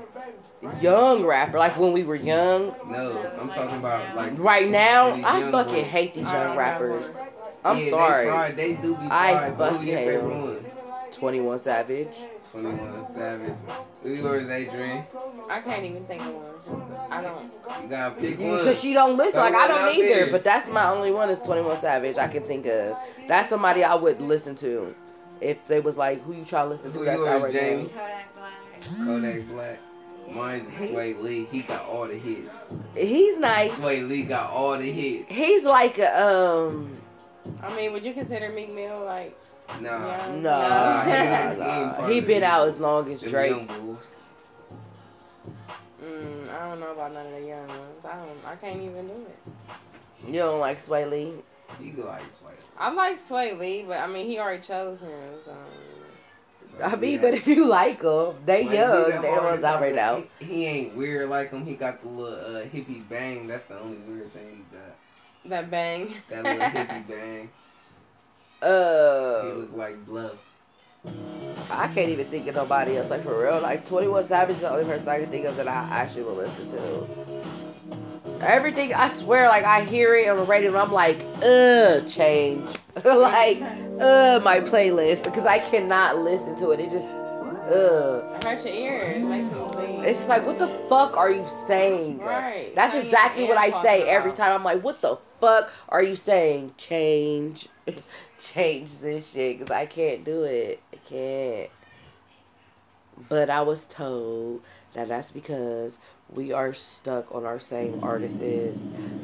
Young 0.81 1.23
rapper, 1.25 1.59
like 1.59 1.77
when 1.77 1.91
we 1.93 2.03
were 2.03 2.15
young. 2.15 2.73
No, 2.89 3.17
I'm 3.39 3.49
talking 3.49 3.77
about 3.77 4.15
like 4.15 4.37
Right 4.39 4.67
now, 4.67 5.13
I 5.13 5.49
fucking 5.51 5.75
boys. 5.75 5.83
hate 5.83 6.13
these 6.15 6.23
young 6.23 6.57
rappers. 6.57 7.13
I'm 7.63 7.77
yeah, 7.77 7.83
They, 7.85 7.89
sorry. 7.91 8.25
fried. 8.25 8.55
they 8.57 8.73
do 8.75 8.95
be 8.95 9.07
I 9.09 9.33
fried. 9.51 9.57
fucking 9.57 9.81
hate 9.87 10.17
them. 10.17 10.65
Twenty 11.11 11.39
One 11.39 11.59
Savage. 11.59 12.17
21 12.51 13.05
Savage. 13.13 13.53
Who 14.03 14.13
yours, 14.13 14.49
Adrian? 14.49 15.03
I 15.49 15.59
can't 15.61 15.85
even 15.85 16.03
think 16.05 16.21
of 16.21 16.33
one. 16.33 17.11
I 17.11 17.21
don't. 17.21 17.43
You 17.83 17.89
gotta 17.89 18.15
pick 18.15 18.39
one. 18.39 18.57
Because 18.59 18.79
she 18.79 18.93
don't 18.93 19.17
listen. 19.17 19.33
Throw 19.33 19.41
Like 19.43 19.53
I 19.55 19.67
don't 19.67 19.95
either. 19.95 20.07
there. 20.23 20.31
But 20.31 20.43
that's 20.43 20.69
my 20.69 20.89
only 20.91 21.11
one 21.11 21.29
is 21.29 21.39
Twenty 21.41 21.61
One 21.61 21.79
Savage. 21.79 22.17
I 22.17 22.27
can 22.27 22.43
think 22.43 22.65
of. 22.67 22.97
That's 23.27 23.49
somebody 23.49 23.83
I 23.83 23.95
would 23.95 24.21
listen 24.21 24.55
to. 24.57 24.95
If 25.41 25.65
they 25.65 25.79
was 25.81 25.97
like, 25.97 26.21
who 26.23 26.33
you 26.33 26.43
try 26.45 26.63
to 26.63 26.69
listen 26.69 26.91
to? 26.91 26.99
Who 26.99 27.05
That's 27.05 27.17
yours, 27.17 27.29
out 27.29 27.41
right 27.43 27.51
Jamie? 27.53 27.83
now. 27.83 27.89
Kodak 27.89 28.35
Black. 28.35 29.05
Kodak 29.05 29.47
Black. 29.49 29.79
Mine's 30.35 30.69
Swae 30.77 31.21
Lee. 31.21 31.45
He 31.51 31.61
got 31.61 31.85
all 31.85 32.07
the 32.07 32.17
hits. 32.17 32.49
He's 32.95 33.37
nice. 33.37 33.79
Swae 33.79 34.07
Lee 34.07 34.23
got 34.23 34.51
all 34.51 34.77
the 34.77 34.91
hits. 34.91 35.25
He's 35.29 35.63
like 35.63 35.99
a, 35.99 36.21
um 36.25 36.91
I 37.61 37.73
mean, 37.75 37.91
would 37.93 38.03
you 38.03 38.13
consider 38.13 38.49
Meek 38.49 38.73
Mill 38.73 39.05
like? 39.05 39.37
Nah. 39.81 40.07
Yeah. 40.07 40.27
no, 40.35 40.41
Nah, 40.41 41.03
he 41.03 41.11
nah, 41.11 41.53
nah. 41.99 42.07
he 42.07 42.19
been 42.21 42.43
out 42.43 42.67
as 42.67 42.79
long 42.79 43.11
as 43.11 43.21
Them 43.21 43.29
Drake. 43.31 43.51
young 43.51 43.65
bulls. 43.67 44.15
Mm, 46.01 46.49
I 46.49 46.67
don't 46.69 46.79
know 46.79 46.91
about 46.93 47.13
none 47.13 47.25
of 47.25 47.31
the 47.33 47.47
young 47.47 47.67
ones. 47.67 48.05
I 48.05 48.17
don't. 48.17 48.45
I 48.45 48.55
can't 48.55 48.81
even 48.81 49.07
do 49.07 49.13
it. 49.13 49.39
You 50.27 50.33
don't 50.39 50.59
like 50.59 50.79
Swae 50.79 51.09
Lee? 51.09 51.33
You 51.81 51.91
go 51.93 52.05
like 52.05 52.21
Sway. 52.31 52.53
I 52.77 52.91
like 52.91 53.15
Swae 53.17 53.57
Lee, 53.59 53.83
but 53.87 53.99
I 53.99 54.07
mean, 54.07 54.25
he 54.25 54.39
already 54.39 54.61
chose 54.61 55.01
him. 55.01 55.09
So. 55.43 55.55
So, 56.65 56.83
I 56.83 56.95
mean, 56.95 57.15
yeah. 57.15 57.21
but 57.21 57.33
if 57.33 57.47
you 57.47 57.65
like 57.67 58.01
them, 58.01 58.35
they 58.45 58.65
Sway 58.65 58.75
young. 58.75 59.09
They 59.09 59.17
the 59.17 59.27
hard 59.29 59.43
ones 59.43 59.57
as 59.59 59.63
out 59.63 59.81
right 59.81 59.95
now. 59.95 60.23
He, 60.39 60.45
he 60.45 60.65
ain't 60.65 60.95
weird 60.95 61.29
like 61.29 61.51
him. 61.51 61.65
He 61.65 61.75
got 61.75 62.01
the 62.01 62.07
little 62.09 62.57
uh, 62.57 62.61
hippie 62.63 63.07
bang. 63.07 63.47
That's 63.47 63.65
the 63.65 63.79
only 63.79 63.97
weird 63.99 64.31
thing 64.33 64.65
he 64.69 64.75
got. 64.77 64.95
That 65.45 65.71
bang. 65.71 66.13
That 66.29 66.43
little 66.43 66.59
hippie 66.61 67.07
bang. 67.07 67.49
He 68.61 68.65
Uh, 68.67 69.53
look 69.55 69.75
like 69.75 70.05
Bluff. 70.05 70.33
I 71.71 71.87
can't 71.87 72.09
even 72.09 72.27
think 72.27 72.47
of 72.47 72.55
nobody 72.55 72.97
else. 72.97 73.09
Like 73.09 73.23
for 73.23 73.43
real, 73.43 73.59
like 73.61 73.85
Twenty 73.85 74.07
One 74.07 74.25
Savage 74.25 74.55
is 74.57 74.61
the 74.61 74.71
only 74.71 74.85
person 74.85 75.07
I 75.07 75.19
can 75.19 75.29
think 75.29 75.45
of 75.45 75.55
that 75.57 75.67
I 75.67 75.87
actually 75.91 76.23
will 76.23 76.35
listen 76.35 76.71
to. 76.71 77.07
Everything 78.41 78.93
I 78.93 79.07
swear, 79.07 79.47
like 79.47 79.63
I 79.63 79.83
hear 79.83 80.15
it 80.15 80.29
on 80.29 80.37
the 80.37 80.43
radio, 80.43 80.69
and 80.69 80.77
I'm 80.77 80.91
like, 80.91 81.19
ugh, 81.43 82.07
change, 82.07 82.63
like, 83.03 83.61
uh, 83.99 84.39
my 84.43 84.59
playlist 84.59 85.23
because 85.23 85.45
I 85.45 85.59
cannot 85.59 86.19
listen 86.19 86.55
to 86.59 86.71
it. 86.71 86.79
It 86.79 86.91
just, 86.91 87.07
ugh. 87.07 88.23
It 88.35 88.43
hurts 88.43 88.65
your 88.65 88.73
ears. 88.75 89.23
Makes 89.23 89.49
them 89.49 89.67
bleed. 89.71 90.03
It's 90.05 90.19
just 90.19 90.29
like, 90.29 90.45
what 90.45 90.59
the 90.59 90.67
fuck 90.87 91.17
are 91.17 91.31
you 91.31 91.45
saying? 91.67 92.19
Right. 92.19 92.71
That's 92.75 92.93
Same 92.93 93.05
exactly 93.05 93.45
what 93.45 93.57
I 93.57 93.71
say 93.81 93.99
talking 93.99 94.13
every 94.13 94.31
time. 94.33 94.51
I'm 94.51 94.63
like, 94.63 94.83
what 94.83 95.01
the 95.01 95.17
fuck 95.41 95.71
are 95.89 96.03
you 96.03 96.15
saying? 96.15 96.75
Change, 96.77 97.67
change 98.37 98.99
this 98.99 99.31
shit 99.31 99.59
because 99.59 99.71
I 99.71 99.85
can't 99.85 100.23
do 100.23 100.43
it. 100.43 100.81
I 100.93 100.95
can't. 100.97 101.69
But 103.29 103.49
I 103.49 103.61
was 103.61 103.85
told 103.85 104.61
that 104.93 105.07
that's 105.07 105.31
because 105.31 105.97
we 106.29 106.51
are 106.51 106.73
stuck 106.73 107.33
on 107.33 107.45
our 107.45 107.59
same 107.59 108.03
artists, 108.03 108.41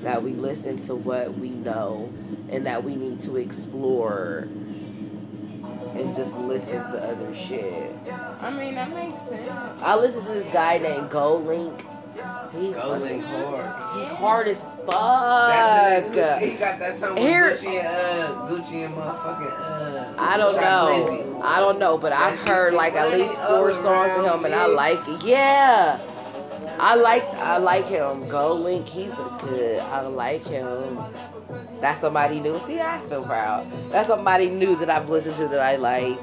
that 0.01 0.23
we 0.23 0.31
listen 0.31 0.81
to 0.83 0.95
what 0.95 1.37
we 1.37 1.49
know, 1.49 2.11
and 2.49 2.65
that 2.65 2.83
we 2.83 2.95
need 2.95 3.19
to 3.21 3.37
explore 3.37 4.47
and 5.95 6.15
just 6.15 6.35
listen 6.37 6.81
to 6.91 7.07
other 7.07 7.33
shit. 7.35 7.95
I 8.39 8.49
mean, 8.49 8.75
that 8.75 8.89
makes 8.89 9.21
sense. 9.21 9.47
I 9.81 9.95
listen 9.95 10.23
to 10.25 10.33
this 10.33 10.49
guy 10.49 10.79
named 10.79 11.11
GoldLink. 11.11 11.92
He's 12.51 12.75
Go 12.75 12.99
fucking 12.99 13.21
hard. 13.21 14.47
as 14.47 14.59
That's 14.59 16.05
fuck. 16.05 16.13
the. 16.13 16.39
He 16.39 16.57
got 16.57 16.79
that 16.79 16.93
song 16.95 17.15
with 17.15 17.23
Here- 17.23 17.51
Gucci 17.51 17.79
and 17.79 17.87
uh, 17.87 18.47
Gucci 18.47 18.85
and 18.85 18.93
motherfucking 18.95 19.51
uh. 19.51 20.13
I 20.17 20.37
don't 20.37 20.55
know. 20.55 21.09
Lizzy. 21.11 21.41
I 21.43 21.59
don't 21.59 21.79
know, 21.79 21.97
but 21.97 22.13
I've 22.13 22.39
heard 22.41 22.73
like 22.73 22.93
at 22.93 23.11
least 23.11 23.33
four 23.35 23.73
songs 23.73 24.11
of 24.17 24.25
him, 24.39 24.45
and 24.45 24.53
I 24.53 24.67
like 24.67 24.99
it. 25.07 25.23
Yeah, 25.25 25.99
I 26.79 26.95
like 26.95 27.23
I 27.35 27.57
like 27.57 27.85
him. 27.87 28.25
GoldLink, 28.29 28.87
he's 28.87 29.13
a 29.13 29.37
good. 29.41 29.79
I 29.79 30.01
like 30.01 30.45
him. 30.45 30.99
That's 31.81 31.99
somebody 31.99 32.39
new. 32.39 32.57
See, 32.59 32.79
I 32.79 32.99
feel 33.09 33.23
proud. 33.25 33.67
That's 33.91 34.07
somebody 34.07 34.49
new 34.49 34.75
that 34.77 34.89
I've 34.89 35.09
listened 35.09 35.35
to 35.37 35.47
that 35.49 35.59
I 35.59 35.75
like. 35.77 36.19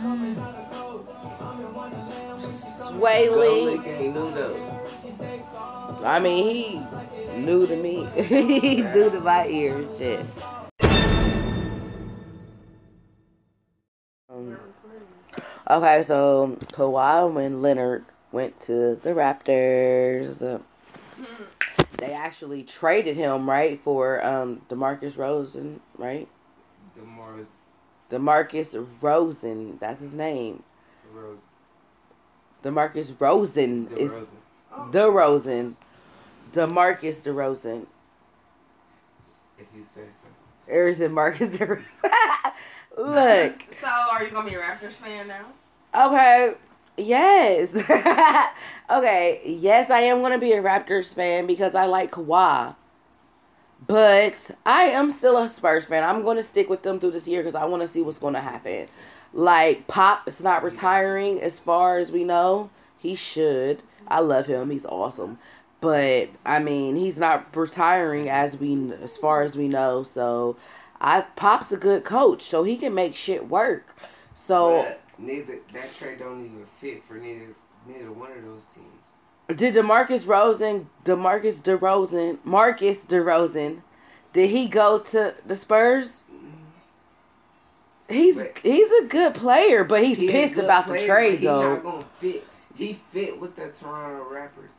Sway 0.00 0.34
Lee. 3.00 3.80
ain't 3.86 4.14
new 4.14 4.30
though. 4.32 4.74
I 6.04 6.18
mean, 6.18 6.54
he 6.54 7.38
new 7.38 7.66
to 7.66 7.76
me. 7.76 8.06
he 8.22 8.82
new 8.82 9.10
to 9.10 9.20
my 9.20 9.46
ears. 9.48 9.86
Shit. 9.98 10.26
Um, 14.30 14.58
okay, 15.70 16.02
so 16.02 16.56
Kawhi 16.72 17.44
and 17.44 17.62
Leonard 17.62 18.04
went 18.32 18.60
to 18.62 18.96
the 18.96 19.10
Raptors. 19.10 20.42
Uh, 20.42 20.58
they 21.98 22.12
actually 22.12 22.62
traded 22.62 23.16
him, 23.16 23.48
right, 23.48 23.80
for 23.80 24.24
um 24.24 24.62
Demarcus 24.68 25.16
Rosen, 25.16 25.80
right? 25.96 26.28
Demar's 26.98 27.48
Demarcus 28.10 28.86
Rosen, 29.00 29.78
that's 29.78 30.00
his 30.00 30.14
name. 30.14 30.62
Rose. 31.12 31.40
Demarcus 32.64 33.14
Rosen 33.18 33.88
is 33.96 34.12
DeRozan. 34.12 34.92
DeRozan. 34.92 35.74
Demarcus 36.52 37.22
DeRozan. 37.22 37.86
If 39.58 39.66
you 39.76 39.82
say 39.82 40.02
so. 40.12 40.28
Or 40.66 40.88
is 40.88 41.00
it 41.00 41.10
Marcus 41.10 41.56
DeRozan? 41.58 41.84
Look. 42.98 43.64
So, 43.70 43.86
are 43.86 44.24
you 44.24 44.30
gonna 44.30 44.48
be 44.48 44.56
a 44.56 44.60
Raptors 44.60 44.92
fan 44.92 45.28
now? 45.28 45.44
Okay. 45.94 46.54
Yes. 46.96 47.76
okay. 48.90 49.42
Yes, 49.44 49.90
I 49.90 50.00
am 50.00 50.20
going 50.20 50.32
to 50.32 50.38
be 50.38 50.52
a 50.52 50.62
Raptors 50.62 51.14
fan 51.14 51.46
because 51.46 51.74
I 51.74 51.86
like 51.86 52.12
Kawhi. 52.12 52.74
But 53.86 54.50
I 54.64 54.82
am 54.84 55.10
still 55.10 55.36
a 55.36 55.48
Spurs 55.48 55.84
fan. 55.84 56.04
I'm 56.04 56.22
going 56.22 56.36
to 56.36 56.42
stick 56.42 56.70
with 56.70 56.82
them 56.82 57.00
through 57.00 57.10
this 57.10 57.28
year 57.28 57.42
because 57.42 57.54
I 57.54 57.64
want 57.64 57.82
to 57.82 57.88
see 57.88 58.00
what's 58.00 58.18
going 58.18 58.34
to 58.34 58.40
happen. 58.40 58.86
Like, 59.34 59.88
Pop 59.88 60.28
is 60.28 60.40
not 60.40 60.62
retiring 60.62 61.42
as 61.42 61.58
far 61.58 61.98
as 61.98 62.12
we 62.12 62.22
know. 62.22 62.70
He 62.96 63.16
should. 63.16 63.82
I 64.06 64.20
love 64.20 64.46
him. 64.46 64.70
He's 64.70 64.86
awesome. 64.86 65.38
But, 65.80 66.30
I 66.46 66.60
mean, 66.60 66.94
he's 66.94 67.18
not 67.18 67.54
retiring 67.54 68.30
as 68.30 68.56
we 68.56 68.92
as 69.02 69.16
far 69.16 69.42
as 69.42 69.56
we 69.56 69.66
know. 69.66 70.04
So, 70.04 70.56
I 71.00 71.22
Pop's 71.22 71.72
a 71.72 71.76
good 71.76 72.04
coach. 72.04 72.42
So, 72.42 72.62
he 72.62 72.76
can 72.76 72.94
make 72.94 73.14
shit 73.14 73.48
work. 73.48 73.96
So, 74.34 74.84
But 74.86 75.00
neither 75.18 75.58
that 75.72 75.94
trade 75.94 76.20
don't 76.20 76.44
even 76.44 76.64
fit 76.64 77.02
for 77.04 77.14
neither 77.14 77.48
neither 77.86 78.12
one 78.12 78.30
of 78.30 78.44
those 78.44 78.62
teams. 78.74 79.58
Did 79.58 79.74
Demarcus 79.74 80.26
Rosen, 80.26 80.88
Demarcus 81.04 81.60
DeRozan, 81.60 82.38
Marcus 82.44 83.04
DeRozan, 83.04 83.82
did 84.32 84.50
he 84.50 84.68
go 84.68 85.00
to 85.00 85.34
the 85.44 85.54
Spurs? 85.54 86.23
He's 88.14 88.36
But- 88.36 88.58
he's 88.58 88.90
a 88.92 89.04
good 89.06 89.34
player, 89.34 89.84
but 89.84 90.02
he's 90.04 90.18
He 90.18 90.28
pissed 90.30 90.56
about 90.56 90.86
player, 90.86 91.00
the 91.02 91.06
trade 91.06 91.38
he 91.40 91.46
though. 91.46 91.74
not 91.74 91.82
gonna 91.82 92.04
fit. 92.20 92.44
He 92.76 92.92
fit 93.10 93.40
with 93.40 93.56
the 93.56 93.68
Toronto 93.68 94.24
Raptors. 94.32 94.70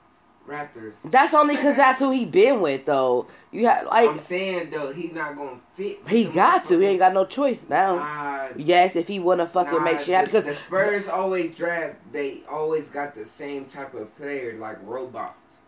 Raptors. 0.47 0.97
That's 1.09 1.33
only 1.33 1.55
because 1.55 1.75
that's 1.75 1.97
who 1.97 2.11
he 2.11 2.23
been 2.25 2.61
with 2.61 2.85
though. 2.85 3.25
You 3.51 3.65
have 3.65 3.87
I'm 3.89 4.19
saying 4.19 4.69
though, 4.69 4.93
he 4.93 5.07
not 5.07 5.35
gonna 5.35 5.57
fit. 5.75 5.99
he 6.07 6.25
got 6.25 6.67
to. 6.67 6.77
He 6.79 6.85
ain't 6.85 6.99
got 6.99 7.13
no 7.13 7.25
choice 7.25 7.65
now. 7.67 7.95
Nah, 7.95 8.47
Yes, 8.55 8.95
if 8.95 9.07
he 9.07 9.17
wanna 9.19 9.47
fucking 9.47 9.73
nah, 9.79 9.83
make 9.83 9.99
shit 10.01 10.09
happen 10.09 10.25
because 10.25 10.43
the 10.45 10.53
Spurs 10.53 11.09
always 11.09 11.55
draft. 11.55 11.95
They 12.11 12.41
always 12.49 12.91
got 12.91 13.15
the 13.15 13.25
same 13.25 13.65
type 13.65 13.95
of 13.95 14.15
player, 14.17 14.55
like 14.59 14.77
robots. 14.83 15.61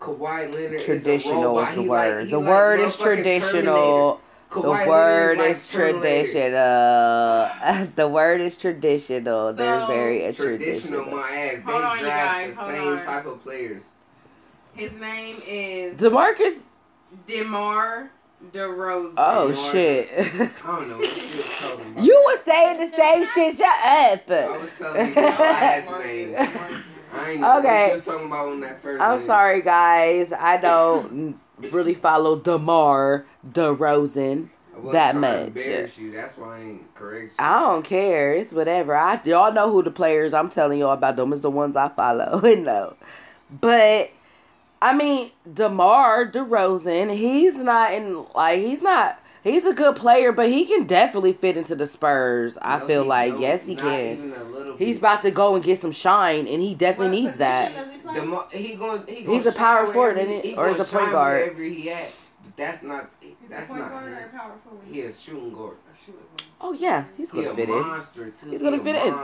Kawhi 0.00 0.52
Leonard 0.54 0.80
traditional 0.80 1.58
is, 1.60 1.68
is 1.68 1.74
the 1.74 1.82
He 1.82 1.88
word. 1.88 2.20
Like, 2.22 2.30
the 2.30 2.38
like 2.38 2.48
word 2.48 2.80
is 2.80 2.96
traditional. 2.96 4.20
The 4.54 4.60
word 4.60 5.38
is 5.40 5.72
like 5.72 5.76
Terminator. 5.76 6.26
traditional. 6.26 7.86
the 7.96 8.08
word 8.08 8.40
is 8.40 8.56
traditional. 8.56 9.52
They're 9.54 9.86
very 9.86 10.24
a 10.24 10.32
Traditional, 10.32 11.04
traditional. 11.04 11.16
my 11.16 11.30
ass. 11.30 11.54
They 11.54 11.60
Hold 11.72 11.84
on, 11.84 11.96
you 11.98 12.04
draft 12.04 12.26
guys, 12.34 12.54
the 12.54 12.60
hold 12.60 12.72
same 12.72 12.88
on. 12.88 13.04
type 13.04 13.26
of 13.26 13.42
players. 13.42 13.90
His 14.74 14.98
name 15.00 15.36
is 15.46 15.98
Demarcus. 16.00 16.64
Demar 17.26 18.10
DeRozan. 18.52 19.14
Oh 19.18 19.48
You 19.48 19.54
are- 19.54 19.72
shit. 19.72 20.08
I 20.12 20.48
don't 20.66 20.88
know 20.88 20.96
what 20.96 21.06
she 21.06 21.36
was 21.36 21.46
talking 21.60 21.92
about. 21.92 22.04
you 22.04 22.22
were 22.26 22.36
saying 22.42 22.78
the 22.90 22.96
same 22.96 23.26
shit. 23.26 23.56
Shut 23.58 23.66
I 23.68 24.12
up. 24.14 24.30
I 24.30 24.56
was 24.58 24.70
telling 24.78 25.08
you 25.08 25.14
my 25.14 25.22
last 25.38 25.90
name. 25.90 26.36
I 27.14 27.30
ain't 27.32 27.40
know 27.42 27.58
Okay. 27.58 27.68
what 27.82 27.88
she 27.88 27.92
was 27.94 28.04
talking 28.06 28.26
about 28.26 28.48
on 28.48 28.60
that 28.60 28.80
first 28.80 29.02
I'm 29.02 29.16
name. 29.16 29.26
sorry, 29.26 29.60
guys. 29.62 30.32
I 30.32 30.56
don't 30.56 31.38
really 31.70 31.94
follow 31.94 32.38
Demar 32.38 33.26
DeRozan. 33.46 34.48
That 34.92 35.16
much. 35.16 35.54
you. 35.98 36.10
That's 36.10 36.38
why 36.38 36.56
I 36.56 36.60
ain't 36.60 36.94
correct 36.94 37.34
you. 37.38 37.44
I 37.44 37.60
don't 37.60 37.84
care. 37.84 38.32
It's 38.32 38.52
whatever. 38.52 38.96
I 38.96 39.20
y'all 39.24 39.52
know 39.52 39.70
who 39.70 39.82
the 39.82 39.90
players 39.90 40.32
I'm 40.34 40.48
telling 40.48 40.78
y'all 40.78 40.92
about 40.92 41.16
them 41.16 41.32
is 41.32 41.42
the 41.42 41.50
ones 41.50 41.76
I 41.76 41.88
follow 41.90 42.40
and 42.44 42.64
know. 42.64 42.96
But 43.60 44.10
I 44.80 44.94
mean, 44.94 45.30
DeMar 45.52 46.32
DeRozan, 46.32 47.14
he's 47.14 47.56
not 47.56 47.92
in 47.92 48.24
like 48.34 48.60
he's 48.60 48.82
not 48.82 49.21
he's 49.42 49.64
a 49.64 49.72
good 49.72 49.96
player, 49.96 50.32
but 50.32 50.48
he 50.48 50.64
can 50.64 50.86
definitely 50.86 51.32
fit 51.32 51.56
into 51.56 51.74
the 51.74 51.86
Spurs. 51.86 52.56
I 52.60 52.78
No, 52.78 52.86
feel 52.86 53.04
like 53.04 53.32
don't. 53.32 53.40
yes 53.42 53.66
he 53.66 53.74
Not 53.74 53.84
can. 53.84 54.12
even 54.18 54.32
a 54.34 54.44
little 54.44 54.76
He's 54.76 54.98
about 54.98 55.22
to 55.22 55.30
go 55.30 55.54
and 55.54 55.62
get 55.64 55.78
some 55.78 55.92
shine 55.92 56.46
and 56.46 56.62
he 56.62 56.74
definitely 56.74 57.20
needs 57.20 57.36
that. 57.36 57.72
The 58.14 58.24
mo- 58.24 58.46
he 58.50 58.74
going, 58.74 59.06
he 59.06 59.14
He's 59.24 59.44
gonna 59.44 59.54
a 59.56 59.58
power 59.58 59.86
forward, 59.92 60.16
wherever 60.16 60.30
isn't 60.32 60.44
he? 60.44 60.50
he 60.52 60.56
Or 60.56 60.68
he's 60.68 60.80
a 60.80 60.84
point 60.84 61.12
guard? 61.12 61.40
Wherever 61.42 61.62
he 61.62 61.90
at, 61.90 62.10
that's 62.56 62.82
not. 62.82 63.10
That's 63.48 63.70
not. 63.70 63.78
him. 63.92 64.28
power 64.32 64.52
forward? 64.64 64.84
He 64.90 65.00
a 65.02 65.12
shooting 65.12 65.52
guard. 65.54 65.76
Oh 66.60 66.72
yeah, 66.72 67.04
he's 67.16 67.30
gonna 67.30 67.50
a 67.50 67.54
fit 67.54 67.68
in. 67.68 67.82
too. 68.40 68.50
He's 68.50 68.62
gonna 68.62 68.76
a 68.76 68.80
fit 68.80 68.94
in. 68.96 69.14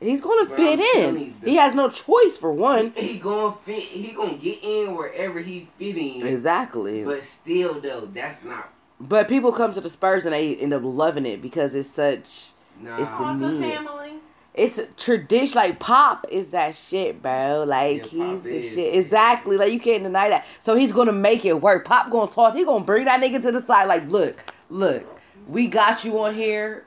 He's 0.00 0.20
gonna 0.20 0.46
But 0.48 0.56
fit 0.56 0.80
I'm 0.96 1.14
in. 1.16 1.20
you, 1.20 1.34
He 1.44 1.56
has 1.56 1.74
no 1.74 1.88
choice 1.88 2.36
for 2.36 2.52
one. 2.52 2.92
He 2.96 3.18
gonna 3.18 3.52
fit. 3.64 3.80
He 3.82 4.12
gonna 4.12 4.34
get 4.36 4.58
in 4.62 4.96
wherever 4.96 5.38
he 5.40 5.68
fit 5.78 5.96
in. 5.96 6.26
Exactly. 6.26 7.04
But 7.04 7.22
still, 7.24 7.80
though, 7.80 8.06
that's 8.06 8.42
not. 8.44 8.72
But 9.08 9.28
people 9.28 9.52
come 9.52 9.72
to 9.72 9.80
the 9.80 9.90
Spurs 9.90 10.24
and 10.26 10.32
they 10.34 10.56
end 10.56 10.72
up 10.72 10.82
loving 10.84 11.26
it 11.26 11.42
because 11.42 11.74
it's 11.74 11.88
such 11.88 12.50
Nah. 12.80 12.96
It's 13.02 13.10
the 13.10 13.32
It's 13.34 13.42
a 13.42 13.60
family. 13.76 14.12
it's 14.54 14.78
a 14.78 14.86
tradition 14.86 15.56
like 15.56 15.78
pop 15.78 16.26
is 16.30 16.50
that 16.50 16.74
shit, 16.76 17.20
bro. 17.20 17.64
Like 17.66 18.12
Yeah, 18.12 18.30
he's 18.30 18.42
the 18.44 18.56
is. 18.56 18.72
shit. 18.72 18.94
Exactly. 18.94 19.56
Like 19.56 19.72
you 19.72 19.80
can't 19.80 20.02
deny 20.04 20.28
that. 20.30 20.46
So 20.60 20.74
he's 20.74 20.92
gonna 20.92 21.12
make 21.12 21.44
it 21.44 21.60
work. 21.60 21.84
Pop 21.84 22.10
gonna 22.10 22.30
toss, 22.30 22.54
he 22.54 22.64
gonna 22.64 22.84
bring 22.84 23.04
that 23.06 23.20
nigga 23.20 23.42
to 23.42 23.52
the 23.52 23.60
side, 23.60 23.84
like, 23.86 24.08
look, 24.08 24.42
look, 24.70 25.04
we 25.48 25.66
got 25.66 26.04
you 26.04 26.18
on 26.22 26.34
here 26.34 26.84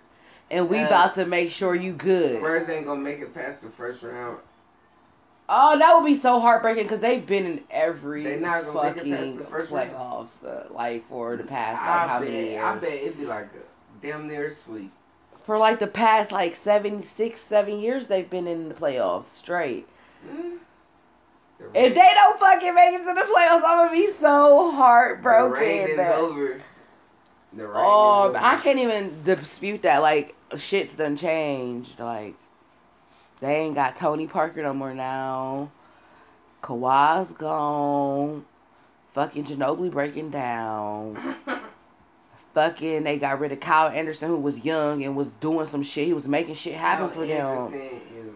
and 0.50 0.70
we 0.70 0.80
Uh, 0.80 0.88
about 0.88 1.16
to 1.16 1.26
make 1.26 1.52
sure 1.52 1.76
you 1.76 1.94
good. 1.94 2.38
Spurs 2.38 2.70
ain't 2.70 2.86
gonna 2.86 3.02
make 3.02 3.20
it 3.20 3.34
past 3.34 3.62
the 3.62 3.70
first 3.70 4.04
round. 4.04 4.38
Oh, 5.48 5.78
that 5.78 5.96
would 5.96 6.06
be 6.06 6.16
so 6.16 6.40
heartbreaking 6.40 6.84
because 6.84 7.02
they've 7.02 7.26
been 7.26 7.46
in 7.46 7.64
every 7.70 8.24
not 8.38 8.66
gonna 8.66 8.84
make 8.96 8.98
it 8.98 9.10
past 9.10 9.20
fucking 9.20 9.38
the 9.38 9.44
first 9.46 9.72
round. 9.72 9.92
playoffs, 9.92 10.44
uh, 10.44 10.74
like 10.74 11.08
for 11.08 11.36
the 11.38 11.44
past 11.44 11.82
like 11.82 11.90
I 11.90 12.08
how 12.08 12.20
bet. 12.20 12.30
many 12.32 12.50
years? 12.52 12.64
I 12.64 12.76
bet 12.78 12.94
it'd 12.94 13.18
be 13.18 13.26
like 13.26 13.46
a 13.46 14.02
damn 14.06 14.28
near 14.28 14.50
sweep. 14.50 14.92
For 15.46 15.60
like 15.60 15.78
the 15.78 15.86
past 15.88 16.32
like 16.32 16.56
seven, 16.56 17.04
six, 17.04 17.40
seven 17.40 17.80
years, 17.80 18.08
they've 18.08 18.28
been 18.30 18.48
in 18.48 18.70
the 18.70 18.74
playoffs 18.76 19.26
straight. 19.26 19.88
The 21.60 21.66
If 21.74 21.94
they 21.96 22.12
don't 22.16 22.40
fucking 22.40 22.74
make 22.76 22.96
it 22.96 23.00
to 23.06 23.14
the 23.14 23.22
playoffs, 23.22 23.62
I'm 23.64 23.86
gonna 23.86 23.92
be 23.92 24.08
so 24.08 24.72
heartbroken. 24.72 25.54
the 25.54 25.60
reign 25.60 25.90
is 25.90 25.98
man. 25.98 26.12
over. 26.14 26.62
The 27.54 27.68
reign 27.68 27.74
Oh, 27.78 28.24
is 28.30 28.30
over. 28.36 28.38
I 28.44 28.56
can't 28.58 28.80
even 28.80 29.22
dispute 29.24 29.84
that. 29.84 30.00
Like 30.00 30.36
shit's 30.58 30.96
done 30.96 31.16
changed. 31.16 32.00
Like 32.00 32.34
they 33.40 33.56
ain't 33.56 33.76
got 33.76 33.96
Tony 33.96 34.28
Parker 34.28 34.64
no 34.64 34.74
more 34.74 34.94
now. 34.94 35.72
Kawhi's 36.62 37.32
gone. 37.34 38.46
Fucking 39.14 39.46
Ginobili 39.46 39.92
breaking 39.92 40.30
down. 40.32 41.36
Fucking, 42.54 43.04
they 43.04 43.18
got 43.18 43.40
rid 43.40 43.52
of 43.52 43.60
Kyle 43.60 43.90
Anderson, 43.90 44.30
who 44.30 44.38
was 44.38 44.64
young 44.66 45.04
and 45.04 45.16
was 45.16 45.32
doing 45.34 45.66
some 45.66 45.84
shit. 45.84 46.08
He 46.08 46.14
was 46.14 46.28
making 46.28 46.56
shit 46.56 46.76
happen 46.76 47.10
Kyle 47.10 47.16
for 47.16 47.26
them. 47.28 47.58
Is, 47.58 47.74
uh, 47.74 48.30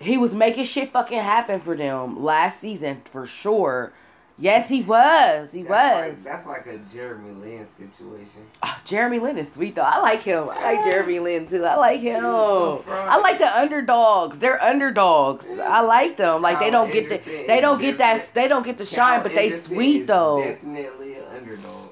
He 0.00 0.18
was 0.18 0.34
making 0.34 0.64
shit 0.66 0.92
fucking 0.92 1.18
happen 1.18 1.60
for 1.60 1.76
them 1.76 2.22
last 2.22 2.60
season 2.60 3.00
for 3.10 3.26
sure. 3.26 3.92
Yes, 4.40 4.70
he 4.70 4.80
was. 4.80 5.52
He 5.52 5.62
that's 5.62 5.70
was. 5.70 6.24
Like, 6.24 6.32
that's 6.32 6.46
like 6.46 6.66
a 6.66 6.78
Jeremy 6.90 7.32
Lin 7.32 7.66
situation. 7.66 8.46
Ah, 8.62 8.80
Jeremy 8.86 9.18
Lin 9.18 9.36
is 9.36 9.52
sweet 9.52 9.74
though. 9.74 9.82
I 9.82 10.00
like 10.00 10.22
him. 10.22 10.48
I 10.50 10.74
like 10.74 10.90
Jeremy 10.90 11.18
Lin 11.20 11.46
too. 11.46 11.62
I 11.62 11.76
like 11.76 12.00
him. 12.00 12.22
so. 12.22 12.82
I 12.88 13.18
like 13.18 13.38
the 13.38 13.54
underdogs. 13.54 14.38
They're 14.38 14.62
underdogs. 14.62 15.46
I 15.46 15.80
like 15.80 16.16
them. 16.16 16.40
Like 16.40 16.58
they 16.58 16.70
don't 16.70 16.90
get 16.90 17.10
the 17.10 17.44
they 17.46 17.60
don't 17.60 17.80
get 17.80 17.98
that 17.98 18.32
they 18.32 18.48
don't 18.48 18.64
get 18.64 18.78
the 18.78 18.86
shine, 18.86 19.16
Kyle 19.20 19.22
but 19.24 19.32
they 19.34 19.48
Anderson 19.48 19.74
sweet 19.74 20.00
is 20.02 20.06
though. 20.06 20.42
Definitely 20.42 21.16
an 21.16 21.24
underdog. 21.36 21.90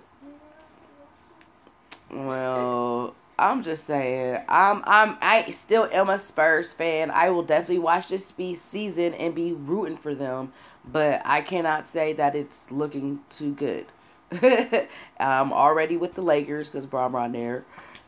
Well, 2.10 3.14
I'm 3.38 3.62
just 3.62 3.84
saying. 3.84 4.42
I'm 4.48 4.82
I'm 4.84 5.16
I 5.22 5.50
still 5.52 5.88
am 5.92 6.08
a 6.08 6.18
Spurs 6.18 6.72
fan. 6.72 7.10
I 7.10 7.30
will 7.30 7.44
definitely 7.44 7.78
watch 7.78 8.08
this 8.08 8.32
be 8.32 8.54
season 8.54 9.14
and 9.14 9.34
be 9.34 9.52
rooting 9.52 9.96
for 9.96 10.14
them, 10.14 10.52
but 10.90 11.22
I 11.24 11.42
cannot 11.42 11.86
say 11.86 12.12
that 12.14 12.34
it's 12.34 12.70
looking 12.70 13.20
too 13.30 13.52
good. 13.54 13.86
I'm 15.20 15.52
already 15.52 15.96
with 15.96 16.14
the 16.14 16.22
Lakers 16.22 16.68
because 16.68 16.84
Bron 16.84 17.12
Bron 17.12 17.32
there, 17.32 17.64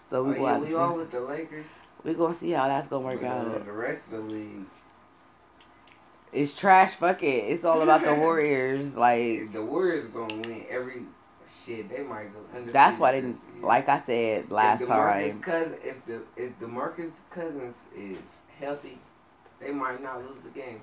so 0.09 0.25
we 0.25 0.37
oh, 0.37 0.43
yeah, 0.43 0.59
we 0.59 0.75
all 0.75 0.97
with 0.97 1.13
the 1.13 1.21
Lakers. 1.21 1.79
We 2.03 2.15
gonna 2.15 2.35
see 2.35 2.51
how 2.51 2.67
that's 2.67 2.89
gonna 2.89 3.05
work 3.05 3.23
uh, 3.23 3.27
out. 3.27 3.65
the 3.65 3.73
rest 3.73 4.13
of 4.13 4.25
the 4.25 4.33
league, 4.35 4.67
It's 6.33 6.57
trash. 6.57 6.95
Fuck 6.95 7.23
it. 7.23 7.27
It's 7.27 7.65
all 7.65 7.81
about 7.83 8.03
the 8.03 8.15
Warriors. 8.17 8.97
Like 8.97 9.53
the 9.53 9.65
Warriors 9.65 10.09
gonna 10.09 10.35
win 10.35 10.65
every 10.69 11.03
shit. 11.65 11.89
They 11.89 12.03
might 12.03 12.33
go 12.33 12.41
undefeated. 12.51 12.73
that's 12.75 12.99
why 12.99 13.13
they 13.13 13.21
didn't. 13.23 13.63
Like 13.63 13.89
I 13.89 13.99
said 13.99 14.51
last 14.51 14.83
if 14.83 14.89
DeMarcus 14.89 15.33
time. 15.33 15.41
Cousin, 15.43 15.79
if 15.85 16.07
the 16.07 16.23
if 16.37 16.59
DeMarcus 16.59 17.11
Cousins 17.31 17.87
is 17.97 18.41
healthy, 18.59 18.99
they 19.61 19.71
might 19.73 20.03
not 20.03 20.25
lose 20.27 20.43
the 20.43 20.51
game. 20.51 20.81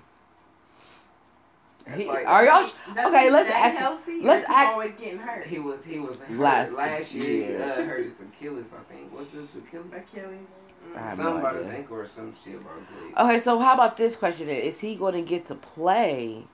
He- 1.96 2.06
like- 2.06 2.28
are 2.28 2.44
y'all? 2.46 2.70
Does 2.94 3.06
Okay, 3.14 3.32
let's 3.32 3.48
stay 3.50 3.58
act- 3.62 3.78
healthy. 3.78 4.22
let's 4.22 4.40
or 4.40 4.42
is 4.44 4.48
he 4.48 4.54
act- 4.54 4.72
always 4.74 4.92
getting 4.96 5.20
hurt. 5.20 5.48
He 5.48 5.60
was 5.60 5.86
he 5.86 6.00
was 6.00 6.20
hurt 6.20 6.38
Last 6.38 6.74
last, 6.74 7.14
year. 7.14 7.50
year. 7.52 7.64
Uh, 7.64 7.84
hurt 7.86 8.04
his 8.06 8.22
Achilles, 8.22 8.74
I 8.74 8.94
think. 8.94 9.14
What's 9.14 9.32
his 9.32 9.56
Achilles? 9.56 9.86
Achilles. 9.94 10.60
I 10.96 11.00
have 11.00 11.18
no 11.18 11.24
Something 11.24 11.40
about 11.40 11.56
his 11.56 11.68
idea. 11.68 11.80
ankle 11.80 11.98
or 11.98 12.08
some 12.08 12.34
shit 12.36 12.56
about 12.56 12.74
his 12.80 12.90
leg. 13.04 13.14
Okay, 13.18 13.40
so 13.40 13.60
how 13.60 13.74
about 13.74 13.96
this 13.98 14.16
question? 14.18 14.50
Is 14.50 14.80
he 14.82 14.96
going 14.96 15.14
to 15.14 15.22
get 15.22 15.48
to 15.48 15.56
play? 15.56 16.46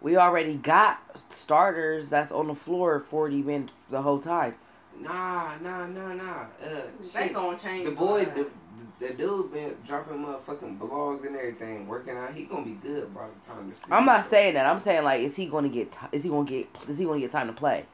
We 0.00 0.16
already 0.16 0.54
got 0.56 0.98
starters 1.30 2.08
that's 2.08 2.32
on 2.32 2.46
the 2.48 2.54
floor 2.54 3.00
40 3.00 3.42
minutes 3.42 3.72
the 3.90 4.00
whole 4.02 4.18
time. 4.18 4.54
Nah, 4.98 5.56
nah, 5.62 5.86
nah, 5.86 6.14
nah. 6.14 6.24
Uh, 6.62 6.82
They 7.14 7.26
shit. 7.26 7.34
gonna 7.34 7.58
change. 7.58 7.88
The 7.88 7.94
boy, 7.94 8.24
the, 8.26 8.46
the 8.98 9.14
dude 9.14 9.52
been 9.52 9.74
dropping 9.86 10.18
motherfucking 10.24 10.78
blogs 10.78 11.26
and 11.26 11.36
everything, 11.36 11.86
working 11.86 12.16
out. 12.16 12.34
He 12.34 12.44
gonna 12.44 12.64
be 12.64 12.74
good 12.74 13.14
by 13.14 13.26
the 13.28 13.46
time 13.50 13.68
the 13.70 13.74
season. 13.76 13.92
I'm 13.92 14.04
not 14.06 14.16
starts. 14.20 14.28
saying 14.30 14.54
that. 14.54 14.66
I'm 14.66 14.78
saying 14.80 15.04
like, 15.04 15.20
is 15.22 15.36
he 15.36 15.46
going 15.46 15.64
to 15.64 15.70
get? 15.70 15.92
T- 15.92 15.98
is 16.12 16.22
he 16.22 16.28
going 16.30 16.46
to 16.46 16.52
get? 16.52 16.68
Is 16.88 16.98
he 16.98 17.04
going 17.04 17.20
to 17.20 17.24
get 17.26 17.32
time 17.32 17.46
to 17.46 17.52
play? 17.52 17.84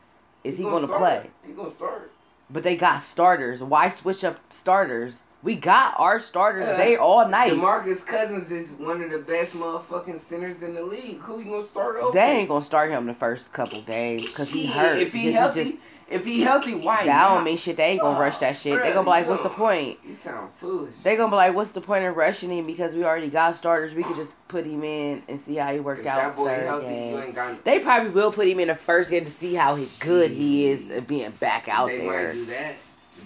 Is 0.45 0.59
he, 0.59 0.63
going 0.65 0.81
to 0.83 0.87
start. 0.87 1.01
play? 1.01 1.31
He 1.47 1.53
gonna 1.53 1.71
start. 1.71 2.13
But 2.49 2.63
they 2.63 2.77
got 2.77 3.03
starters. 3.03 3.63
Why 3.63 3.89
switch 3.91 4.23
up 4.23 4.39
starters? 4.53 5.21
We 5.43 5.55
got 5.57 5.95
our 5.99 6.19
starters. 6.21 6.67
Uh, 6.69 6.77
they 6.77 6.97
all 6.97 7.29
night. 7.29 7.53
DeMarcus 7.53 8.05
Cousins 8.07 8.51
is 8.51 8.73
one 8.73 9.03
of 9.03 9.11
the 9.11 9.19
best 9.19 9.55
motherfucking 9.55 10.19
centers 10.19 10.63
in 10.63 10.75
the 10.75 10.83
league. 10.83 11.19
Who 11.21 11.39
you 11.39 11.45
gonna 11.51 11.63
start 11.63 11.97
over? 11.97 12.13
They 12.13 12.21
ain't 12.33 12.49
gonna 12.49 12.63
start 12.65 12.91
him 12.91 13.07
the 13.07 13.15
first 13.15 13.53
couple 13.53 13.81
games 13.83 14.23
because 14.27 14.51
he 14.51 14.67
hurt. 14.67 14.99
If 14.99 15.13
he 15.13 15.31
healthy, 15.33 15.65
just- 15.65 15.79
if 16.09 16.25
he 16.25 16.41
healthy, 16.41 16.75
why 16.75 17.05
that 17.05 17.07
not? 17.07 17.35
don't 17.35 17.45
mean 17.45 17.57
shit. 17.57 17.77
They 17.77 17.85
ain't 17.85 18.01
gonna 18.01 18.19
rush 18.19 18.39
that 18.39 18.57
shit. 18.57 18.81
They 18.81 18.91
gonna 18.93 19.03
be 19.03 19.09
like, 19.11 19.29
what's 19.29 19.43
the 19.43 19.49
point? 19.49 19.99
You 20.07 20.15
sound 20.15 20.53
foolish. 20.55 20.97
They 21.03 21.17
gonna 21.17 21.31
be 21.31 21.37
like, 21.37 21.55
what's 21.55 21.73
the 21.73 21.81
point 21.81 22.05
of 22.05 22.17
rushing 22.17 22.51
him 22.51 22.65
because 22.67 22.95
we 22.95 23.05
already 23.05 23.29
got 23.29 23.57
starters. 23.57 23.93
We 23.95 24.05
could 24.05 24.15
just 24.17 24.47
put 24.49 24.65
him 24.65 24.85
in 24.85 25.23
and 25.29 25.39
see 25.39 25.57
how 25.57 25.73
he 25.73 25.79
if 25.79 25.85
work 25.85 26.03
that 26.05 26.19
out. 26.19 26.37
boy 26.37 26.49
healthy, 26.61 26.87
game. 26.87 27.33
got. 27.33 27.65
They 27.65 27.81
probably 27.81 28.11
will 28.11 28.31
put 28.33 28.47
him 28.47 28.61
in 28.61 28.69
the 28.69 28.77
first 28.77 29.11
game 29.11 29.25
to 29.25 29.31
see 29.31 29.55
how 29.55 29.75
he, 29.75 29.87
good 30.01 30.31
he 30.31 30.69
is 30.69 30.91
at 30.91 31.09
being 31.09 31.31
back 31.33 31.69
out 31.69 31.89
they 31.89 31.99
there. 31.99 32.29
might 32.29 32.33
do 32.35 32.45
that. 32.47 32.75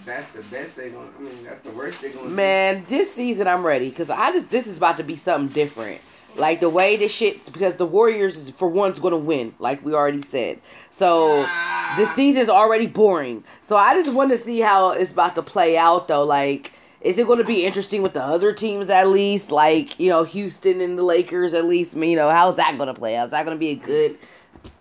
That's 0.05 0.29
the 0.29 0.43
best 0.43 0.75
they 0.75 0.89
gonna. 0.89 1.09
I 1.17 1.21
mean, 1.21 1.43
that's 1.43 1.61
the 1.61 1.71
worst 1.71 2.01
they 2.01 2.09
gonna. 2.09 2.29
do. 2.29 2.33
Man, 2.35 2.85
this 2.89 3.13
season 3.13 3.47
I'm 3.47 3.65
ready 3.65 3.89
because 3.89 4.09
I 4.09 4.31
just 4.31 4.49
this 4.49 4.67
is 4.67 4.77
about 4.77 4.97
to 4.97 5.03
be 5.03 5.15
something 5.15 5.53
different. 5.53 6.01
Like 6.35 6.59
the 6.59 6.69
way 6.69 6.95
this 6.95 7.11
shit 7.11 7.51
because 7.51 7.75
the 7.75 7.85
Warriors 7.85 8.37
is 8.37 8.49
for 8.49 8.67
one's 8.69 8.99
gonna 8.99 9.17
win, 9.17 9.53
like 9.59 9.83
we 9.85 9.93
already 9.93 10.21
said. 10.21 10.59
So 10.89 11.41
the 11.41 11.47
ah. 11.47 12.13
season's 12.15 12.49
already 12.49 12.87
boring. 12.87 13.43
So 13.61 13.75
I 13.75 13.93
just 13.93 14.13
want 14.13 14.31
to 14.31 14.37
see 14.37 14.59
how 14.61 14.91
it's 14.91 15.11
about 15.11 15.35
to 15.35 15.41
play 15.41 15.77
out 15.77 16.07
though. 16.07 16.23
Like, 16.23 16.71
is 17.01 17.17
it 17.17 17.27
gonna 17.27 17.43
be 17.43 17.65
interesting 17.65 18.01
with 18.01 18.13
the 18.13 18.23
other 18.23 18.53
teams 18.53 18.89
at 18.89 19.09
least? 19.09 19.51
Like, 19.51 19.99
you 19.99 20.09
know, 20.09 20.23
Houston 20.23 20.79
and 20.79 20.97
the 20.97 21.03
Lakers 21.03 21.53
at 21.53 21.65
least. 21.65 21.97
You 21.97 22.15
know, 22.15 22.29
how's 22.29 22.55
that 22.55 22.77
gonna 22.77 22.93
play 22.93 23.17
out? 23.17 23.25
Is 23.25 23.31
that 23.31 23.43
gonna 23.43 23.57
be 23.57 23.69
a 23.71 23.75
good 23.75 24.17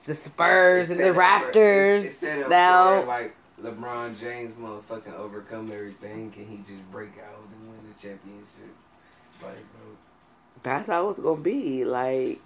the 0.06 0.14
Spurs 0.14 0.90
and 0.90 1.00
the 1.00 1.12
for- 1.12 1.20
Raptors 1.20 1.98
it's- 1.98 2.06
it's 2.06 2.18
set 2.18 2.42
up 2.42 2.50
now? 2.50 3.00
for, 3.00 3.06
like 3.06 3.34
LeBron 3.62 4.18
James 4.18 4.54
motherfucking 4.54 5.14
overcome 5.14 5.70
everything? 5.72 6.30
Can 6.30 6.46
he 6.46 6.58
just 6.58 6.90
break 6.90 7.12
out 7.18 7.42
and 7.52 7.70
win 7.70 7.78
the 7.88 8.00
championships? 8.00 8.90
Like. 9.42 9.64
That's 10.62 10.88
how 10.88 11.08
it's 11.08 11.18
gonna 11.18 11.40
be. 11.40 11.84
Like 11.84 12.40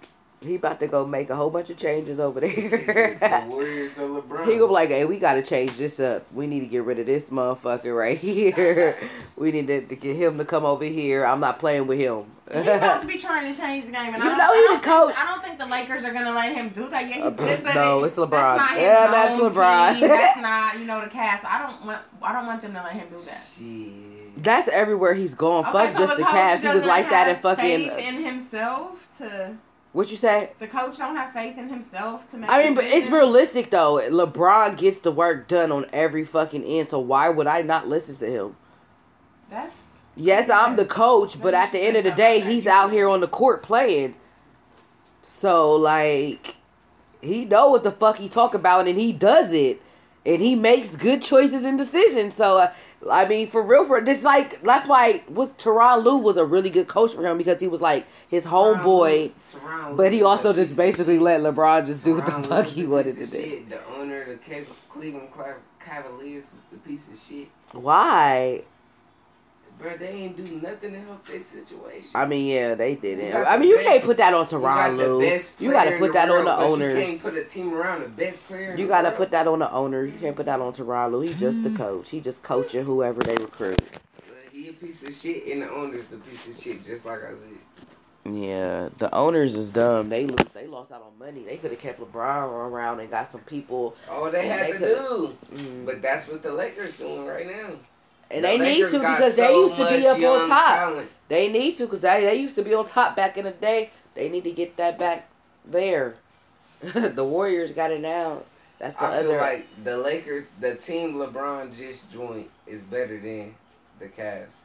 he 0.45 0.55
about 0.55 0.79
to 0.79 0.87
go 0.87 1.05
make 1.05 1.29
a 1.29 1.35
whole 1.35 1.49
bunch 1.49 1.69
of 1.69 1.77
changes 1.77 2.19
over 2.19 2.39
the 2.39 2.47
there. 2.47 3.45
Warriors 3.47 3.97
or 3.99 4.21
LeBron? 4.21 4.45
he 4.45 4.53
gonna 4.55 4.67
be 4.67 4.73
like, 4.73 4.89
"Hey, 4.89 5.05
we 5.05 5.19
gotta 5.19 5.41
change 5.41 5.77
this 5.77 5.99
up. 5.99 6.31
We 6.33 6.47
need 6.47 6.61
to 6.61 6.65
get 6.67 6.83
rid 6.83 6.99
of 6.99 7.05
this 7.05 7.29
motherfucker 7.29 7.97
right 7.97 8.17
here. 8.17 8.97
we 9.35 9.51
need 9.51 9.67
to, 9.67 9.81
to 9.85 9.95
get 9.95 10.15
him 10.15 10.37
to 10.37 10.45
come 10.45 10.63
over 10.65 10.83
here. 10.85 11.25
I'm 11.25 11.39
not 11.39 11.59
playing 11.59 11.87
with 11.87 11.99
him." 11.99 12.25
He's 12.53 12.61
about 12.61 13.01
to 13.01 13.07
be 13.07 13.17
trying 13.27 13.51
to 13.51 13.59
change 13.59 13.85
the 13.87 13.91
game, 13.91 14.13
and 14.13 14.23
You 14.23 14.29
I 14.29 14.29
don't, 14.29 14.37
know 14.37 14.43
I 14.51 14.55
he 14.55 14.61
don't 14.67 14.83
coach. 14.83 15.15
Think, 15.15 15.23
I 15.27 15.31
don't 15.33 15.43
think 15.43 15.57
the 15.59 15.65
Lakers 15.65 16.03
are 16.05 16.13
gonna 16.13 16.31
let 16.33 16.55
him 16.55 16.69
do 16.69 16.87
that. 16.89 17.09
Yeah, 17.09 17.23
Uh, 17.25 17.29
he's 17.31 17.39
good, 17.39 17.63
but 17.63 17.73
no, 17.75 18.03
it's 18.03 18.15
LeBron. 18.15 18.29
That's 18.29 18.59
not 18.61 18.69
his 18.73 18.81
Yeah, 18.83 19.07
that's 19.11 19.41
LeBron. 19.41 19.99
Team. 19.99 20.07
That's 20.15 20.39
not, 20.39 20.79
you 20.79 20.85
know, 20.85 21.01
the 21.01 21.07
Cavs. 21.09 21.43
I 21.43 21.65
don't 21.65 21.85
want. 21.87 22.01
I 22.21 22.33
don't 22.33 22.45
want 22.45 22.61
them 22.61 22.73
to 22.73 22.83
let 22.83 22.93
him 22.93 23.07
do 23.09 23.19
that. 23.25 23.43
Shit. 23.43 24.43
That's 24.43 24.67
everywhere 24.67 25.13
he's 25.15 25.33
going. 25.33 25.63
Okay, 25.65 25.71
Fuck 25.71 25.91
so 25.91 25.97
just 25.99 26.17
the 26.17 26.23
coach 26.23 26.33
Cavs. 26.33 26.61
He 26.67 26.73
was 26.73 26.85
like 26.85 27.09
that 27.09 27.27
in 27.29 27.33
have 27.35 27.41
fucking. 27.41 27.89
faith 27.89 28.07
in 28.07 28.23
himself 28.23 29.07
to. 29.17 29.57
What 29.95 30.11
you 30.11 30.17
say? 30.17 30.49
The 30.59 30.67
coach 30.67 30.97
don't 30.97 31.15
have 31.15 31.31
faith 31.31 31.57
in 31.57 31.69
himself 31.69 32.27
to 32.27 32.37
make. 32.37 32.49
I 32.49 32.61
mean, 32.61 32.75
but 32.75 32.83
it's 32.83 33.09
realistic 33.09 33.69
though. 33.69 34.01
LeBron 34.11 34.77
gets 34.77 34.99
the 34.99 35.11
work 35.11 35.47
done 35.47 35.71
on 35.71 35.85
every 35.93 36.25
fucking 36.25 36.65
end. 36.65 36.89
So 36.89 36.99
why 36.99 37.29
would 37.29 37.47
I 37.47 37.61
not 37.61 37.87
listen 37.87 38.17
to 38.17 38.29
him? 38.29 38.57
That's. 39.49 39.81
Yes, 40.17 40.49
I'm 40.49 40.75
the 40.75 40.85
coach, 40.85 41.41
but 41.41 41.53
at 41.53 41.71
the 41.71 41.79
end 41.79 41.95
of 41.95 42.03
the 42.03 42.11
day, 42.11 42.41
he's 42.41 42.67
out 42.67 42.91
here 42.91 43.07
on 43.07 43.21
the 43.21 43.27
court 43.27 43.63
playing. 43.63 44.15
So 45.25 45.75
like, 45.75 46.57
he 47.21 47.45
know 47.45 47.69
what 47.69 47.83
the 47.83 47.91
fuck 47.91 48.17
he 48.17 48.27
talk 48.27 48.53
about, 48.53 48.89
and 48.89 48.99
he 48.99 49.13
does 49.13 49.53
it, 49.53 49.81
and 50.25 50.41
he 50.41 50.55
makes 50.55 50.95
good 50.95 51.21
choices 51.21 51.65
and 51.65 51.77
decisions. 51.77 52.35
So 52.35 52.57
uh, 52.57 52.73
I 53.09 53.27
mean, 53.27 53.47
for 53.47 53.61
real, 53.61 53.85
for 53.85 54.01
this 54.01 54.23
like 54.23 54.61
that's 54.61 54.87
why 54.87 55.23
was 55.29 55.53
Tyronn 55.55 56.03
Lue 56.03 56.17
was 56.17 56.37
a 56.37 56.45
really 56.45 56.69
good 56.69 56.87
coach 56.87 57.13
for 57.13 57.25
him 57.25 57.37
because 57.37 57.61
he 57.61 57.67
was 57.67 57.81
like 57.81 58.07
his 58.29 58.45
homeboy, 58.45 59.31
Tyronn 59.51 59.97
but 59.97 60.11
he 60.11 60.23
also 60.23 60.53
just 60.53 60.75
basically 60.75 61.19
let 61.19 61.41
LeBron 61.41 61.85
just 61.85 62.03
do 62.03 62.15
what 62.15 62.25
the 62.25 62.31
fuck 62.47 62.65
he 62.65 62.85
wanted 62.85 63.15
to 63.15 63.25
do. 63.25 63.41
shit. 63.41 63.69
The 63.69 63.85
owner 63.95 64.23
of 64.23 64.45
the 64.45 64.65
Cleveland 64.89 65.29
Cavaliers 65.79 66.45
is 66.45 66.73
a 66.73 66.77
piece 66.77 67.07
of 67.07 67.19
shit. 67.19 67.47
Why? 67.73 68.63
Bro, 69.77 69.97
they 69.97 70.07
ain't 70.07 70.37
do 70.37 70.61
nothing 70.61 70.93
to 70.93 70.99
help 71.01 71.25
their 71.25 71.39
situation. 71.41 72.09
I 72.15 72.25
mean, 72.25 72.47
yeah, 72.47 72.75
they 72.75 72.95
didn't. 72.95 73.35
I 73.45 73.57
mean, 73.57 73.69
you 73.69 73.75
best- 73.75 73.87
can't 73.87 74.03
put 74.03 74.17
that 74.17 74.33
on 74.33 74.45
You 74.49 74.59
got 74.59 74.93
Lue. 74.93 75.39
You 75.59 75.71
got 75.71 75.85
to 75.85 75.97
put 75.97 76.13
that 76.13 76.29
on 76.29 76.45
the 76.45 76.55
owners. 76.55 76.97
You 76.97 77.05
can't 77.05 77.21
put 77.21 77.35
a 77.35 77.43
team 77.43 77.73
around 77.73 78.03
the 78.03 78.09
best 78.09 78.45
player. 78.47 78.75
You 78.75 78.87
gotta 78.87 79.11
put 79.11 79.31
that 79.31 79.47
on 79.47 79.59
the 79.59 79.71
owners. 79.71 80.13
You 80.13 80.19
can't 80.19 80.35
put 80.35 80.45
that 80.45 80.61
on 80.61 80.73
Tyronn 80.73 81.11
Lue. 81.11 81.21
He's 81.21 81.39
just 81.39 81.63
the 81.63 81.71
coach. 81.71 82.09
He 82.09 82.21
just 82.21 82.43
coaching 82.43 82.85
whoever 82.85 83.21
they 83.21 83.35
recruit. 83.35 83.81
He 84.51 84.69
a 84.69 84.73
piece 84.73 85.03
of 85.03 85.13
shit, 85.13 85.47
and 85.47 85.63
the 85.63 85.69
owner's 85.69 86.13
a 86.13 86.17
piece 86.17 86.47
of 86.47 86.57
shit, 86.57 86.85
just 86.85 87.05
like 87.05 87.23
I 87.23 87.33
said. 87.33 87.49
Yeah, 88.33 88.89
the 88.97 89.13
owners 89.13 89.55
is 89.55 89.69
dumb. 89.69 90.09
They 90.09 90.25
lose. 90.25 90.49
They 90.53 90.65
lost 90.65 90.91
out 90.91 91.03
on 91.03 91.19
money. 91.19 91.43
They 91.43 91.57
could 91.57 91.71
have 91.71 91.79
kept 91.79 91.99
LeBron 91.99 92.47
around 92.47 92.99
and 92.99 93.11
got 93.11 93.27
some 93.27 93.41
people. 93.41 93.95
All 94.09 94.31
they 94.31 94.47
had 94.47 94.67
they 94.67 94.71
to 94.73 94.79
do. 94.79 95.37
Mm. 95.53 95.85
But 95.85 96.01
that's 96.01 96.27
what 96.27 96.41
the 96.41 96.51
Lakers 96.51 96.97
doing 96.97 97.25
right 97.25 97.45
now. 97.45 97.73
And 98.31 98.43
The 98.43 98.47
they 98.49 98.57
need 98.57 98.89
to 98.89 98.99
because 98.99 99.35
they 99.35 99.53
used 99.53 99.75
to 99.75 99.87
be 99.97 100.07
up 100.07 100.17
on 100.17 100.49
top. 100.49 100.75
talent. 100.77 101.09
They 101.27 101.51
need 101.51 101.75
to 101.77 101.85
because 101.85 102.01
they, 102.01 102.21
they 102.25 102.35
used 102.35 102.55
to 102.55 102.63
be 102.63 102.73
on 102.73 102.87
top 102.87 103.15
back 103.15 103.37
in 103.37 103.45
the 103.45 103.51
day. 103.51 103.91
They 104.15 104.29
need 104.29 104.43
to 104.45 104.51
get 104.51 104.77
that 104.77 104.97
back 104.97 105.29
there. 105.65 106.15
the 106.81 107.23
Warriors 107.23 107.71
got 107.71 107.91
it 107.91 108.01
now. 108.01 108.43
That's 108.79 108.95
the 108.95 109.05
I 109.05 109.21
feel 109.21 109.37
like 109.37 109.83
the 109.83 109.97
Lakers, 109.97 110.43
the 110.59 110.75
team 110.75 111.13
LeBron 111.15 111.75
just 111.75 112.11
joined, 112.11 112.49
is 112.67 112.81
better 112.81 113.19
than 113.19 113.55
the 113.99 114.07
Cavs 114.07 114.57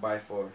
by 0.00 0.18
far. 0.18 0.48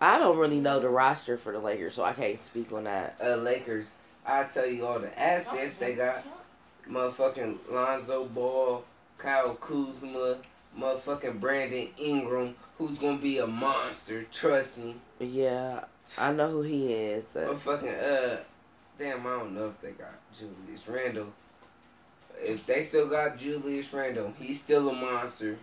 I 0.00 0.18
don't 0.18 0.38
really 0.38 0.60
know 0.60 0.80
the 0.80 0.88
roster 0.88 1.36
for 1.36 1.52
the 1.52 1.58
Lakers, 1.58 1.94
so 1.94 2.04
I 2.04 2.12
can't 2.12 2.40
speak 2.40 2.72
on 2.72 2.84
that. 2.84 3.16
Uh, 3.22 3.36
Lakers, 3.36 3.94
I 4.26 4.44
tell 4.44 4.66
you 4.66 4.86
all 4.86 4.98
the 4.98 5.18
assets 5.20 5.76
they 5.76 5.94
got. 5.94 6.24
Motherfucking 6.90 7.58
Lonzo 7.70 8.24
Ball, 8.26 8.84
Kyle 9.18 9.54
Kuzma, 9.54 10.36
motherfucking 10.78 11.40
Brandon 11.40 11.88
Ingram, 11.98 12.54
who's 12.78 12.98
gonna 12.98 13.18
be 13.18 13.38
a 13.38 13.46
monster. 13.46 14.24
Trust 14.24 14.78
me. 14.78 14.96
Yeah, 15.18 15.84
I 16.18 16.32
know 16.32 16.50
who 16.50 16.62
he 16.62 16.92
is. 16.92 17.24
uh, 17.34 17.40
Motherfucking 17.40 18.34
uh, 18.34 18.36
damn, 18.98 19.20
I 19.26 19.30
don't 19.30 19.54
know 19.54 19.66
if 19.66 19.80
they 19.80 19.92
got 19.92 20.12
Julius 20.36 20.86
Randle. 20.88 21.32
If 22.42 22.66
they 22.66 22.82
still 22.82 23.08
got 23.08 23.38
Julius 23.38 23.92
Randle, 23.92 24.34
he's 24.38 24.60
still 24.62 24.88
a 24.90 24.92
monster. 24.92 25.56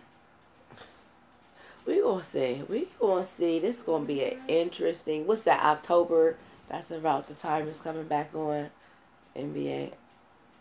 We 1.86 2.00
gonna 2.00 2.24
see. 2.24 2.62
We 2.68 2.88
gonna 2.98 3.22
see. 3.24 3.60
This 3.60 3.82
gonna 3.82 4.04
be 4.04 4.24
an 4.24 4.38
interesting. 4.48 5.26
What's 5.26 5.42
that? 5.42 5.62
October. 5.62 6.36
That's 6.68 6.90
about 6.90 7.28
the 7.28 7.34
time 7.34 7.68
it's 7.68 7.78
coming 7.80 8.04
back 8.04 8.34
on. 8.34 8.70
NBA 9.36 9.90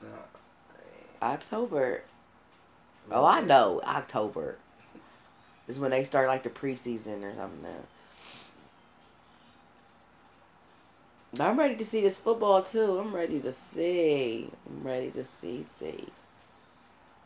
Nah, 0.02 0.08
October. 1.22 2.02
Oh, 3.12 3.26
I 3.26 3.42
know 3.42 3.82
October. 3.84 4.58
Is 5.68 5.80
when 5.80 5.92
they 5.92 6.04
start 6.04 6.28
like 6.28 6.44
the 6.44 6.50
preseason 6.50 7.24
or 7.24 7.34
something. 7.36 7.64
Now. 11.34 11.50
I'm 11.50 11.58
ready 11.58 11.76
to 11.78 11.86
see 11.86 12.02
this 12.02 12.18
football 12.18 12.62
too. 12.64 13.00
I'm 13.00 13.16
ready 13.16 13.40
to 13.40 13.54
see. 13.54 14.50
I'm 14.68 14.86
ready 14.86 15.10
to 15.12 15.26
see. 15.26 15.66
See. 15.80 16.08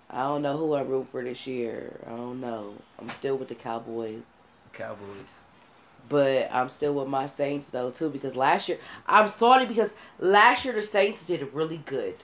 I 0.09 0.23
don't 0.23 0.41
know 0.41 0.55
who 0.55 0.73
I 0.73 0.81
root 0.81 1.07
for 1.11 1.21
this 1.21 1.45
year. 1.47 1.99
I 2.05 2.11
don't 2.11 2.39
know. 2.39 2.75
I'm 2.99 3.09
still 3.09 3.37
with 3.37 3.49
the 3.49 3.55
Cowboys. 3.55 4.21
Cowboys. 4.71 5.43
But 6.07 6.49
I'm 6.53 6.69
still 6.69 6.93
with 6.93 7.09
my 7.09 7.25
Saints 7.25 7.69
though 7.69 7.89
too 7.89 8.09
because 8.09 8.35
last 8.35 8.69
year 8.69 8.77
I'm 9.07 9.27
sorry 9.27 9.65
because 9.65 9.93
last 10.19 10.63
year 10.63 10.73
the 10.73 10.81
Saints 10.81 11.25
did 11.25 11.53
really 11.53 11.81
good, 11.85 12.15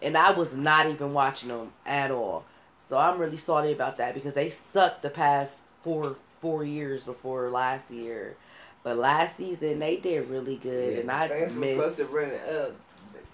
and 0.00 0.16
I 0.16 0.30
was 0.30 0.54
not 0.54 0.86
even 0.86 1.12
watching 1.12 1.48
them 1.48 1.72
at 1.84 2.10
all. 2.10 2.44
So 2.86 2.96
I'm 2.96 3.18
really 3.18 3.36
sorry 3.36 3.72
about 3.72 3.96
that 3.98 4.14
because 4.14 4.34
they 4.34 4.48
sucked 4.48 5.02
the 5.02 5.10
past 5.10 5.60
four 5.82 6.16
four 6.40 6.64
years 6.64 7.04
before 7.04 7.50
last 7.50 7.90
year, 7.90 8.36
but 8.82 8.96
last 8.96 9.36
season 9.36 9.78
they 9.78 9.96
did 9.96 10.28
really 10.28 10.56
good, 10.56 10.94
Yeah, 10.94 11.00
and 11.00 11.10
I 11.10 11.26
Saints 11.26 11.56
were 11.56 11.72
supposed 11.72 11.96
to 11.98 12.04
run 12.06 12.28
it 12.28 12.48
up. 12.48 12.72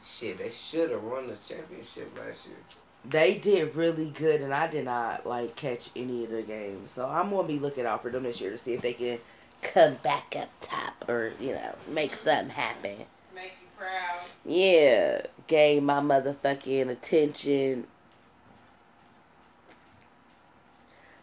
Shit, 0.03 0.39
they 0.39 0.51
should 0.51 0.91
have 0.91 1.03
won 1.03 1.29
the 1.29 1.37
championship 1.37 2.11
last 2.19 2.47
year. 2.47 2.57
They 3.05 3.35
did 3.35 3.75
really 3.75 4.11
good, 4.11 4.41
and 4.41 4.55
I 4.55 4.69
did 4.69 4.85
not 4.85 5.27
like 5.27 5.55
catch 5.57 5.91
any 5.95 6.25
of 6.25 6.31
the 6.31 6.43
games. 6.43 6.91
So 6.93 7.07
I'm 7.09 7.31
gonna 7.31 7.47
be 7.47 7.59
looking 7.59 7.85
out 7.85 8.03
for 8.03 8.11
them 8.11 8.23
this 8.23 8.41
year 8.41 8.51
to 8.51 8.59
see 8.59 8.75
if 8.75 8.81
they 8.81 8.95
can 8.95 9.19
come 9.63 9.95
back 10.03 10.35
up 10.37 10.51
top 10.61 11.09
or 11.09 11.33
you 11.39 11.53
know 11.53 11.75
make 11.89 12.15
something 12.15 12.49
happen. 12.49 12.97
Make 13.35 13.53
you 13.61 13.69
proud. 13.77 14.21
Yeah, 14.45 15.23
gain 15.47 15.85
my 15.85 16.01
motherfucking 16.01 16.89
attention. 16.89 17.87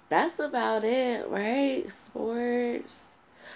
That's 0.10 0.39
about 0.39 0.84
it, 0.84 1.28
right? 1.30 1.86
Sports. 1.91 3.03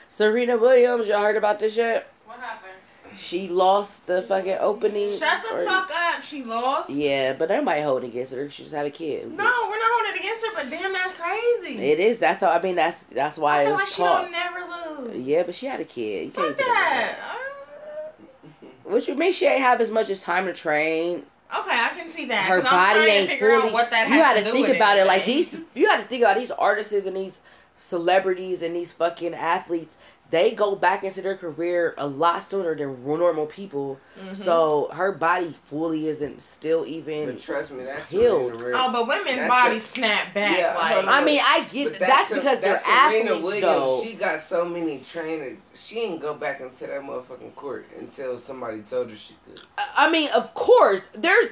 Serena 0.07 0.57
Williams, 0.57 1.07
y'all 1.07 1.21
heard 1.21 1.35
about 1.37 1.59
this 1.59 1.75
yet? 1.75 2.07
What 2.25 2.39
happened? 2.39 2.69
She 3.17 3.47
lost 3.47 4.07
the 4.07 4.21
fucking 4.23 4.57
opening. 4.59 5.15
Shut 5.17 5.43
the 5.43 5.55
or- 5.57 5.65
fuck 5.65 5.89
up. 5.93 6.23
She 6.23 6.43
lost. 6.43 6.89
Yeah, 6.89 7.33
but 7.33 7.49
nobody 7.49 7.81
holding 7.81 8.09
against 8.09 8.33
her. 8.33 8.49
She 8.49 8.63
just 8.63 8.73
had 8.75 8.85
a 8.87 8.91
kid. 8.91 9.31
No, 9.31 9.43
we're 9.43 9.77
not 9.79 9.91
holding 9.93 10.19
against 10.19 10.45
her, 10.45 10.51
but 10.55 10.69
damn, 10.69 10.93
that's 10.93 11.13
crazy. 11.13 11.77
It 11.79 11.99
is. 11.99 12.17
That's 12.19 12.39
how. 12.39 12.49
I 12.49 12.61
mean, 12.61 12.75
that's 12.75 13.03
that's 13.03 13.37
why 13.37 13.59
I 13.59 13.61
it 13.61 13.65
feel 13.65 13.71
was 13.73 13.81
like 13.81 13.89
she 13.89 14.01
caught. 14.01 14.21
don't 14.23 14.31
never 14.31 15.09
lose. 15.13 15.25
Yeah, 15.25 15.43
but 15.43 15.53
she 15.55 15.65
had 15.67 15.79
a 15.79 15.85
kid. 15.85 16.25
You 16.25 16.31
can't 16.31 16.47
Fuck 16.49 16.57
get 16.57 16.65
that. 16.65 17.17
that. 17.19 17.29
Uh. 17.29 18.67
What 18.85 19.07
you 19.07 19.15
mean? 19.15 19.31
She 19.33 19.45
ain't 19.45 19.61
have 19.61 19.79
as 19.79 19.91
much 19.91 20.09
as 20.09 20.21
time 20.23 20.45
to 20.45 20.53
train. 20.53 21.23
Okay, 21.59 21.69
I 21.71 21.91
can 21.95 22.09
see 22.09 22.25
that. 22.25 22.45
her 22.45 22.61
body 22.61 22.99
ain't 23.01 23.39
fully. 23.39 23.71
what 23.71 23.89
that 23.91 24.09
you 24.09 24.17
got 24.17 24.35
to 24.35 24.43
think 24.43 24.69
about 24.69 24.97
it 24.97 25.05
like 25.05 25.25
these. 25.25 25.57
You 25.75 25.85
got 25.85 25.97
to 25.97 26.03
think 26.03 26.23
about 26.23 26.37
these 26.37 26.51
artists 26.51 26.93
and 26.93 27.15
these 27.15 27.41
celebrities 27.77 28.61
and 28.61 28.75
these 28.75 28.91
fucking 28.91 29.33
athletes. 29.33 29.97
They 30.33 30.49
go 30.49 30.73
back 30.75 31.03
into 31.03 31.21
their 31.21 31.37
career 31.37 31.93
a 31.95 32.07
lot 32.07 32.41
sooner 32.41 32.73
than 32.73 33.05
normal 33.05 33.45
people. 33.45 33.99
Mhm. 34.19 34.35
So 34.35 34.89
her 34.91 35.11
body 35.11 35.53
fully 35.65 36.07
isn't 36.07 36.41
still 36.41 36.87
even. 36.87 37.27
But 37.27 37.39
trust 37.39 37.69
me, 37.69 37.83
that's 37.83 38.09
Healed. 38.09 38.59
Serena 38.59 38.77
Oh, 38.81 38.91
but 38.91 39.07
women's 39.07 39.37
That's 39.37 39.47
bodies 39.47 39.83
a- 39.83 39.87
snap 39.87 40.33
back. 40.33 40.57
Yeah, 40.57 40.73
like, 40.75 40.93
hold 40.95 41.05
on. 41.05 41.13
I 41.13 41.23
mean, 41.23 41.39
I 41.45 41.65
get 41.71 41.91
But 41.91 41.99
that's, 41.99 42.31
a- 42.31 42.35
because 42.35 42.59
they're 42.61 42.71
that's 42.73 42.83
Serena 42.83 43.29
athletes, 43.35 43.43
Williams. 43.43 43.61
though. 43.61 44.01
She 44.03 44.13
got 44.13 44.39
so 44.39 44.65
many 44.65 44.99
trainers. 45.01 45.57
She 45.75 45.99
ain't 45.99 46.19
go 46.19 46.33
back 46.33 46.61
into 46.61 46.87
that 46.87 47.01
motherfucking 47.03 47.53
court 47.53 47.85
until 47.99 48.35
somebody 48.39 48.79
told 48.81 49.11
her 49.11 49.15
she 49.15 49.35
could. 49.47 49.61
I 49.77 50.09
mean, 50.09 50.29
of 50.29 50.51
course, 50.55 51.03
there's 51.13 51.49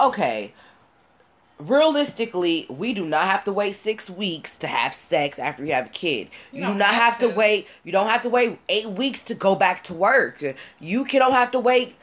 okay. 0.00 0.52
Realistically, 1.58 2.66
we 2.68 2.94
do 2.94 3.04
not 3.04 3.26
have 3.26 3.44
to 3.44 3.52
wait 3.52 3.72
six 3.76 4.10
weeks 4.10 4.58
to 4.58 4.66
have 4.66 4.92
sex 4.92 5.38
after 5.38 5.64
you 5.64 5.72
have 5.72 5.86
a 5.86 5.90
kid. 5.90 6.28
You, 6.52 6.62
You 6.62 6.66
do 6.68 6.74
not 6.74 6.88
have 6.94 7.02
have 7.14 7.18
to 7.20 7.28
to. 7.30 7.34
wait. 7.34 7.68
You 7.84 7.92
don't 7.92 8.08
have 8.08 8.22
to 8.22 8.28
wait 8.28 8.58
eight 8.68 8.90
weeks 8.90 9.22
to 9.24 9.34
go 9.34 9.54
back 9.54 9.84
to 9.84 9.94
work. 9.94 10.42
You 10.80 11.04
can 11.04 11.20
don't 11.20 11.32
have 11.32 11.52
to 11.52 11.60
wait 11.60 11.94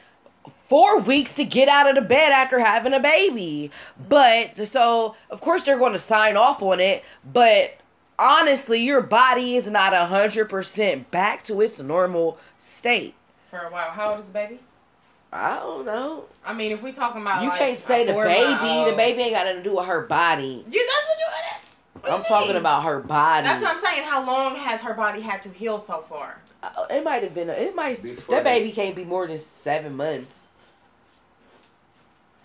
four 0.68 0.98
weeks 1.00 1.34
to 1.34 1.44
get 1.44 1.68
out 1.68 1.86
of 1.88 1.94
the 1.96 2.00
bed 2.00 2.32
after 2.32 2.58
having 2.58 2.94
a 2.94 3.00
baby. 3.00 3.70
But 4.08 4.66
so 4.66 5.16
of 5.30 5.40
course 5.42 5.64
they're 5.64 5.78
going 5.78 5.92
to 5.92 5.98
sign 5.98 6.36
off 6.36 6.62
on 6.62 6.80
it, 6.80 7.04
but 7.30 7.74
honestly, 8.18 8.80
your 8.80 9.02
body 9.02 9.56
is 9.56 9.70
not 9.70 9.92
a 9.92 10.06
hundred 10.06 10.48
percent 10.48 11.10
back 11.10 11.44
to 11.44 11.60
its 11.60 11.78
normal 11.78 12.38
state. 12.58 13.14
For 13.50 13.58
a 13.58 13.70
while. 13.70 13.90
How 13.90 14.10
old 14.12 14.20
is 14.20 14.24
the 14.26 14.32
baby? 14.32 14.60
I 15.32 15.56
don't 15.56 15.86
know. 15.86 16.24
I 16.44 16.52
mean, 16.52 16.72
if 16.72 16.82
we 16.82 16.92
talking 16.92 17.22
about 17.22 17.42
You 17.42 17.48
like, 17.48 17.58
can't 17.58 17.78
say 17.78 18.02
a 18.02 18.06
the 18.06 18.12
baby. 18.12 18.90
The 18.90 18.96
baby 18.96 19.22
ain't 19.22 19.32
got 19.32 19.46
nothing 19.46 19.62
to 19.62 19.68
do 19.68 19.76
with 19.76 19.86
her 19.86 20.02
body. 20.02 20.64
You 20.70 20.86
that's 20.86 21.06
what 21.06 21.18
you 21.18 21.26
what 22.02 22.12
I'm 22.12 22.24
talking 22.24 22.48
mean? 22.48 22.56
about 22.56 22.82
her 22.82 22.98
body. 23.00 23.46
That's 23.46 23.62
what 23.62 23.70
I'm 23.70 23.78
saying. 23.78 24.02
How 24.02 24.24
long 24.26 24.56
has 24.56 24.82
her 24.82 24.92
body 24.94 25.20
had 25.20 25.40
to 25.42 25.48
heal 25.50 25.78
so 25.78 26.00
far? 26.00 26.38
Uh, 26.62 26.86
It 26.90 27.04
might 27.04 27.22
have 27.22 27.32
been. 27.34 27.48
A, 27.48 27.52
it 27.52 27.74
might. 27.76 28.02
Before 28.02 28.34
that 28.34 28.44
that- 28.44 28.50
baby 28.50 28.72
can't 28.72 28.96
be 28.96 29.04
more 29.04 29.26
than 29.26 29.38
seven 29.38 29.96
months. 29.96 30.48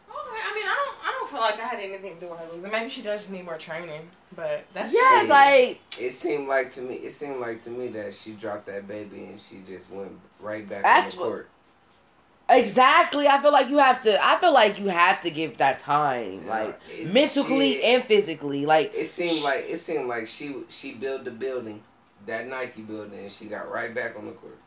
Okay, 0.09 0.17
I 0.19 0.55
mean, 0.55 0.65
I 0.65 0.75
don't, 0.85 0.97
I 1.07 1.11
don't 1.19 1.29
feel 1.31 1.39
like 1.39 1.59
I 1.59 1.67
had 1.67 1.79
anything 1.79 2.15
to 2.15 2.19
do 2.19 2.29
with 2.31 2.39
her 2.39 2.45
losing. 2.53 2.71
Maybe 2.71 2.89
she 2.89 3.01
does 3.01 3.27
need 3.29 3.45
more 3.45 3.57
training, 3.57 4.07
but 4.35 4.65
that's 4.73 4.93
Yeah, 4.93 5.21
it's 5.21 5.29
like 5.29 5.79
It 5.99 6.11
seemed 6.11 6.47
like 6.47 6.71
to 6.73 6.81
me. 6.81 6.95
It 6.95 7.11
seemed 7.11 7.39
like 7.39 7.61
to 7.63 7.69
me 7.69 7.87
that 7.89 8.13
she 8.13 8.31
dropped 8.33 8.67
that 8.67 8.87
baby 8.87 9.25
and 9.25 9.39
she 9.39 9.61
just 9.65 9.91
went 9.91 10.11
right 10.39 10.67
back 10.67 10.83
That's 10.83 11.13
on 11.15 11.19
the 11.19 11.25
court. 11.25 11.49
Exactly. 12.49 13.27
I 13.27 13.41
feel 13.41 13.51
like 13.51 13.69
you 13.69 13.77
have 13.77 14.01
to. 14.03 14.23
I 14.25 14.37
feel 14.39 14.53
like 14.53 14.79
you 14.79 14.87
have 14.87 15.21
to 15.21 15.29
give 15.31 15.57
that 15.57 15.79
time, 15.79 16.43
Yeah, 16.45 16.49
like 16.49 16.79
it- 16.89 17.11
mentally 17.13 17.73
she- 17.75 17.83
and 17.83 18.03
physically. 18.03 18.65
Like 18.65 18.93
It 18.95 19.07
seemed 19.07 19.41
like 19.43 19.65
it 19.67 19.77
seemed 19.79 20.07
like 20.07 20.27
she 20.27 20.63
she 20.69 20.93
built 20.93 21.25
the 21.25 21.31
building, 21.31 21.81
that 22.25 22.47
Nike 22.47 22.81
building, 22.81 23.19
and 23.19 23.31
she 23.31 23.45
got 23.45 23.69
right 23.71 23.93
back 23.93 24.17
on 24.17 24.25
the 24.25 24.31
court. 24.31 24.57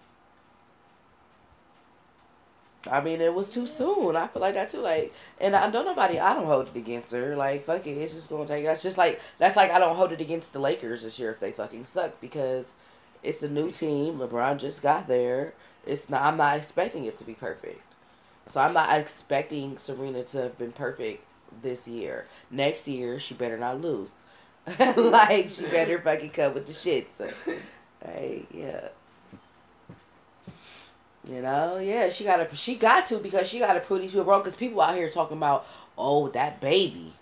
I 2.91 3.03
mean, 3.03 3.21
it 3.21 3.35
was 3.35 3.53
too 3.53 3.67
soon. 3.67 4.17
I 4.17 4.27
feel 4.27 4.41
like 4.41 4.55
that 4.55 4.71
too. 4.71 4.79
Like, 4.79 5.13
and 5.39 5.55
I 5.55 5.69
don't 5.71 5.85
nobody. 5.85 6.19
I 6.19 6.33
don't 6.33 6.47
hold 6.47 6.69
it 6.69 6.77
against 6.79 7.13
her. 7.13 7.37
Like, 7.37 7.65
fuck 7.65 7.87
it. 7.87 7.91
It's 7.91 8.15
just 8.15 8.31
gonna 8.31 8.47
take. 8.47 8.65
That's 8.65 8.83
just 8.83 8.97
like 8.97 9.21
that's 9.39 9.55
like 9.57 9.71
I 9.71 9.79
don't 9.79 9.97
hold 9.97 10.13
it 10.13 10.21
against 10.21 10.55
the 10.55 10.61
Lakers 10.61 11.03
this 11.03 11.19
year 11.19 11.31
if 11.33 11.41
they 11.41 11.53
fucking 11.53 11.85
suck 11.85 12.19
because 12.23 12.73
it's 13.23 13.43
a 13.43 13.51
new 13.51 13.71
team. 13.71 14.19
LeBron 14.19 14.59
just 14.59 14.81
got 14.83 15.09
there. 15.09 15.53
It's 15.87 16.11
not. 16.11 16.23
I'm 16.23 16.37
not 16.37 16.57
expecting 16.57 17.05
it 17.05 17.19
to 17.19 17.25
be 17.25 17.35
perfect. 17.35 17.83
So 18.51 18.61
I'm 18.61 18.73
not 18.75 18.93
expecting 18.99 19.79
Serena 19.79 20.25
to 20.25 20.43
have 20.43 20.59
been 20.59 20.73
perfect 20.73 21.25
this 21.63 21.87
year. 21.87 22.27
Next 22.51 22.89
year, 22.89 23.19
she 23.21 23.35
better 23.35 23.57
not 23.57 23.81
lose. 23.81 24.11
like 24.97 25.51
she 25.51 25.63
better 25.63 25.99
fucking 26.05 26.31
come 26.31 26.55
with 26.55 26.67
the 26.67 26.73
shit. 26.73 27.09
So, 27.17 27.31
hey, 28.05 28.47
yeah. 28.53 28.89
You 31.29 31.43
know, 31.43 31.77
yeah, 31.79 32.09
she 32.09 32.25
got 32.25 32.37
to. 32.37 32.57
She 32.57 32.75
got 32.77 33.07
to 33.09 33.19
because 33.19 33.49
she 33.49 33.59
got 33.59 33.75
to 33.75 33.81
prove 33.81 34.01
these 34.01 34.11
people 34.11 34.25
wrong. 34.25 34.41
Because 34.41 34.57
people 34.57 34.81
out 34.81 34.97
here 34.97 35.11
talking 35.11 35.37
about, 35.37 35.67
oh, 35.97 36.29
that 36.31 36.61
baby 36.61 37.13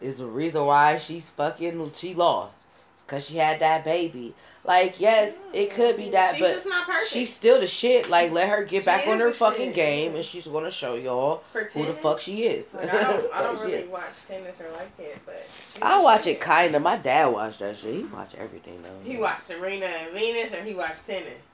is 0.00 0.18
the 0.18 0.26
reason 0.26 0.64
why 0.64 0.98
she's 0.98 1.28
fucking. 1.30 1.92
She 1.92 2.14
lost. 2.14 2.62
Because 3.10 3.26
she 3.26 3.38
had 3.38 3.58
that 3.58 3.82
baby. 3.82 4.34
Like, 4.64 5.00
yes, 5.00 5.36
it 5.52 5.72
could 5.72 5.96
be 5.96 6.10
that, 6.10 6.34
She's 6.36 6.40
but 6.42 6.52
just 6.52 6.68
not 6.68 6.86
perfect. 6.86 7.10
she's 7.10 7.34
still 7.34 7.58
the 7.58 7.66
shit. 7.66 8.08
Like, 8.08 8.30
let 8.30 8.48
her 8.48 8.62
get 8.62 8.82
She 8.82 8.86
back 8.86 9.08
on 9.08 9.18
her 9.18 9.32
fucking 9.32 9.70
shit. 9.70 9.74
game, 9.74 10.14
and 10.14 10.24
she's 10.24 10.46
gonna 10.46 10.70
show 10.70 10.94
y'all 10.94 11.42
who 11.52 11.86
the 11.86 11.94
fuck 11.94 12.20
she 12.20 12.44
is. 12.44 12.72
Like, 12.72 12.88
I 12.94 13.02
don't, 13.02 13.34
I 13.34 13.42
don't 13.42 13.60
really 13.66 13.88
watch 13.88 14.12
tennis 14.28 14.60
or 14.60 14.70
like 14.70 14.92
it, 15.00 15.18
but 15.26 15.44
she's 15.72 15.82
I 15.82 16.00
watch 16.00 16.22
shit. 16.22 16.36
it 16.36 16.40
kinda. 16.40 16.78
My 16.78 16.96
dad 16.98 17.26
watched 17.32 17.58
that 17.58 17.78
shit. 17.78 17.94
He 17.96 18.02
watched 18.04 18.36
everything 18.36 18.80
though. 18.82 19.10
He 19.10 19.16
watched 19.16 19.40
Serena 19.40 19.86
and 19.86 20.12
Venus, 20.12 20.54
or 20.54 20.62
he 20.62 20.74
watched 20.74 21.04
tennis. 21.04 21.48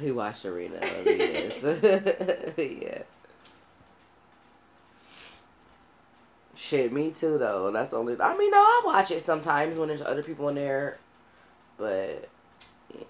He 0.00 0.10
watched 0.10 0.38
Serena 0.38 0.76
and 0.76 1.04
Venus. 1.04 2.54
yeah. 2.56 3.02
Shit, 6.58 6.92
me 6.92 7.12
too 7.12 7.38
though. 7.38 7.70
That's 7.70 7.92
only. 7.92 8.20
I 8.20 8.36
mean, 8.36 8.50
no, 8.50 8.58
I 8.58 8.82
watch 8.84 9.12
it 9.12 9.22
sometimes 9.22 9.78
when 9.78 9.86
there's 9.86 10.02
other 10.02 10.24
people 10.24 10.48
in 10.48 10.56
there, 10.56 10.98
but 11.76 12.28
yeah, 12.92 13.04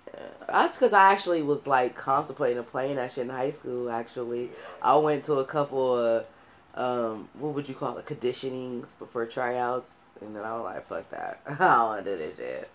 that's 0.47 0.75
because 0.75 0.93
I 0.93 1.11
actually 1.13 1.41
was 1.41 1.67
like 1.67 1.97
contemplating 1.97 2.63
playing 2.63 2.97
that 2.97 3.11
shit 3.11 3.25
in 3.25 3.31
high 3.31 3.49
school. 3.49 3.91
Actually, 3.91 4.51
I 4.83 4.99
went 4.99 5.25
to 5.25 5.37
a 5.37 5.47
couple 5.47 5.97
of 5.97 6.27
um, 6.75 7.31
what 7.39 7.55
would 7.55 7.67
you 7.67 7.75
call 7.75 7.97
it, 7.97 8.05
conditionings 8.05 8.99
before 8.99 9.25
tryouts, 9.25 9.89
and 10.21 10.37
then 10.37 10.45
I 10.45 10.53
was 10.53 10.65
like, 10.65 10.87
fuck 10.87 11.09
that, 11.09 11.41
I 11.49 11.55
don't 11.57 11.87
want 11.87 12.05
to 12.05 12.11
do 12.11 12.19
this 12.19 12.37
shit. 12.37 12.71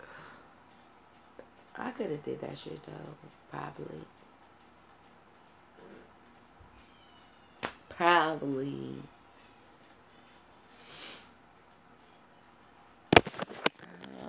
I 1.78 1.92
could 1.92 2.10
have 2.10 2.24
did 2.24 2.42
that 2.42 2.58
shit 2.58 2.80
though, 2.84 3.14
probably. 3.52 4.02
Probably. 7.90 8.96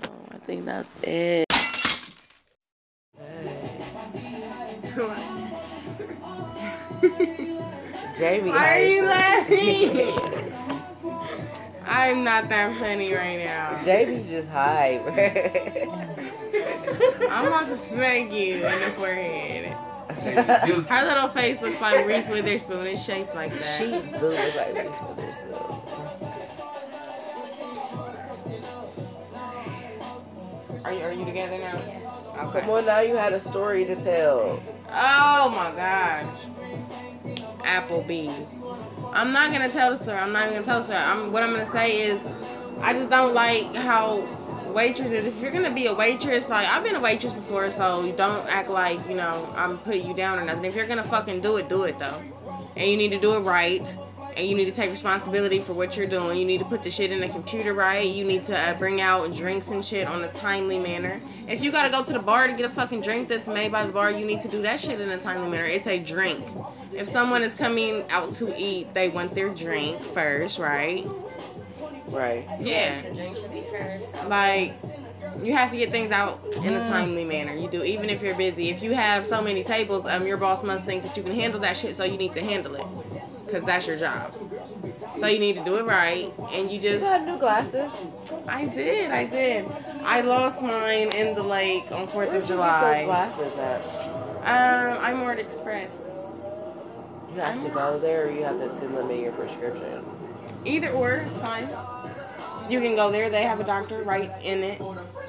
Oh, 0.05 0.27
I 0.31 0.34
think 0.45 0.65
that's 0.67 0.95
it. 1.03 1.47
Jamie 8.19 8.51
Why 8.51 8.79
are 8.79 8.85
you 8.85 9.03
laughing? 9.05 10.19
I'm 11.87 12.23
not 12.25 12.49
that 12.51 12.79
funny 12.79 13.13
right 13.13 13.45
now. 13.45 13.83
Jamie 13.85 14.25
just 14.29 14.49
hype. 14.51 15.03
I'm 17.31 17.47
about 17.47 17.67
to 17.69 17.77
smack 17.77 18.31
you 18.31 18.65
in 18.67 18.81
the 18.81 18.91
forehead. 18.97 19.75
Her 20.89 21.05
little 21.07 21.29
face 21.29 21.61
looks 21.63 21.81
like 21.81 22.07
Reese 22.07 22.29
Witherspoon. 22.29 22.87
It's 22.87 23.03
shaped 23.03 23.35
like 23.35 23.53
that. 23.59 23.79
she 23.79 23.87
do 23.91 24.27
look 24.27 24.55
like 24.55 24.75
Reese 24.75 25.01
Witherspoon. 25.09 25.74
Are 30.85 30.93
you, 30.93 31.01
are 31.01 31.13
you 31.13 31.25
together 31.25 31.59
now? 31.59 31.77
Okay. 32.49 32.61
Come 32.61 32.71
on 32.71 32.87
now, 32.87 33.01
you 33.01 33.17
had 33.17 33.33
a 33.33 33.41
story 33.41 33.85
to 33.87 33.97
tell. 33.97 34.63
Oh 34.91 35.49
my 35.49 35.73
gosh. 35.75 36.27
Applebee's. 37.63 38.61
I'm 39.13 39.33
not 39.33 39.53
gonna 39.53 39.71
tell 39.71 39.91
the 39.91 39.97
story. 39.97 40.19
I'm 40.19 40.33
not 40.33 40.43
even 40.43 40.55
gonna 40.55 40.65
tell 40.65 40.79
the 40.81 40.85
story. 40.85 40.99
I'm, 40.99 41.33
what 41.33 41.43
I'm 41.43 41.53
gonna 41.53 41.65
say 41.67 42.03
is, 42.03 42.25
I 42.81 42.93
just 42.93 43.09
don't 43.11 43.33
like 43.33 43.75
how 43.75 44.29
waitresses. 44.75 45.25
If 45.25 45.41
you're 45.41 45.53
gonna 45.53 45.71
be 45.73 45.87
a 45.87 45.95
waitress, 45.95 46.49
like 46.51 46.69
I've 46.69 46.85
been 46.85 46.97
a 46.97 47.01
waitress 47.01 47.33
before, 47.33 47.71
so 47.71 48.05
you 48.05 48.13
don't 48.13 48.47
act 48.49 48.69
like 48.69 48.99
you 49.09 49.15
know 49.15 49.51
I'm 49.55 49.79
putting 49.79 50.07
you 50.07 50.15
down 50.15 50.39
or 50.39 50.45
nothing. 50.45 50.65
If 50.65 50.75
you're 50.75 50.87
gonna 50.87 51.05
fucking 51.05 51.41
do 51.41 51.57
it, 51.57 51.69
do 51.69 51.85
it 51.85 51.99
though, 51.99 52.21
and 52.77 52.91
you 52.91 52.97
need 52.97 53.11
to 53.11 53.21
do 53.21 53.35
it 53.35 53.41
right. 53.41 53.97
And 54.37 54.49
you 54.49 54.57
need 54.57 54.65
to 54.65 54.73
take 54.73 54.91
responsibility 54.91 55.61
for 55.61 55.75
what 55.75 55.97
you're 55.97 56.09
doing. 56.09 56.37
You 56.39 56.45
need 56.45 56.59
to 56.59 56.65
put 56.65 56.83
the 56.83 56.91
shit 56.91 57.13
in 57.13 57.21
the 57.21 57.29
computer 57.29 57.73
right. 57.73 58.05
You 58.05 58.25
need 58.25 58.45
to 58.47 58.59
uh, 58.59 58.75
bring 58.79 59.01
out 59.01 59.33
drinks 59.35 59.71
and 59.71 59.85
shit 59.85 60.09
on 60.09 60.25
a 60.25 60.33
timely 60.33 60.79
manner. 60.79 61.21
If 61.47 61.63
you 61.63 61.71
gotta 61.71 61.91
go 61.91 62.03
to 62.03 62.13
the 62.13 62.19
bar 62.19 62.49
to 62.49 62.53
get 62.53 62.67
a 62.67 62.69
fucking 62.69 63.03
drink 63.03 63.29
that's 63.29 63.49
made 63.49 63.71
by 63.71 63.87
the 63.87 63.93
bar, 63.93 64.11
you 64.11 64.27
need 64.27 64.41
to 64.41 64.49
do 64.49 64.61
that 64.63 64.81
shit 64.81 65.01
in 65.01 65.11
a 65.11 65.19
timely 65.19 65.49
manner. 65.49 65.67
It's 65.67 65.87
a 65.87 65.99
drink. 65.99 66.45
If 66.93 67.09
someone 67.09 67.43
is 67.43 67.55
coming 67.55 68.05
out 68.11 68.33
to 68.35 68.57
eat, 68.57 68.93
they 68.93 69.09
want 69.09 69.35
their 69.35 69.51
drink 69.51 70.01
first, 70.01 70.59
right? 70.59 71.07
Right. 72.07 72.47
Yeah. 72.61 73.03
The 73.03 73.15
drink 73.15 73.37
should 73.37 73.53
be 73.53 73.65
first. 73.71 74.15
Like, 74.27 74.73
you 75.43 75.53
have 75.53 75.71
to 75.73 75.77
get 75.77 75.91
things 75.91 76.11
out 76.11 76.41
in 76.57 76.73
a 76.75 76.89
timely 76.89 77.25
manner. 77.25 77.55
You 77.55 77.69
do, 77.69 77.83
even 77.83 78.09
if 78.09 78.23
you're 78.23 78.37
busy. 78.37 78.71
If 78.71 78.83
you 78.83 78.95
have 78.95 79.27
so 79.27 79.43
many 79.43 79.65
tables, 79.65 80.07
um, 80.07 80.27
your 80.27 80.37
boss 80.37 80.63
must 80.63 80.87
think 80.87 81.03
that 81.03 81.17
you 81.17 81.23
can 81.23 81.35
handle 81.35 81.61
that 81.61 81.77
shit, 81.77 81.97
so 81.97 82.05
you 82.05 82.17
need 82.17 82.35
to 82.35 82.41
handle 82.41 82.77
it, 82.77 82.87
cause 83.51 83.65
that's 83.65 83.87
your 83.87 83.97
job. 83.97 84.33
So 85.17 85.27
you 85.27 85.39
need 85.39 85.57
to 85.57 85.65
do 85.65 85.77
it 85.77 85.85
right, 85.85 86.33
and 86.53 86.69
you 86.71 86.77
You 86.77 86.81
just. 86.81 87.05
got 87.05 87.25
new 87.25 87.39
glasses. 87.39 87.91
I 88.49 88.67
did, 88.67 89.11
I 89.11 89.25
did. 89.27 89.67
I 90.03 90.21
lost 90.23 90.61
mine 90.63 91.11
in 91.15 91.35
the 91.35 91.43
lake 91.43 91.91
on 91.93 92.07
Fourth 92.09 92.31
of 92.31 92.43
you 92.43 92.47
July. 92.49 93.05
glasses 93.05 93.57
at? 93.59 93.81
Um, 94.45 94.99
I'm 95.01 95.23
Word 95.25 95.39
Express. 95.39 96.11
You 97.35 97.41
have 97.41 97.61
to 97.63 97.69
go 97.69 97.99
there, 97.99 98.27
or 98.27 98.31
you 98.31 98.45
have 98.45 98.59
to 98.59 98.71
send 98.71 98.97
them 98.97 99.11
in 99.11 99.21
your 99.23 99.33
prescription. 99.33 100.05
Either 100.65 100.91
or 100.91 101.19
is 101.19 101.37
fine. 101.39 101.69
You 102.71 102.81
can 102.81 102.95
go 102.97 103.11
there. 103.11 103.29
They 103.31 103.43
have 103.43 103.61
a 103.61 103.65
doctor 103.65 104.03
right 104.03 104.31
in 104.43 104.63
it. 104.63 104.81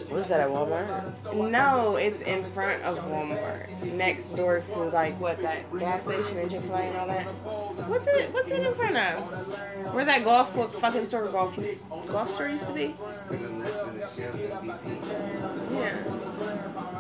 What 0.10 0.20
is 0.20 0.28
that 0.28 0.41
at 0.41 0.50
Walmart? 0.50 1.50
No, 1.50 1.96
it's 1.96 2.22
in 2.22 2.43
front 2.46 2.84
of 2.84 2.98
Walmart, 2.98 3.70
next 3.93 4.32
door 4.32 4.60
to 4.60 4.80
like 4.80 5.20
what 5.20 5.41
that 5.41 5.72
gas 5.78 6.06
station 6.06 6.38
and 6.38 6.52
Chick 6.52 6.62
Fil 6.62 6.76
A 6.76 6.80
and 6.80 6.98
all 6.98 7.08
that. 7.08 7.26
What's 7.88 8.08
it? 8.08 8.34
What's 8.34 8.52
it 8.52 8.66
in 8.66 8.74
front 8.74 8.98
of? 8.98 9.93
Where 9.93 10.06
that 10.06 10.24
golf 10.24 10.54
fucking 10.76 11.06
store 11.06 11.28
golf 11.30 11.58
golf 12.08 12.30
store 12.30 12.50
used 12.50 12.68
to 12.68 12.74
be? 12.74 12.96
Yeah. 15.72 15.98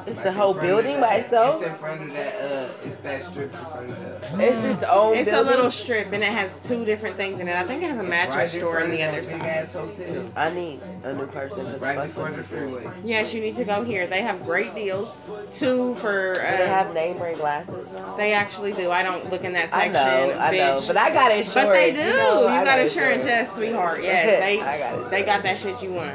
It's 0.07 0.17
Like 0.17 0.25
a 0.27 0.31
whole 0.33 0.53
building 0.53 0.99
by 1.01 1.15
itself. 1.15 1.61
It's 1.61 1.71
in 1.71 1.75
front 1.77 2.01
of 2.03 2.13
that. 2.13 2.35
Uh, 2.35 2.69
it's 2.83 2.95
that 2.97 3.21
strip 3.23 3.51
in 3.51 3.59
front 3.59 3.89
of 3.89 3.99
that. 3.99 4.39
It's 4.39 4.63
its 4.63 4.83
own. 4.83 5.15
It's 5.17 5.31
a 5.31 5.41
little 5.41 5.71
strip 5.71 6.11
and 6.13 6.23
it 6.23 6.29
has 6.31 6.63
two 6.67 6.85
different 6.85 7.17
things 7.17 7.39
in 7.39 7.47
it. 7.47 7.55
I 7.55 7.65
think 7.65 7.81
it 7.83 7.87
has 7.87 7.97
a 7.97 8.03
mattress 8.03 8.35
right 8.35 8.49
store 8.49 8.83
on 8.83 8.91
the 8.91 9.01
other 9.01 9.23
side. 9.23 9.41
ass 9.41 9.73
hotel. 9.73 10.25
I 10.35 10.51
need 10.51 10.81
a 11.03 11.13
new 11.13 11.25
person. 11.27 11.65
Cause 11.65 11.81
Right 11.81 11.95
fuck 11.97 12.07
before 12.07 12.25
them. 12.25 12.37
the 12.37 12.43
freeway. 12.43 12.87
Yes, 13.03 13.33
you 13.33 13.41
need 13.41 13.55
to 13.57 13.63
go 13.65 13.83
here. 13.83 14.05
They 14.05 14.21
have 14.21 14.43
great 14.45 14.75
deals. 14.75 15.17
Two 15.51 15.95
for. 15.95 16.35
Do 16.35 16.39
Uh, 16.41 16.57
they 16.57 16.67
have 16.67 16.93
name 16.93 17.17
brand 17.17 17.37
glasses 17.37 17.87
now? 17.93 18.15
They 18.15 18.33
actually 18.33 18.73
do. 18.73 18.91
I 18.91 19.01
don't 19.01 19.31
look 19.31 19.43
in 19.43 19.53
that 19.53 19.71
section. 19.71 19.95
I 19.95 19.99
section. 19.99 20.29
know, 20.29 20.39
I 20.39 20.51
know, 20.57 20.81
but 20.87 20.97
I 20.97 21.09
got 21.11 21.31
insurance. 21.31 21.53
But 21.53 21.69
they 21.71 21.91
do. 21.91 21.97
You, 21.99 22.05
You, 22.05 22.13
know, 22.13 22.47
I 22.47 22.63
got 22.63 22.79
insurance, 22.79 23.25
yes, 23.25 23.55
sweetheart. 23.55 24.03
Yes, 24.03 24.39
they 24.39 24.57
got 24.97 25.09
they 25.09 25.23
got 25.23 25.41
that 25.43 25.57
shit 25.57 25.81
you 25.81 25.93
want. 25.93 26.13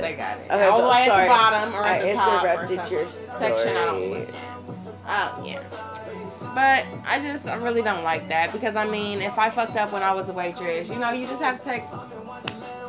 They 0.00 0.14
got 0.14 0.38
it. 0.38 0.44
Okay, 0.50 0.64
All 0.64 0.82
the 0.82 0.88
way 0.88 1.02
at 1.02 1.06
sorry. 1.06 1.22
the 1.24 1.28
bottom 1.28 1.74
or 1.74 1.82
I 1.82 1.98
at 1.98 2.02
the 2.02 2.12
top 2.12 2.44
or 2.44 2.48
interrupted 2.64 2.90
your 2.90 3.08
section. 3.08 3.76
I 3.76 3.84
don't 3.86 4.06
story. 4.06 4.20
look 4.20 4.28
at. 4.34 4.56
Oh 5.08 5.42
yeah. 5.46 5.62
But 6.54 6.84
I 7.06 7.20
just 7.20 7.48
I 7.48 7.56
really 7.56 7.82
don't 7.82 8.02
like 8.02 8.28
that 8.28 8.52
because 8.52 8.76
I 8.76 8.86
mean 8.88 9.20
if 9.20 9.38
I 9.38 9.50
fucked 9.50 9.76
up 9.76 9.92
when 9.92 10.02
I 10.02 10.12
was 10.12 10.28
a 10.28 10.32
waitress, 10.32 10.88
you 10.90 10.96
know, 10.96 11.10
you 11.10 11.26
just 11.26 11.42
have 11.42 11.58
to 11.58 11.64
take 11.64 11.82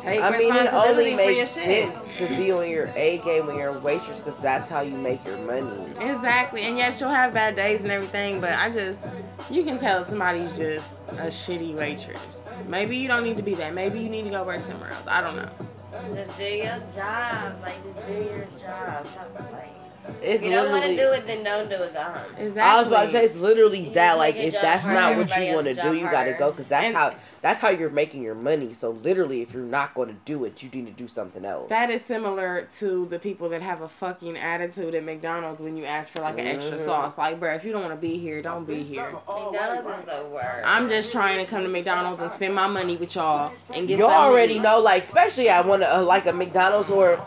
take 0.00 0.20
I 0.22 0.30
mean, 0.30 0.52
it 0.54 0.72
only 0.72 1.14
for 1.16 1.22
your 1.22 1.34
makes 1.36 1.54
shit. 1.54 1.96
sense 1.96 2.16
to 2.18 2.26
be 2.28 2.50
on 2.50 2.68
your 2.70 2.90
A 2.96 3.18
game 3.18 3.46
when 3.46 3.56
you're 3.56 3.74
a 3.76 3.78
waitress 3.78 4.20
because 4.20 4.38
that's 4.38 4.70
how 4.70 4.80
you 4.80 4.96
make 4.96 5.24
your 5.24 5.38
money. 5.38 5.92
Exactly. 6.00 6.62
And 6.62 6.76
yes, 6.78 7.00
you'll 7.00 7.10
have 7.10 7.34
bad 7.34 7.56
days 7.56 7.82
and 7.82 7.92
everything, 7.92 8.40
but 8.40 8.54
I 8.54 8.70
just 8.70 9.06
you 9.50 9.62
can 9.64 9.78
tell 9.78 10.00
if 10.00 10.06
somebody's 10.06 10.56
just 10.56 11.06
a 11.10 11.26
shitty 11.26 11.74
waitress. 11.74 12.46
Maybe 12.66 12.96
you 12.96 13.06
don't 13.08 13.22
need 13.22 13.36
to 13.36 13.42
be 13.42 13.54
that. 13.54 13.74
Maybe 13.74 14.00
you 14.00 14.08
need 14.08 14.24
to 14.24 14.30
go 14.30 14.44
work 14.44 14.62
somewhere 14.62 14.90
else. 14.92 15.06
I 15.06 15.20
don't 15.20 15.36
know. 15.36 15.50
Just 16.14 16.36
do 16.36 16.44
your 16.44 16.78
job. 16.94 17.60
Like, 17.62 17.82
just 17.82 18.06
do 18.06 18.12
your 18.12 18.46
job. 18.60 19.06
Stop, 19.06 19.52
like, 19.52 19.77
It's 20.22 20.42
if 20.42 20.48
you 20.48 20.54
don't 20.54 20.70
want 20.70 20.84
to 20.84 20.96
do 20.96 21.12
it, 21.12 21.26
then 21.26 21.44
don't 21.44 21.68
do 21.68 21.76
it. 21.82 21.94
Go 21.94 22.02
home. 22.02 22.32
Exactly. 22.38 22.60
I 22.62 22.76
was 22.76 22.88
about 22.88 23.04
to 23.04 23.10
say 23.10 23.24
it's 23.24 23.36
literally 23.36 23.80
You 23.88 23.92
that. 23.94 24.18
Like 24.18 24.36
if 24.36 24.52
that's 24.52 24.82
harder, 24.82 24.98
not 25.00 25.16
what 25.16 25.40
you 25.46 25.54
want 25.54 25.66
to 25.66 25.74
do, 25.74 25.80
job 25.82 25.94
you 25.94 26.02
got 26.02 26.24
to 26.24 26.32
go 26.34 26.50
because 26.50 26.66
that's 26.66 26.86
And- 26.86 26.96
how 26.96 27.14
that's 27.40 27.60
how 27.60 27.68
you're 27.68 27.88
making 27.90 28.22
your 28.24 28.34
money. 28.34 28.72
So 28.74 28.90
literally, 28.90 29.42
if 29.42 29.52
you're 29.52 29.62
not 29.62 29.94
going 29.94 30.08
to 30.08 30.16
do 30.24 30.44
it, 30.44 30.60
you 30.60 30.68
need 30.72 30.86
to 30.88 30.92
do 30.92 31.06
something 31.06 31.44
else. 31.44 31.68
That 31.68 31.88
is 31.88 32.04
similar 32.04 32.66
to 32.78 33.06
the 33.06 33.18
people 33.20 33.48
that 33.50 33.62
have 33.62 33.82
a 33.82 33.88
fucking 33.88 34.36
attitude 34.36 34.92
at 34.96 35.04
McDonald's 35.04 35.62
when 35.62 35.76
you 35.76 35.84
ask 35.84 36.10
for 36.12 36.20
like 36.20 36.36
an 36.38 36.48
extra 36.48 36.76
Mhm. 36.76 36.84
sauce. 36.84 37.16
Like, 37.16 37.38
bruh, 37.38 37.54
if 37.54 37.64
you 37.64 37.70
don't 37.70 37.82
want 37.82 37.94
to 37.94 38.00
be 38.00 38.18
here, 38.18 38.42
don't 38.42 38.64
be 38.66 38.82
here. 38.82 39.12
McDonald's 39.28 39.86
is 39.86 40.00
the 40.04 40.24
worst. 40.32 40.66
I'm 40.66 40.88
just 40.88 41.12
trying 41.12 41.38
to 41.38 41.48
come 41.48 41.62
to 41.62 41.68
McDonald's 41.68 42.22
and 42.22 42.32
spend 42.32 42.56
my 42.56 42.66
money 42.66 42.96
with 42.96 43.14
y'all 43.14 43.52
and 43.72 43.86
get 43.86 44.00
Y'all 44.00 44.10
already 44.10 44.54
eat. 44.54 44.62
know, 44.62 44.80
like 44.80 45.02
especially 45.04 45.48
I 45.48 45.60
want 45.60 45.82
to 45.82 45.96
uh, 45.98 46.02
like 46.02 46.26
a 46.26 46.32
McDonald's 46.32 46.90
or 46.90 47.24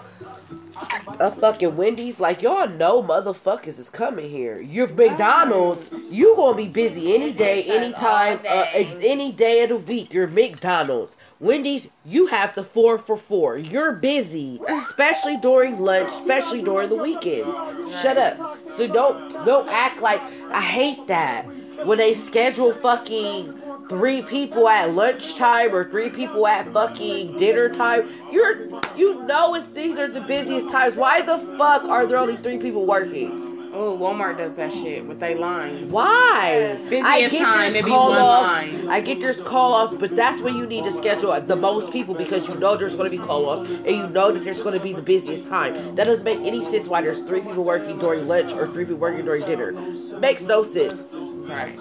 a 1.19 1.31
fucking 1.31 1.75
Wendy's. 1.75 2.19
Like 2.19 2.41
y'all 2.41 2.67
know, 2.67 3.01
motherfuckers 3.01 3.79
is 3.79 3.89
coming 3.89 4.29
here. 4.29 4.59
You're 4.59 4.87
McDonald's. 4.87 5.91
You 6.09 6.35
gonna 6.35 6.57
be 6.57 6.67
busy 6.67 7.15
any 7.15 7.33
day, 7.33 7.63
anytime, 7.63 8.39
uh, 8.47 8.65
any 8.73 9.31
day 9.31 9.63
of 9.63 9.69
the 9.69 9.77
week. 9.77 10.13
You're 10.13 10.27
McDonald's. 10.27 11.17
Wendy's, 11.39 11.87
you 12.05 12.27
have 12.27 12.53
the 12.53 12.63
four 12.63 12.99
for 12.99 13.17
four. 13.17 13.57
You're 13.57 13.93
busy, 13.93 14.61
especially 14.67 15.37
during 15.37 15.79
lunch, 15.79 16.09
especially 16.09 16.61
during 16.61 16.89
the 16.89 16.95
weekends. 16.95 17.55
Shut 18.01 18.17
up. 18.17 18.57
So 18.77 18.87
don't 18.87 19.45
don't 19.45 19.67
act 19.69 20.01
like 20.01 20.21
I 20.51 20.61
hate 20.61 21.07
that 21.07 21.45
when 21.85 21.97
they 21.97 22.13
schedule 22.13 22.73
fucking 22.73 23.60
three 23.89 24.21
people 24.21 24.67
at 24.67 24.93
lunchtime 24.93 25.73
or 25.73 25.89
three 25.89 26.09
people 26.09 26.47
at 26.47 26.71
fucking 26.73 27.37
dinner 27.37 27.69
time. 27.69 28.09
You're 28.31 28.67
you 28.95 29.23
know 29.25 29.55
it's 29.55 29.69
these 29.69 29.97
are 29.99 30.07
the 30.07 30.21
busiest 30.21 30.69
times. 30.69 30.95
Why 30.95 31.21
the 31.21 31.37
fuck 31.57 31.83
are 31.83 32.05
there 32.05 32.17
only 32.17 32.37
three 32.37 32.57
people 32.57 32.85
working? 32.85 33.51
Oh, 33.73 33.97
Walmart 33.97 34.37
does 34.37 34.55
that 34.55 34.73
shit 34.73 35.05
with 35.05 35.21
they 35.21 35.33
lines. 35.33 35.91
Why? 35.91 36.77
Busiest 36.89 37.37
time, 37.37 37.71
there's 37.71 37.85
one 37.85 37.91
call-offs. 37.93 38.73
line. 38.73 38.89
I 38.89 38.99
get 38.99 39.21
there's 39.21 39.41
call 39.41 39.73
offs, 39.73 39.95
but 39.95 40.13
that's 40.13 40.41
when 40.41 40.57
you 40.57 40.67
need 40.67 40.83
to 40.83 40.91
schedule 40.91 41.39
the 41.39 41.55
most 41.55 41.89
people 41.91 42.13
because 42.13 42.45
you 42.49 42.55
know 42.55 42.75
there's 42.75 42.95
going 42.95 43.09
to 43.09 43.17
be 43.17 43.23
call 43.23 43.45
offs 43.45 43.69
and 43.69 43.87
you 43.87 44.07
know 44.09 44.31
that 44.33 44.43
there's 44.43 44.61
going 44.61 44.77
to 44.77 44.83
be 44.83 44.91
the 44.91 45.01
busiest 45.01 45.45
time. 45.45 45.95
That 45.95 46.03
doesn't 46.05 46.25
make 46.25 46.39
any 46.45 46.61
sense 46.61 46.89
why 46.89 47.01
there's 47.01 47.21
three 47.21 47.39
people 47.39 47.63
working 47.63 47.97
during 47.97 48.27
lunch 48.27 48.51
or 48.51 48.69
three 48.69 48.83
people 48.83 48.97
working 48.99 49.23
during 49.23 49.45
dinner. 49.45 49.71
Makes 50.19 50.43
no 50.43 50.63
sense. 50.63 51.13
Right. 51.49 51.77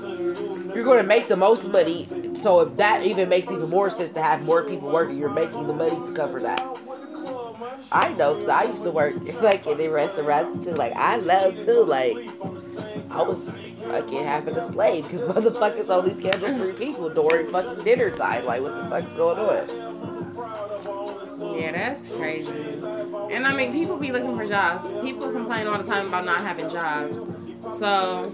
You're 0.74 0.84
going 0.84 1.02
to 1.02 1.08
make 1.08 1.28
the 1.28 1.36
most 1.36 1.68
money, 1.68 2.06
so 2.34 2.60
if 2.60 2.76
that 2.76 3.04
even 3.04 3.28
makes 3.28 3.50
even 3.50 3.68
more 3.68 3.90
sense 3.90 4.12
to 4.12 4.22
have 4.22 4.44
more 4.44 4.64
people 4.64 4.92
working, 4.92 5.18
you're 5.18 5.30
making 5.30 5.66
the 5.66 5.74
money 5.74 5.96
to 6.06 6.12
cover 6.14 6.40
that. 6.40 6.60
I 7.92 8.12
know, 8.14 8.34
cause 8.34 8.48
I 8.48 8.64
used 8.64 8.84
to 8.84 8.90
work 8.90 9.14
like 9.42 9.66
in 9.66 9.78
the 9.78 9.88
restaurants 9.88 10.58
too. 10.64 10.72
Like 10.72 10.92
I 10.94 11.16
love 11.16 11.56
too. 11.56 11.84
Like 11.84 12.16
I 13.10 13.22
was 13.22 13.38
fucking 13.80 14.24
having 14.24 14.56
a 14.56 14.68
slave 14.68 15.04
because 15.04 15.22
motherfuckers 15.34 15.90
only 15.90 16.14
schedule 16.14 16.56
three 16.56 16.72
people 16.72 17.08
during 17.08 17.50
fucking 17.50 17.84
dinner 17.84 18.10
time. 18.10 18.44
Like 18.44 18.62
what 18.62 18.76
the 18.76 18.88
fuck's 18.88 19.10
going 19.16 19.38
on? 19.38 20.00
Yeah, 21.58 21.72
that's 21.72 22.08
crazy. 22.08 22.50
And 22.50 23.46
I 23.46 23.54
mean, 23.54 23.72
people 23.72 23.96
be 23.98 24.12
looking 24.12 24.34
for 24.34 24.46
jobs. 24.46 24.84
People 25.02 25.32
complain 25.32 25.66
all 25.66 25.78
the 25.78 25.84
time 25.84 26.06
about 26.06 26.24
not 26.24 26.42
having 26.42 26.68
jobs. 26.70 27.18
So 27.78 28.28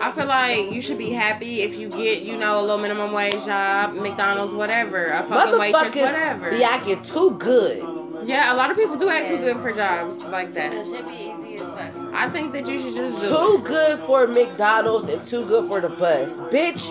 I 0.00 0.12
feel 0.12 0.26
like 0.26 0.70
you 0.72 0.80
should 0.80 0.98
be 0.98 1.10
happy 1.10 1.62
if 1.62 1.78
you 1.78 1.88
get, 1.88 2.22
you 2.22 2.36
know, 2.36 2.60
a 2.60 2.62
little 2.62 2.78
minimum 2.78 3.12
wage 3.12 3.44
job, 3.44 3.94
McDonald's, 3.94 4.54
whatever, 4.54 5.06
a 5.06 5.22
fucking 5.24 5.58
waitress, 5.58 5.94
whatever. 5.94 6.50
Motherfuckers 6.50 6.58
be 6.58 6.64
acting 6.64 7.02
too 7.02 7.36
good. 7.38 7.78
Yeah, 8.26 8.52
a 8.52 8.56
lot 8.56 8.70
of 8.70 8.76
people 8.76 8.96
do 8.96 9.08
act 9.08 9.28
too 9.28 9.38
good 9.38 9.56
for 9.58 9.70
jobs 9.72 10.24
like 10.24 10.52
that. 10.54 10.74
It 10.74 10.84
should 10.86 11.04
be 11.06 11.32
easy 11.34 11.56
as 11.58 11.68
fuck. 11.78 12.12
I 12.12 12.28
think 12.28 12.52
that 12.52 12.66
you 12.68 12.78
should 12.80 12.94
just 12.94 13.20
do 13.20 13.28
Too 13.28 13.54
it. 13.58 13.64
good 13.64 14.00
for 14.00 14.26
McDonald's 14.26 15.08
and 15.08 15.24
too 15.24 15.46
good 15.46 15.68
for 15.68 15.80
the 15.80 15.88
bus. 15.88 16.32
Bitch, 16.52 16.82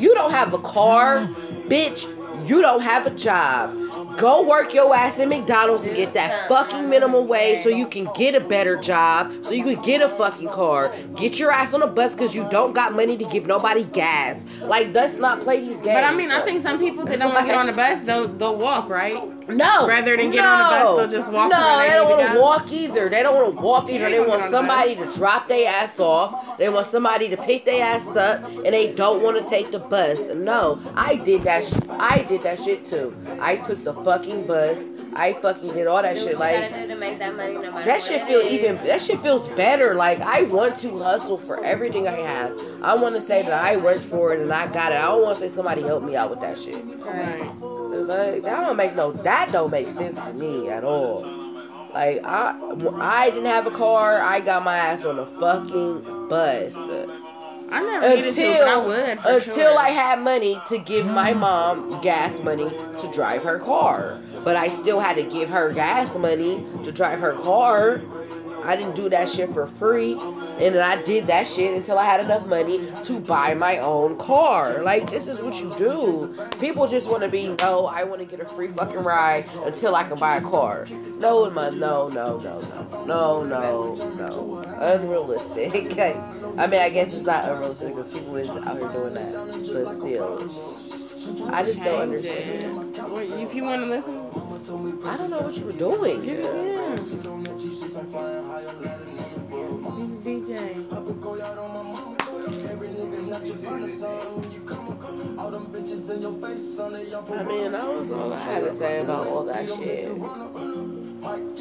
you 0.00 0.14
don't 0.14 0.30
have 0.30 0.54
a 0.54 0.58
car. 0.58 1.26
Bitch, 1.66 2.06
you 2.48 2.62
don't 2.62 2.80
have 2.82 3.06
a 3.06 3.10
job. 3.10 3.74
Go 4.18 4.46
work 4.46 4.72
your 4.72 4.94
ass 4.94 5.18
in 5.18 5.28
McDonald's 5.28 5.84
and 5.86 5.96
get 5.96 6.12
that 6.12 6.48
fucking 6.48 6.88
minimum 6.88 7.28
wage 7.28 7.62
so 7.62 7.68
you 7.68 7.86
can 7.86 8.08
get 8.16 8.34
a 8.34 8.46
better 8.46 8.76
job, 8.76 9.30
so 9.42 9.50
you 9.52 9.64
can 9.64 9.82
get 9.82 10.00
a 10.00 10.08
fucking 10.08 10.48
car. 10.48 10.94
Get 11.16 11.38
your 11.38 11.50
ass 11.50 11.74
on 11.74 11.82
a 11.82 11.86
bus 11.86 12.14
because 12.14 12.34
you 12.34 12.46
don't 12.50 12.74
got 12.74 12.94
money 12.94 13.16
to 13.16 13.24
give 13.24 13.46
nobody 13.46 13.84
gas. 13.84 14.44
Like, 14.62 14.92
let's 14.94 15.16
not 15.18 15.40
play 15.42 15.60
these 15.60 15.80
games. 15.80 15.86
But 15.86 16.04
I 16.04 16.14
mean, 16.14 16.30
I 16.30 16.44
think 16.44 16.62
some 16.62 16.78
people 16.78 17.04
that 17.04 17.18
don't 17.18 17.32
want 17.34 17.46
to 17.46 17.52
get 17.52 17.58
on 17.58 17.66
the 17.66 17.72
bus, 17.72 18.00
they'll 18.00 18.28
they'll 18.28 18.56
walk, 18.56 18.88
right? 18.88 19.14
No. 19.48 19.86
Rather 19.86 20.16
than 20.16 20.30
get 20.30 20.44
on 20.44 20.58
the 20.58 20.64
bus, 20.64 20.96
they'll 20.96 21.20
just 21.20 21.32
walk 21.32 21.50
No, 21.50 21.78
they 21.78 21.88
they 21.88 21.94
don't 21.94 22.10
want 22.10 22.32
to 22.32 22.40
walk 22.40 22.72
either. 22.72 23.08
They 23.08 23.22
don't 23.22 23.36
want 23.36 23.56
to 23.56 23.62
walk 23.62 23.90
either. 23.90 24.08
Yeah, 24.08 24.10
They 24.10 24.18
want 24.20 24.30
get 24.30 24.40
on 24.40 24.50
the 24.50 24.56
somebody 24.56 24.96
to 24.96 25.12
drop 25.12 25.48
their 25.48 25.68
ass 25.68 25.98
off. 26.00 26.58
They 26.58 26.68
want 26.68 26.86
somebody 26.86 27.28
to 27.28 27.36
pick 27.36 27.64
their 27.64 27.84
ass 27.84 28.06
up, 28.16 28.44
and 28.44 28.72
they 28.74 28.92
don't 28.92 29.22
want 29.22 29.42
to 29.42 29.48
take 29.48 29.70
the 29.70 29.78
bus. 29.78 30.34
No, 30.34 30.80
I 30.94 31.16
did 31.16 31.42
that. 31.42 31.66
Sh- 31.66 31.90
I 31.90 32.22
did 32.28 32.42
that 32.42 32.62
shit 32.62 32.86
too. 32.86 33.14
I 33.40 33.56
took 33.56 33.82
the 33.84 33.92
fucking 34.06 34.46
bus. 34.46 34.88
I 35.14 35.32
fucking 35.32 35.72
did 35.72 35.88
all 35.88 36.00
that 36.00 36.16
shit. 36.16 36.38
Like 36.38 36.70
gotta 36.70 36.82
do 36.82 36.94
to 36.94 36.96
make 36.96 37.18
that 37.18 37.34
money 37.34 37.54
no 37.54 37.72
matter 37.72 37.84
that 37.84 38.02
shit 38.02 38.22
it 38.22 38.28
feel 38.28 38.40
even. 38.40 38.76
That 38.86 39.02
shit 39.02 39.20
feels 39.20 39.48
better. 39.56 39.94
Like 39.94 40.20
I 40.20 40.42
want 40.42 40.78
to 40.78 40.98
hustle 41.00 41.36
for 41.36 41.64
everything 41.64 42.06
I 42.06 42.16
have. 42.16 42.56
I 42.82 42.94
want 42.94 43.14
to 43.16 43.20
say 43.20 43.42
that 43.42 43.52
I 43.52 43.76
worked 43.76 44.04
for 44.04 44.32
it 44.32 44.40
and 44.40 44.52
I 44.52 44.72
got 44.72 44.92
it. 44.92 44.96
I 44.96 45.06
don't 45.06 45.22
want 45.22 45.38
to 45.38 45.48
say 45.48 45.54
somebody 45.54 45.82
helped 45.82 46.06
me 46.06 46.14
out 46.14 46.30
with 46.30 46.40
that 46.40 46.56
shit. 46.56 46.84
Right. 47.00 47.40
Like, 47.60 48.42
that 48.42 48.60
don't 48.60 48.76
make 48.76 48.94
no 48.94 49.10
that 49.10 49.50
don't 49.50 49.70
make 49.72 49.90
sense 49.90 50.16
to 50.16 50.32
me 50.34 50.68
at 50.68 50.84
all. 50.84 51.22
Like 51.92 52.20
I 52.24 52.54
I 53.00 53.30
didn't 53.30 53.46
have 53.46 53.66
a 53.66 53.72
car, 53.72 54.20
I 54.20 54.40
got 54.40 54.62
my 54.62 54.76
ass 54.76 55.04
on 55.04 55.18
a 55.18 55.26
fucking 55.40 56.28
bus. 56.28 56.76
I 57.70 57.82
never 57.82 58.08
needed 58.14 58.34
to, 58.34 58.52
but 58.58 58.68
I 58.68 58.74
Until 58.74 58.86
would 58.86 59.18
until 59.24 59.54
sure. 59.54 59.78
I 59.78 59.90
had 59.90 60.20
money 60.20 60.60
to 60.68 60.78
give 60.78 61.06
my 61.06 61.32
mom 61.32 62.00
gas 62.00 62.42
money 62.42 62.68
to 62.68 63.10
drive 63.12 63.42
her 63.42 63.58
car. 63.58 64.20
But 64.44 64.56
I 64.56 64.68
still 64.68 65.00
had 65.00 65.16
to 65.16 65.22
give 65.24 65.48
her 65.48 65.72
gas 65.72 66.14
money 66.16 66.64
to 66.84 66.92
drive 66.92 67.20
her 67.20 67.34
car. 67.34 68.02
I 68.64 68.76
didn't 68.76 68.94
do 68.94 69.08
that 69.10 69.28
shit 69.28 69.50
for 69.52 69.66
free. 69.66 70.14
And 70.58 70.74
then 70.74 70.82
I 70.82 71.02
did 71.02 71.26
that 71.26 71.46
shit 71.46 71.74
until 71.74 71.98
I 71.98 72.06
had 72.06 72.20
enough 72.20 72.46
money 72.46 72.80
to 73.04 73.20
buy 73.20 73.52
my 73.52 73.76
own 73.78 74.16
car. 74.16 74.82
Like, 74.82 75.10
this 75.10 75.28
is 75.28 75.38
what 75.40 75.60
you 75.60 75.70
do. 75.76 76.34
People 76.58 76.86
just 76.86 77.08
want 77.08 77.22
to 77.24 77.28
be, 77.28 77.48
no, 77.60 77.84
I 77.86 78.04
want 78.04 78.20
to 78.20 78.26
get 78.26 78.40
a 78.40 78.46
free 78.46 78.68
fucking 78.68 79.00
ride 79.00 79.44
until 79.64 79.94
I 79.94 80.04
can 80.04 80.18
buy 80.18 80.38
a 80.38 80.40
car. 80.40 80.86
No, 81.18 81.50
my, 81.50 81.68
no, 81.70 82.08
no, 82.08 82.38
no, 82.38 82.60
no, 83.04 83.04
no, 83.04 83.44
no, 83.44 83.94
no. 84.14 84.62
Unrealistic. 84.78 85.74
Okay. 85.92 86.14
I 86.58 86.66
mean, 86.66 86.80
I 86.80 86.88
guess 86.88 87.12
it's 87.12 87.22
not 87.24 87.44
unrealistic 87.44 87.94
because 87.94 88.08
people 88.08 88.34
is 88.36 88.48
out 88.50 88.78
here 88.78 88.88
doing 88.88 89.12
that. 89.14 89.34
But 89.72 89.94
still, 89.94 90.38
I 91.52 91.62
just 91.64 91.82
don't 91.84 92.00
understand. 92.00 92.96
Wait, 93.12 93.28
If 93.30 93.54
you 93.54 93.64
want 93.64 93.82
to 93.82 93.86
listen, 93.86 94.20
I 95.04 95.18
don't 95.18 95.28
know 95.28 95.42
what 95.42 95.54
you 95.54 95.66
were 95.66 95.72
doing. 95.72 96.22
give 96.22 96.38
it 96.38 96.50
to 96.50 96.58
him. 96.58 96.66
He's 100.46 100.60
a 100.60 100.64
DJ. 100.64 100.86
I 107.30 107.44
mean, 107.44 107.72
that 107.72 107.86
was 107.88 108.12
all 108.12 108.32
I 108.32 108.38
had 108.38 108.60
to 108.64 108.72
say 108.72 109.00
about 109.00 109.26
all 109.26 109.44
that 109.46 109.68
shit. 109.68 110.08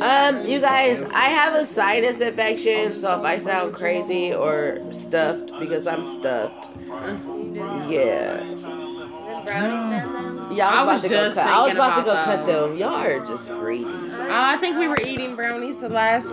Um, 0.02 0.46
you 0.46 0.60
guys, 0.60 1.04
I 1.14 1.30
have 1.30 1.56
a 1.56 1.66
sinus 1.66 2.20
infection, 2.22 2.94
so 2.94 3.20
if 3.20 3.26
I 3.26 3.38
sound 3.40 3.74
crazy 3.74 4.34
or 4.34 4.82
stuffed, 4.92 5.52
because 5.60 5.88
I'm 5.88 6.04
stuffed. 6.04 6.70
Yeah. 7.90 8.44
The 9.26 9.42
brownies 9.44 9.86
done 9.90 10.48
Yeah, 10.50 10.70
I 10.70 10.82
I 10.82 10.84
was 10.84 11.04
was, 11.04 11.04
about 11.04 11.04
to 11.04 11.10
go 11.10 11.26
just 11.26 11.38
cut. 11.38 11.48
I 11.48 11.62
was 11.64 11.74
thinking 11.74 11.78
about 11.78 11.96
to 11.96 12.04
go 12.04 12.12
about 12.12 12.26
cut 12.26 12.46
them. 12.46 12.78
Y'all 12.78 12.94
are 12.96 13.20
just 13.20 13.50
greedy. 13.50 13.86
Uh, 13.86 14.28
I 14.30 14.58
think 14.58 14.78
we 14.78 14.88
were 14.88 15.00
eating 15.02 15.36
brownies 15.36 15.78
the 15.78 15.90
last 15.90 16.24